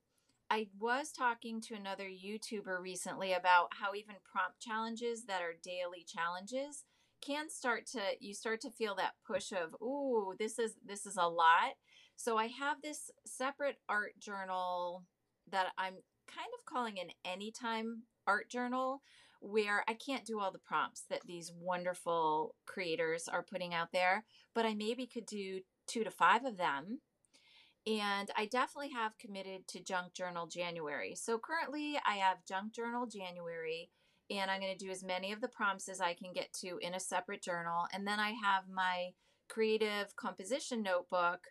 I 0.52 0.68
was 0.80 1.12
talking 1.12 1.62
to 1.62 1.76
another 1.76 2.06
youtuber 2.10 2.82
recently 2.82 3.34
about 3.34 3.70
how 3.80 3.94
even 3.94 4.16
prompt 4.30 4.60
challenges 4.60 5.26
that 5.26 5.42
are 5.42 5.54
daily 5.64 6.06
challenges 6.06 6.86
can 7.22 7.50
start 7.50 7.86
to 7.86 8.00
you 8.20 8.34
start 8.34 8.62
to 8.62 8.72
feel 8.72 8.96
that 8.96 9.12
push 9.28 9.52
of 9.52 9.76
ooh 9.82 10.34
this 10.40 10.58
is 10.58 10.76
this 10.86 11.06
is 11.06 11.18
a 11.18 11.28
lot 11.28 11.76
so 12.20 12.38
I 12.38 12.48
have 12.48 12.82
this 12.82 13.10
separate 13.26 13.78
art 13.88 14.20
journal 14.20 15.06
that 15.50 15.68
I'm 15.78 15.94
kind 16.28 16.50
of 16.58 16.66
calling 16.66 17.00
an 17.00 17.12
anytime 17.24 18.04
art 18.28 18.50
journal 18.50 19.02
where 19.40 19.86
I 19.88 19.94
can't 19.94 20.26
do 20.26 20.42
all 20.42 20.52
the 20.52 20.60
prompts 20.60 21.06
that 21.10 21.22
these 21.26 21.54
wonderful 21.58 22.56
creators 22.66 23.30
are 23.30 23.42
putting 23.42 23.74
out 23.74 23.94
there, 23.94 24.26
but 24.54 24.66
I 24.66 24.74
maybe 24.74 25.08
could 25.08 25.26
do 25.26 25.62
two 25.88 26.04
to 26.04 26.12
five 26.12 26.44
of 26.44 26.58
them. 26.58 27.00
And 27.88 28.30
I 28.36 28.48
definitely 28.48 28.92
have 28.92 29.18
committed 29.18 29.70
to 29.70 29.82
Junk 29.82 30.14
Journal 30.14 30.46
January. 30.46 31.16
So 31.16 31.40
currently 31.40 31.98
I 32.06 32.16
have 32.16 32.46
Junk 32.46 32.74
Journal 32.74 33.08
January, 33.08 33.92
and 34.30 34.52
I'm 34.52 34.60
going 34.60 34.78
to 34.78 34.86
do 34.86 34.92
as 34.92 35.06
many 35.06 35.32
of 35.32 35.40
the 35.40 35.48
prompts 35.48 35.88
as 35.88 36.02
I 36.02 36.16
can 36.16 36.34
get 36.34 36.52
to 36.56 36.80
in 36.82 36.96
a 36.96 37.00
separate 37.00 37.42
journal. 37.42 37.86
And 37.94 38.06
then 38.06 38.20
I 38.20 38.32
have 38.32 38.66
my 38.70 39.12
creative 39.48 40.18
composition 40.18 40.84
notebook 40.84 41.48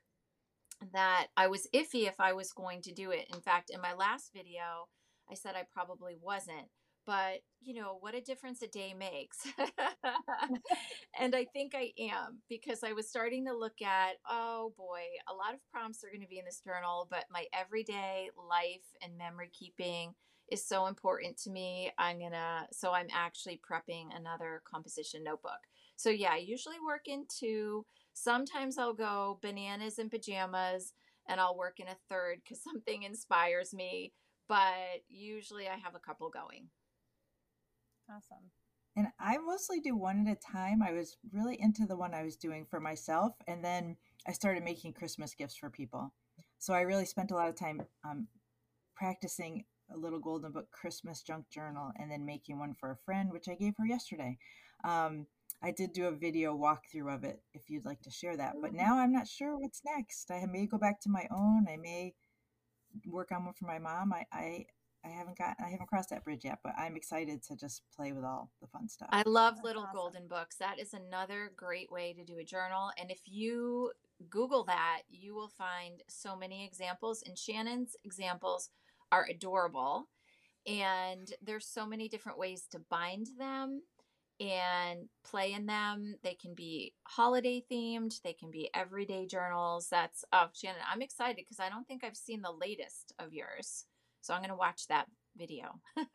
that 0.92 1.28
I 1.36 1.48
was 1.48 1.66
iffy 1.74 2.06
if 2.06 2.20
I 2.20 2.32
was 2.32 2.52
going 2.52 2.82
to 2.82 2.92
do 2.92 3.10
it. 3.10 3.26
In 3.34 3.40
fact, 3.40 3.70
in 3.70 3.80
my 3.80 3.94
last 3.94 4.32
video, 4.34 4.88
I 5.30 5.34
said 5.34 5.54
I 5.54 5.64
probably 5.72 6.16
wasn't. 6.20 6.68
But, 7.06 7.40
you 7.62 7.72
know, 7.72 7.96
what 8.00 8.14
a 8.14 8.20
difference 8.20 8.60
a 8.60 8.68
day 8.68 8.92
makes. 8.92 9.38
and 11.18 11.34
I 11.34 11.46
think 11.46 11.74
I 11.74 11.92
am 11.98 12.42
because 12.50 12.84
I 12.84 12.92
was 12.92 13.08
starting 13.08 13.46
to 13.46 13.56
look 13.56 13.80
at, 13.80 14.16
oh 14.28 14.74
boy, 14.76 15.00
a 15.26 15.32
lot 15.34 15.54
of 15.54 15.60
prompts 15.72 16.04
are 16.04 16.10
going 16.10 16.20
to 16.20 16.28
be 16.28 16.38
in 16.38 16.44
this 16.44 16.60
journal, 16.60 17.08
but 17.10 17.24
my 17.32 17.46
everyday 17.58 18.28
life 18.36 18.84
and 19.02 19.16
memory 19.16 19.50
keeping 19.58 20.12
is 20.52 20.66
so 20.66 20.86
important 20.86 21.38
to 21.38 21.50
me. 21.50 21.90
I'm 21.98 22.18
going 22.18 22.32
to, 22.32 22.66
so 22.72 22.92
I'm 22.92 23.08
actually 23.14 23.58
prepping 23.58 24.08
another 24.14 24.60
composition 24.70 25.24
notebook. 25.24 25.60
So, 25.96 26.10
yeah, 26.10 26.32
I 26.32 26.36
usually 26.36 26.76
work 26.86 27.08
into 27.08 27.86
Sometimes 28.20 28.78
I'll 28.78 28.94
go 28.94 29.38
bananas 29.42 29.98
and 29.98 30.10
pajamas 30.10 30.92
and 31.28 31.40
I'll 31.40 31.56
work 31.56 31.78
in 31.78 31.86
a 31.86 31.96
third 32.08 32.40
because 32.42 32.62
something 32.72 33.04
inspires 33.04 33.72
me. 33.72 34.12
But 34.48 35.04
usually 35.08 35.68
I 35.68 35.76
have 35.76 35.94
a 35.94 36.00
couple 36.00 36.30
going. 36.30 36.68
Awesome. 38.10 38.50
And 38.96 39.08
I 39.20 39.36
mostly 39.38 39.78
do 39.78 39.94
one 39.94 40.26
at 40.26 40.32
a 40.32 40.40
time. 40.40 40.82
I 40.82 40.92
was 40.92 41.18
really 41.32 41.60
into 41.60 41.86
the 41.86 41.96
one 41.96 42.14
I 42.14 42.24
was 42.24 42.36
doing 42.36 42.66
for 42.68 42.80
myself. 42.80 43.34
And 43.46 43.64
then 43.64 43.96
I 44.26 44.32
started 44.32 44.64
making 44.64 44.94
Christmas 44.94 45.34
gifts 45.34 45.56
for 45.56 45.70
people. 45.70 46.12
So 46.58 46.74
I 46.74 46.80
really 46.80 47.04
spent 47.04 47.30
a 47.30 47.34
lot 47.34 47.48
of 47.48 47.54
time 47.54 47.82
um, 48.04 48.26
practicing 48.96 49.64
a 49.94 49.96
little 49.96 50.18
golden 50.18 50.50
book 50.50 50.70
Christmas 50.72 51.22
junk 51.22 51.48
journal 51.50 51.92
and 51.98 52.10
then 52.10 52.26
making 52.26 52.58
one 52.58 52.74
for 52.74 52.90
a 52.90 52.96
friend, 53.04 53.30
which 53.30 53.48
I 53.48 53.54
gave 53.54 53.74
her 53.78 53.86
yesterday. 53.86 54.38
Um, 54.82 55.26
I 55.62 55.72
did 55.72 55.92
do 55.92 56.06
a 56.06 56.12
video 56.12 56.56
walkthrough 56.56 57.12
of 57.14 57.24
it 57.24 57.40
if 57.54 57.68
you'd 57.68 57.84
like 57.84 58.02
to 58.02 58.10
share 58.10 58.36
that. 58.36 58.56
But 58.60 58.72
Mm-hmm. 58.72 58.76
now 58.76 58.98
I'm 58.98 59.12
not 59.12 59.26
sure 59.28 59.58
what's 59.58 59.82
next. 59.84 60.30
I 60.30 60.46
may 60.46 60.66
go 60.66 60.78
back 60.78 61.00
to 61.02 61.10
my 61.10 61.26
own. 61.30 61.66
I 61.68 61.76
may 61.76 62.14
work 63.06 63.32
on 63.32 63.44
one 63.44 63.54
for 63.54 63.66
my 63.66 63.78
mom. 63.78 64.12
I, 64.12 64.24
I 64.32 64.66
I 65.04 65.08
haven't 65.10 65.38
got 65.38 65.56
I 65.64 65.68
haven't 65.70 65.86
crossed 65.88 66.10
that 66.10 66.24
bridge 66.24 66.44
yet, 66.44 66.58
but 66.62 66.72
I'm 66.78 66.96
excited 66.96 67.42
to 67.44 67.56
just 67.56 67.82
play 67.96 68.12
with 68.12 68.24
all 68.24 68.50
the 68.60 68.66
fun 68.68 68.88
stuff. 68.88 69.08
I 69.12 69.22
love 69.26 69.54
That's 69.56 69.64
little 69.64 69.82
awesome. 69.82 69.96
golden 69.96 70.28
books. 70.28 70.56
That 70.56 70.78
is 70.78 70.92
another 70.94 71.52
great 71.56 71.90
way 71.90 72.12
to 72.14 72.24
do 72.24 72.38
a 72.38 72.44
journal. 72.44 72.90
And 72.98 73.10
if 73.10 73.20
you 73.26 73.92
Google 74.28 74.64
that, 74.64 75.02
you 75.08 75.34
will 75.34 75.48
find 75.48 76.02
so 76.08 76.36
many 76.36 76.64
examples. 76.64 77.22
And 77.26 77.38
Shannon's 77.38 77.96
examples 78.04 78.70
are 79.12 79.26
adorable. 79.30 80.08
And 80.66 81.32
there's 81.40 81.66
so 81.66 81.86
many 81.86 82.08
different 82.08 82.38
ways 82.38 82.66
to 82.72 82.78
bind 82.90 83.28
them 83.38 83.82
and 84.40 85.08
play 85.24 85.52
in 85.52 85.66
them. 85.66 86.16
They 86.22 86.34
can 86.34 86.54
be 86.54 86.94
holiday 87.04 87.64
themed, 87.70 88.20
they 88.22 88.32
can 88.32 88.50
be 88.50 88.70
everyday 88.74 89.26
journals. 89.26 89.88
That's 89.90 90.24
oh 90.32 90.48
Shannon, 90.52 90.80
I'm 90.90 91.02
excited 91.02 91.36
because 91.36 91.60
I 91.60 91.68
don't 91.68 91.86
think 91.86 92.04
I've 92.04 92.16
seen 92.16 92.42
the 92.42 92.52
latest 92.52 93.12
of 93.18 93.32
yours. 93.32 93.86
So 94.20 94.34
I'm 94.34 94.42
gonna 94.42 94.56
watch 94.56 94.86
that 94.88 95.06
video. 95.36 95.80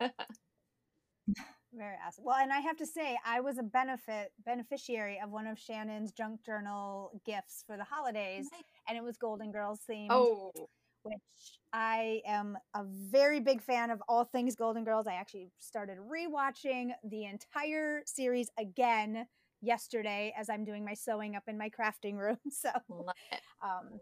Very 1.76 1.96
awesome. 2.06 2.24
Well, 2.24 2.36
and 2.36 2.52
I 2.52 2.60
have 2.60 2.76
to 2.76 2.86
say, 2.86 3.18
I 3.26 3.40
was 3.40 3.58
a 3.58 3.62
benefit 3.62 4.30
beneficiary 4.44 5.18
of 5.22 5.30
one 5.30 5.48
of 5.48 5.58
Shannon's 5.58 6.12
junk 6.12 6.44
journal 6.44 7.20
gifts 7.26 7.64
for 7.66 7.76
the 7.76 7.82
holidays, 7.84 8.46
and 8.88 8.96
it 8.96 9.02
was 9.02 9.16
Golden 9.16 9.50
Girls 9.50 9.80
themed. 9.90 10.06
Oh, 10.10 10.52
which 11.04 11.58
I 11.72 12.20
am 12.26 12.56
a 12.74 12.84
very 12.84 13.40
big 13.40 13.62
fan 13.62 13.90
of 13.90 14.02
all 14.08 14.24
things 14.24 14.56
Golden 14.56 14.84
Girls. 14.84 15.06
I 15.06 15.14
actually 15.14 15.50
started 15.58 15.98
rewatching 15.98 16.90
the 17.02 17.24
entire 17.24 18.02
series 18.06 18.50
again 18.58 19.26
yesterday 19.60 20.34
as 20.38 20.48
I'm 20.50 20.64
doing 20.64 20.84
my 20.84 20.94
sewing 20.94 21.36
up 21.36 21.44
in 21.46 21.58
my 21.58 21.70
crafting 21.70 22.16
room. 22.16 22.38
So, 22.50 22.70
um, 23.62 24.00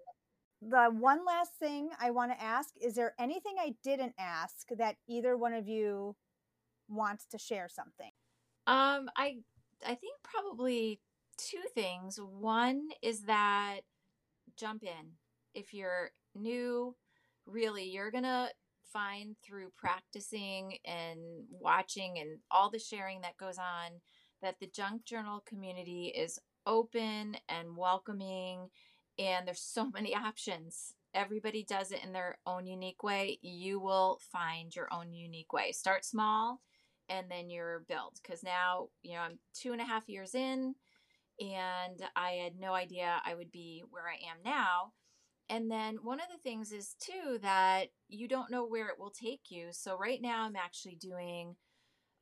the 0.60 0.90
one 0.90 1.24
last 1.26 1.52
thing 1.58 1.90
I 2.00 2.10
want 2.10 2.30
to 2.32 2.42
ask 2.42 2.70
is 2.80 2.94
there 2.94 3.14
anything 3.18 3.54
I 3.58 3.74
didn't 3.82 4.14
ask 4.18 4.68
that 4.78 4.96
either 5.08 5.36
one 5.36 5.54
of 5.54 5.66
you 5.66 6.14
wants 6.88 7.26
to 7.32 7.38
share 7.38 7.68
something? 7.68 8.10
Um, 8.66 9.08
I 9.16 9.38
I 9.84 9.94
think 9.94 10.14
probably 10.22 11.00
two 11.36 11.62
things. 11.74 12.20
One 12.20 12.88
is 13.02 13.22
that 13.22 13.80
jump 14.56 14.84
in. 14.84 15.12
If 15.54 15.74
you're 15.74 16.10
new, 16.34 16.94
really 17.46 17.84
you're 17.84 18.10
gonna 18.10 18.48
find 18.92 19.36
through 19.42 19.72
practicing 19.76 20.78
and 20.84 21.18
watching 21.50 22.18
and 22.18 22.38
all 22.50 22.70
the 22.70 22.78
sharing 22.78 23.20
that 23.22 23.36
goes 23.36 23.58
on 23.58 24.00
that 24.42 24.56
the 24.60 24.66
junk 24.66 25.04
journal 25.04 25.42
community 25.46 26.12
is 26.14 26.38
open 26.66 27.36
and 27.48 27.76
welcoming 27.76 28.68
and 29.18 29.46
there's 29.46 29.60
so 29.60 29.90
many 29.90 30.14
options. 30.16 30.94
Everybody 31.14 31.64
does 31.64 31.92
it 31.92 32.04
in 32.04 32.12
their 32.12 32.38
own 32.46 32.66
unique 32.66 33.02
way. 33.02 33.38
You 33.42 33.80
will 33.80 34.18
find 34.30 34.74
your 34.74 34.88
own 34.92 35.12
unique 35.12 35.52
way. 35.52 35.72
Start 35.72 36.04
small 36.04 36.60
and 37.08 37.30
then 37.30 37.50
you're 37.50 37.84
built 37.88 38.18
because 38.22 38.42
now 38.42 38.88
you 39.02 39.14
know 39.14 39.20
i'm 39.20 39.38
two 39.54 39.72
and 39.72 39.80
a 39.80 39.84
half 39.84 40.08
years 40.08 40.34
in 40.34 40.74
and 41.40 42.02
i 42.16 42.30
had 42.42 42.58
no 42.58 42.72
idea 42.72 43.20
i 43.24 43.34
would 43.34 43.50
be 43.50 43.82
where 43.90 44.04
i 44.08 44.14
am 44.30 44.38
now 44.44 44.92
and 45.48 45.70
then 45.70 45.96
one 46.02 46.20
of 46.20 46.26
the 46.32 46.42
things 46.42 46.72
is 46.72 46.94
too 47.00 47.38
that 47.42 47.88
you 48.08 48.28
don't 48.28 48.50
know 48.50 48.64
where 48.64 48.88
it 48.88 48.98
will 48.98 49.10
take 49.10 49.50
you. 49.50 49.68
So 49.72 49.96
right 49.96 50.20
now 50.20 50.44
i'm 50.44 50.56
actually 50.56 50.96
doing 50.96 51.56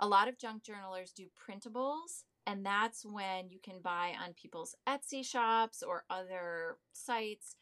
a 0.01 0.09
lot 0.09 0.29
of 0.29 0.39
junk 0.39 0.63
journalers 0.63 1.13
do 1.13 1.27
printables 1.37 2.25
and 2.47 2.65
that's 2.65 3.05
when 3.05 3.51
you 3.51 3.59
can 3.63 3.81
buy 3.83 4.15
on 4.23 4.33
people's 4.35 4.75
etsy 4.89 5.25
shops 5.25 5.83
or 5.83 6.05
other 6.09 6.79
sites 6.93 7.55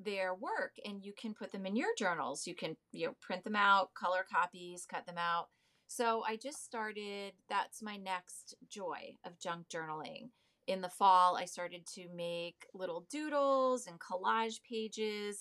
their 0.00 0.34
work 0.34 0.72
and 0.84 1.04
you 1.04 1.12
can 1.16 1.34
put 1.34 1.52
them 1.52 1.66
in 1.66 1.76
your 1.76 1.94
journals. 1.96 2.46
You 2.46 2.54
can 2.54 2.76
you 2.92 3.06
know 3.06 3.14
print 3.20 3.44
them 3.44 3.56
out 3.56 3.94
color 3.94 4.24
copies 4.30 4.86
cut 4.86 5.06
them 5.06 5.18
out. 5.18 5.48
So 5.86 6.24
I 6.26 6.36
just 6.36 6.64
started, 6.64 7.34
that's 7.48 7.82
my 7.82 7.96
next 7.96 8.54
joy 8.68 9.16
of 9.24 9.38
junk 9.38 9.66
journaling. 9.68 10.30
In 10.66 10.80
the 10.80 10.88
fall, 10.88 11.36
I 11.36 11.44
started 11.44 11.86
to 11.94 12.08
make 12.14 12.66
little 12.72 13.06
doodles 13.10 13.86
and 13.86 14.00
collage 14.00 14.62
pages. 14.68 15.40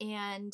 And 0.00 0.52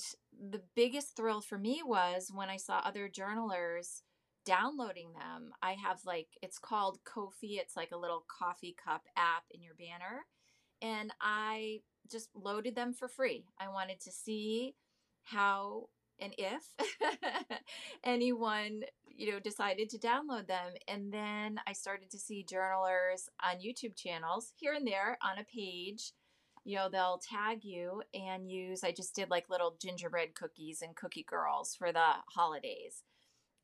the 0.51 0.63
biggest 0.75 1.17
thrill 1.17 1.41
for 1.41 1.59
me 1.59 1.83
was 1.85 2.31
when 2.35 2.51
I 2.51 2.57
saw 2.57 2.79
other 2.79 3.09
journalers 3.09 4.03
downloading 4.45 5.13
them. 5.13 5.51
I 5.63 5.73
have 5.73 6.01
like, 6.05 6.29
it's 6.43 6.59
called 6.59 6.99
Ko-fi, 7.05 7.59
it's 7.61 7.77
like 7.77 7.91
a 7.93 7.99
little 7.99 8.25
coffee 8.27 8.75
cup 8.83 9.03
app 9.17 9.45
in 9.51 9.63
your 9.63 9.75
banner. 9.75 10.25
And 10.83 11.13
I 11.21 11.81
just 12.11 12.31
loaded 12.35 12.75
them 12.75 12.93
for 12.93 13.07
free. 13.07 13.45
I 13.61 13.69
wanted 13.69 14.01
to 14.01 14.11
see 14.11 14.75
how 15.23 15.89
and 16.21 16.35
if 16.39 16.63
anyone 18.05 18.83
you 19.07 19.31
know 19.31 19.41
decided 19.41 19.91
to 19.91 19.99
download 19.99 20.47
them. 20.47 20.73
And 20.89 21.13
then 21.13 21.61
i 21.67 21.73
started 21.73 22.11
to 22.11 22.19
see 22.19 22.45
journalers 22.49 23.29
on 23.45 23.57
youtube 23.57 23.97
channels 23.97 24.53
here 24.57 24.75
and 24.75 24.87
there 24.87 25.19
on 25.23 25.39
a 25.39 25.45
page 25.45 26.13
you 26.65 26.77
know 26.77 26.89
they'll 26.91 27.21
tag 27.23 27.65
you 27.65 28.03
and 28.15 28.51
use 28.51 28.85
i 28.85 28.93
just 28.93 29.15
did 29.15 29.31
like 29.31 29.49
little 29.49 29.77
gingerbread 29.81 30.35
cookies 30.35 30.83
and 30.83 30.97
cookie 30.97 31.27
girls 31.29 31.75
for 31.75 31.93
the 31.93 32.13
holidays 32.29 33.03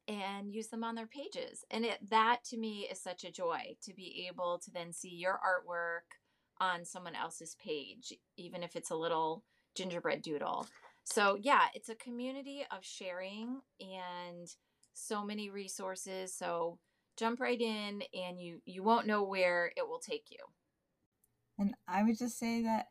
and 0.09 0.53
use 0.53 0.69
them 0.69 0.85
on 0.85 0.95
their 0.95 1.07
pages. 1.07 1.65
And 1.71 1.85
it 1.85 1.99
that 2.11 2.45
to 2.51 2.57
me 2.57 2.89
is 2.91 3.01
such 3.01 3.25
a 3.25 3.33
joy 3.33 3.77
to 3.83 3.95
be 3.95 4.29
able 4.29 4.61
to 4.65 4.71
then 4.71 4.93
see 4.93 5.11
your 5.11 5.35
artwork 5.35 6.19
on 6.61 6.85
someone 6.85 7.15
else's 7.15 7.57
page 7.63 8.13
even 8.37 8.63
if 8.63 8.77
it's 8.77 8.91
a 8.91 8.97
little 8.97 9.45
gingerbread 9.75 10.23
doodle 10.23 10.67
so 11.07 11.39
yeah 11.41 11.67
it's 11.75 11.89
a 11.89 11.97
community 11.97 12.67
of 12.71 12.85
sharing 12.85 13.63
and 13.81 14.57
so 14.95 15.25
many 15.25 15.51
resources 15.51 16.35
so 16.37 16.79
jump 17.19 17.41
right 17.41 17.61
in 17.63 18.03
and 18.15 18.41
you 18.41 18.61
you 18.67 18.83
won't 18.83 19.07
know 19.07 19.23
where 19.25 19.73
it 19.77 19.89
will 19.89 20.01
take 20.01 20.27
you 20.31 20.39
And 21.59 21.75
I 21.89 22.03
would 22.03 22.19
just 22.19 22.39
say 22.39 22.63
that, 22.63 22.87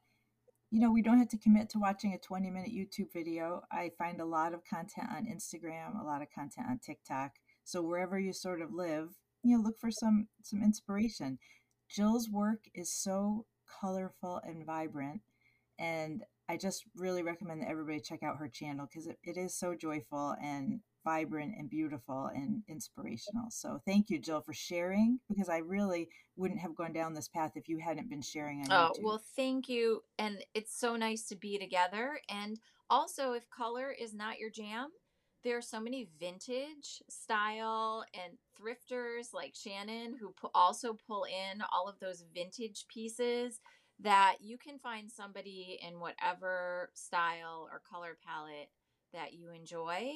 you 0.71 0.79
know, 0.81 0.91
we 0.91 1.01
don't 1.01 1.19
have 1.19 1.29
to 1.29 1.37
commit 1.37 1.69
to 1.71 1.79
watching 1.79 2.13
a 2.13 2.19
20 2.19 2.49
minute 2.51 2.71
YouTube 2.71 3.11
video. 3.13 3.63
I 3.71 3.91
find 3.97 4.19
a 4.21 4.25
lot 4.25 4.53
of 4.53 4.65
content 4.65 5.09
on 5.11 5.25
Instagram, 5.27 5.99
a 5.99 6.05
lot 6.05 6.21
of 6.21 6.29
content 6.31 6.67
on 6.69 6.79
TikTok. 6.79 7.33
So 7.63 7.81
wherever 7.81 8.19
you 8.19 8.33
sort 8.33 8.61
of 8.61 8.73
live, 8.73 9.09
you 9.43 9.57
know, 9.57 9.63
look 9.63 9.79
for 9.79 9.91
some 9.91 10.27
some 10.43 10.63
inspiration. 10.63 11.39
Jill's 11.89 12.29
work 12.29 12.65
is 12.73 12.91
so 12.93 13.45
colorful 13.81 14.41
and 14.43 14.65
vibrant. 14.65 15.21
And 15.79 16.23
I 16.47 16.57
just 16.57 16.83
really 16.95 17.23
recommend 17.23 17.61
that 17.61 17.69
everybody 17.69 17.99
check 17.99 18.21
out 18.23 18.37
her 18.37 18.47
channel 18.47 18.87
because 18.87 19.07
it, 19.07 19.17
it 19.23 19.37
is 19.37 19.57
so 19.57 19.73
joyful 19.73 20.35
and 20.41 20.79
vibrant 21.03 21.53
and 21.57 21.69
beautiful 21.69 22.29
and 22.33 22.63
inspirational. 22.67 23.49
So 23.49 23.79
thank 23.85 24.09
you, 24.09 24.19
Jill, 24.19 24.41
for 24.41 24.53
sharing 24.53 25.19
because 25.29 25.49
I 25.49 25.57
really 25.59 26.09
wouldn't 26.35 26.59
have 26.59 26.75
gone 26.75 26.93
down 26.93 27.13
this 27.13 27.27
path 27.27 27.51
if 27.55 27.67
you 27.67 27.79
hadn't 27.79 28.09
been 28.09 28.21
sharing 28.21 28.61
on 28.61 28.67
Oh, 28.71 28.91
YouTube. 28.99 29.03
well, 29.03 29.21
thank 29.35 29.69
you. 29.69 30.01
And 30.19 30.43
it's 30.53 30.77
so 30.79 30.95
nice 30.95 31.27
to 31.27 31.35
be 31.35 31.57
together. 31.57 32.19
And 32.29 32.59
also, 32.89 33.33
if 33.33 33.49
color 33.49 33.91
is 33.91 34.13
not 34.13 34.39
your 34.39 34.49
jam, 34.49 34.89
there 35.43 35.57
are 35.57 35.61
so 35.61 35.79
many 35.79 36.07
vintage 36.19 37.03
style 37.07 38.03
and 38.15 38.33
thrifters 38.59 39.33
like 39.33 39.53
Shannon 39.55 40.15
who 40.19 40.33
also 40.55 40.97
pull 41.07 41.25
in 41.25 41.61
all 41.71 41.87
of 41.87 41.99
those 41.99 42.23
vintage 42.33 42.85
pieces 42.91 43.59
that 43.99 44.37
you 44.41 44.57
can 44.57 44.77
find 44.79 45.09
somebody 45.09 45.79
in 45.87 45.99
whatever 45.99 46.89
style 46.93 47.67
or 47.71 47.81
color 47.89 48.17
palette 48.25 48.69
that 49.13 49.33
you 49.33 49.51
enjoy. 49.51 50.11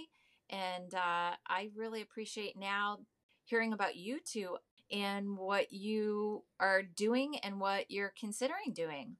And 0.49 0.93
uh, 0.93 1.35
I 1.47 1.69
really 1.75 2.01
appreciate 2.01 2.57
now 2.57 2.99
hearing 3.45 3.73
about 3.73 3.95
you 3.95 4.19
two 4.19 4.57
and 4.91 5.37
what 5.37 5.71
you 5.71 6.43
are 6.59 6.81
doing 6.81 7.37
and 7.39 7.59
what 7.59 7.89
you're 7.89 8.13
considering 8.19 8.73
doing. 8.73 9.15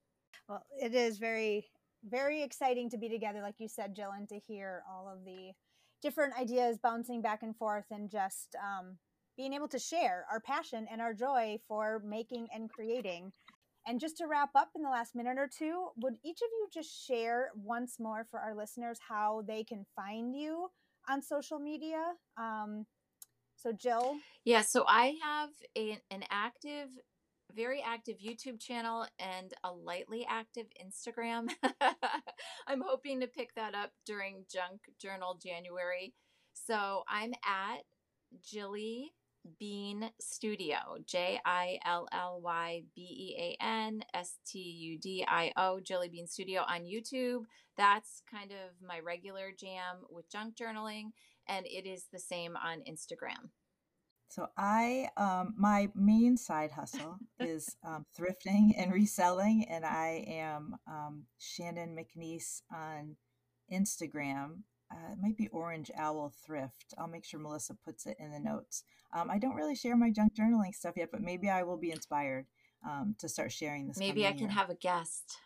Well, 0.47 0.65
it 0.81 0.95
is 0.95 1.19
very, 1.19 1.67
very 2.03 2.41
exciting 2.41 2.89
to 2.89 2.97
be 2.97 3.07
together, 3.07 3.41
like 3.41 3.55
you 3.59 3.67
said, 3.67 3.95
Jill, 3.95 4.11
and 4.17 4.27
to 4.29 4.39
hear 4.47 4.83
all 4.91 5.07
of 5.07 5.23
the 5.23 5.51
different 6.01 6.33
ideas 6.39 6.77
bouncing 6.81 7.21
back 7.21 7.43
and 7.43 7.55
forth 7.55 7.85
and 7.91 8.09
just 8.09 8.55
um, 8.55 8.97
being 9.37 9.53
able 9.53 9.67
to 9.67 9.79
share 9.79 10.25
our 10.31 10.39
passion 10.39 10.87
and 10.91 11.01
our 11.01 11.13
joy 11.13 11.59
for 11.67 12.01
making 12.05 12.47
and 12.53 12.69
creating. 12.69 13.31
And 13.89 13.99
just 13.99 14.17
to 14.17 14.27
wrap 14.27 14.51
up 14.53 14.69
in 14.75 14.83
the 14.83 14.89
last 14.89 15.15
minute 15.15 15.39
or 15.39 15.47
two, 15.47 15.87
would 15.97 16.13
each 16.23 16.41
of 16.43 16.47
you 16.59 16.67
just 16.71 17.07
share 17.07 17.49
once 17.55 17.99
more 17.99 18.23
for 18.29 18.39
our 18.39 18.53
listeners 18.53 18.99
how 19.09 19.41
they 19.47 19.63
can 19.63 19.83
find 19.95 20.35
you 20.35 20.69
on 21.09 21.23
social 21.23 21.57
media? 21.57 21.99
Um, 22.37 22.85
So, 23.55 23.71
Jill? 23.71 24.15
Yeah, 24.45 24.61
so 24.61 24.85
I 24.87 25.15
have 25.23 25.49
a, 25.75 25.97
an 26.11 26.23
active, 26.29 26.89
very 27.55 27.83
active 27.83 28.17
YouTube 28.23 28.59
channel 28.59 29.07
and 29.17 29.55
a 29.63 29.71
lightly 29.71 30.23
active 30.29 30.67
Instagram. 30.79 31.49
I'm 32.67 32.83
hoping 32.85 33.21
to 33.21 33.27
pick 33.27 33.55
that 33.55 33.73
up 33.73 33.89
during 34.05 34.45
Junk 34.53 34.81
Journal 35.01 35.39
January. 35.43 36.13
So 36.53 37.01
I'm 37.09 37.33
at 37.43 37.81
Jilly 38.39 39.13
Bean 39.59 40.09
Studio, 40.19 40.77
J 41.05 41.39
I 41.45 41.79
L 41.85 42.07
L 42.11 42.39
Y 42.43 42.83
B 42.95 43.01
E 43.01 43.35
A 43.39 43.63
N 43.63 44.03
S 44.13 44.37
T 44.45 44.59
U 44.59 44.99
D 44.99 45.25
I 45.27 45.51
O, 45.57 45.79
Jilly 45.79 46.09
Bean 46.09 46.27
Studio 46.27 46.61
on 46.67 46.81
YouTube. 46.81 47.43
That's 47.77 48.21
kind 48.29 48.51
of 48.51 48.85
my 48.85 48.99
regular 48.99 49.51
jam 49.57 49.97
with 50.09 50.29
junk 50.31 50.55
journaling, 50.55 51.11
and 51.47 51.65
it 51.65 51.87
is 51.87 52.05
the 52.11 52.19
same 52.19 52.55
on 52.55 52.79
Instagram. 52.89 53.49
So 54.29 54.47
I, 54.55 55.09
um, 55.17 55.55
my 55.57 55.89
main 55.95 56.37
side 56.37 56.71
hustle 56.71 57.17
is 57.39 57.75
um, 57.83 58.05
thrifting 58.17 58.71
and 58.77 58.93
reselling, 58.93 59.65
and 59.69 59.83
I 59.83 60.23
am 60.27 60.75
um, 60.87 61.23
Shannon 61.39 61.97
McNeice 61.97 62.61
on 62.71 63.15
Instagram 63.73 64.63
uh, 64.91 65.11
it 65.11 65.17
might 65.21 65.37
be 65.37 65.47
Orange 65.49 65.91
Owl 65.95 66.33
Thrift. 66.45 66.93
I'll 66.97 67.07
make 67.07 67.23
sure 67.23 67.39
Melissa 67.39 67.75
puts 67.85 68.05
it 68.05 68.17
in 68.19 68.31
the 68.31 68.39
notes. 68.39 68.83
Um, 69.13 69.29
I 69.29 69.37
don't 69.37 69.55
really 69.55 69.75
share 69.75 69.95
my 69.95 70.09
junk 70.09 70.33
journaling 70.33 70.73
stuff 70.73 70.95
yet, 70.97 71.09
but 71.11 71.21
maybe 71.21 71.49
I 71.49 71.63
will 71.63 71.77
be 71.77 71.91
inspired 71.91 72.45
um, 72.87 73.15
to 73.19 73.29
start 73.29 73.51
sharing 73.51 73.87
this. 73.87 73.97
Maybe 73.97 74.25
I 74.25 74.31
can 74.31 74.41
year. 74.41 74.49
have 74.49 74.69
a 74.69 74.75
guest. 74.75 75.37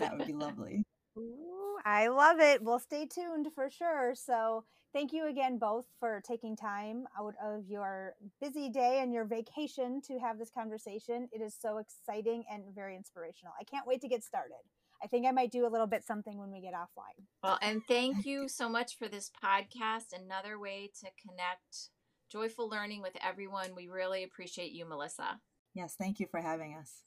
That 0.00 0.16
would 0.16 0.26
be 0.26 0.32
lovely. 0.32 0.84
Ooh, 1.18 1.78
I 1.84 2.08
love 2.08 2.40
it. 2.40 2.62
We'll 2.62 2.80
stay 2.80 3.06
tuned 3.06 3.48
for 3.54 3.70
sure. 3.70 4.14
So, 4.14 4.64
thank 4.92 5.12
you 5.12 5.28
again 5.28 5.58
both 5.58 5.86
for 6.00 6.22
taking 6.26 6.56
time 6.56 7.04
out 7.18 7.34
of 7.42 7.68
your 7.68 8.14
busy 8.40 8.68
day 8.68 9.00
and 9.00 9.12
your 9.12 9.24
vacation 9.24 10.00
to 10.08 10.18
have 10.18 10.38
this 10.38 10.50
conversation. 10.50 11.28
It 11.32 11.40
is 11.40 11.56
so 11.58 11.78
exciting 11.78 12.44
and 12.50 12.64
very 12.74 12.96
inspirational. 12.96 13.54
I 13.60 13.64
can't 13.64 13.86
wait 13.86 14.00
to 14.00 14.08
get 14.08 14.24
started. 14.24 14.62
I 15.02 15.08
think 15.08 15.26
I 15.26 15.32
might 15.32 15.50
do 15.50 15.66
a 15.66 15.68
little 15.68 15.86
bit 15.88 16.04
something 16.04 16.38
when 16.38 16.52
we 16.52 16.60
get 16.60 16.74
offline. 16.74 17.24
Well, 17.42 17.58
and 17.60 17.82
thank 17.88 18.24
you 18.24 18.48
so 18.48 18.68
much 18.68 18.96
for 18.96 19.08
this 19.08 19.30
podcast. 19.42 20.12
Another 20.12 20.60
way 20.60 20.90
to 21.00 21.10
connect 21.26 21.90
joyful 22.30 22.68
learning 22.68 23.02
with 23.02 23.16
everyone. 23.22 23.74
We 23.74 23.88
really 23.88 24.22
appreciate 24.22 24.72
you, 24.72 24.86
Melissa. 24.86 25.40
Yes, 25.74 25.96
thank 25.98 26.20
you 26.20 26.26
for 26.30 26.40
having 26.40 26.74
us. 26.74 27.02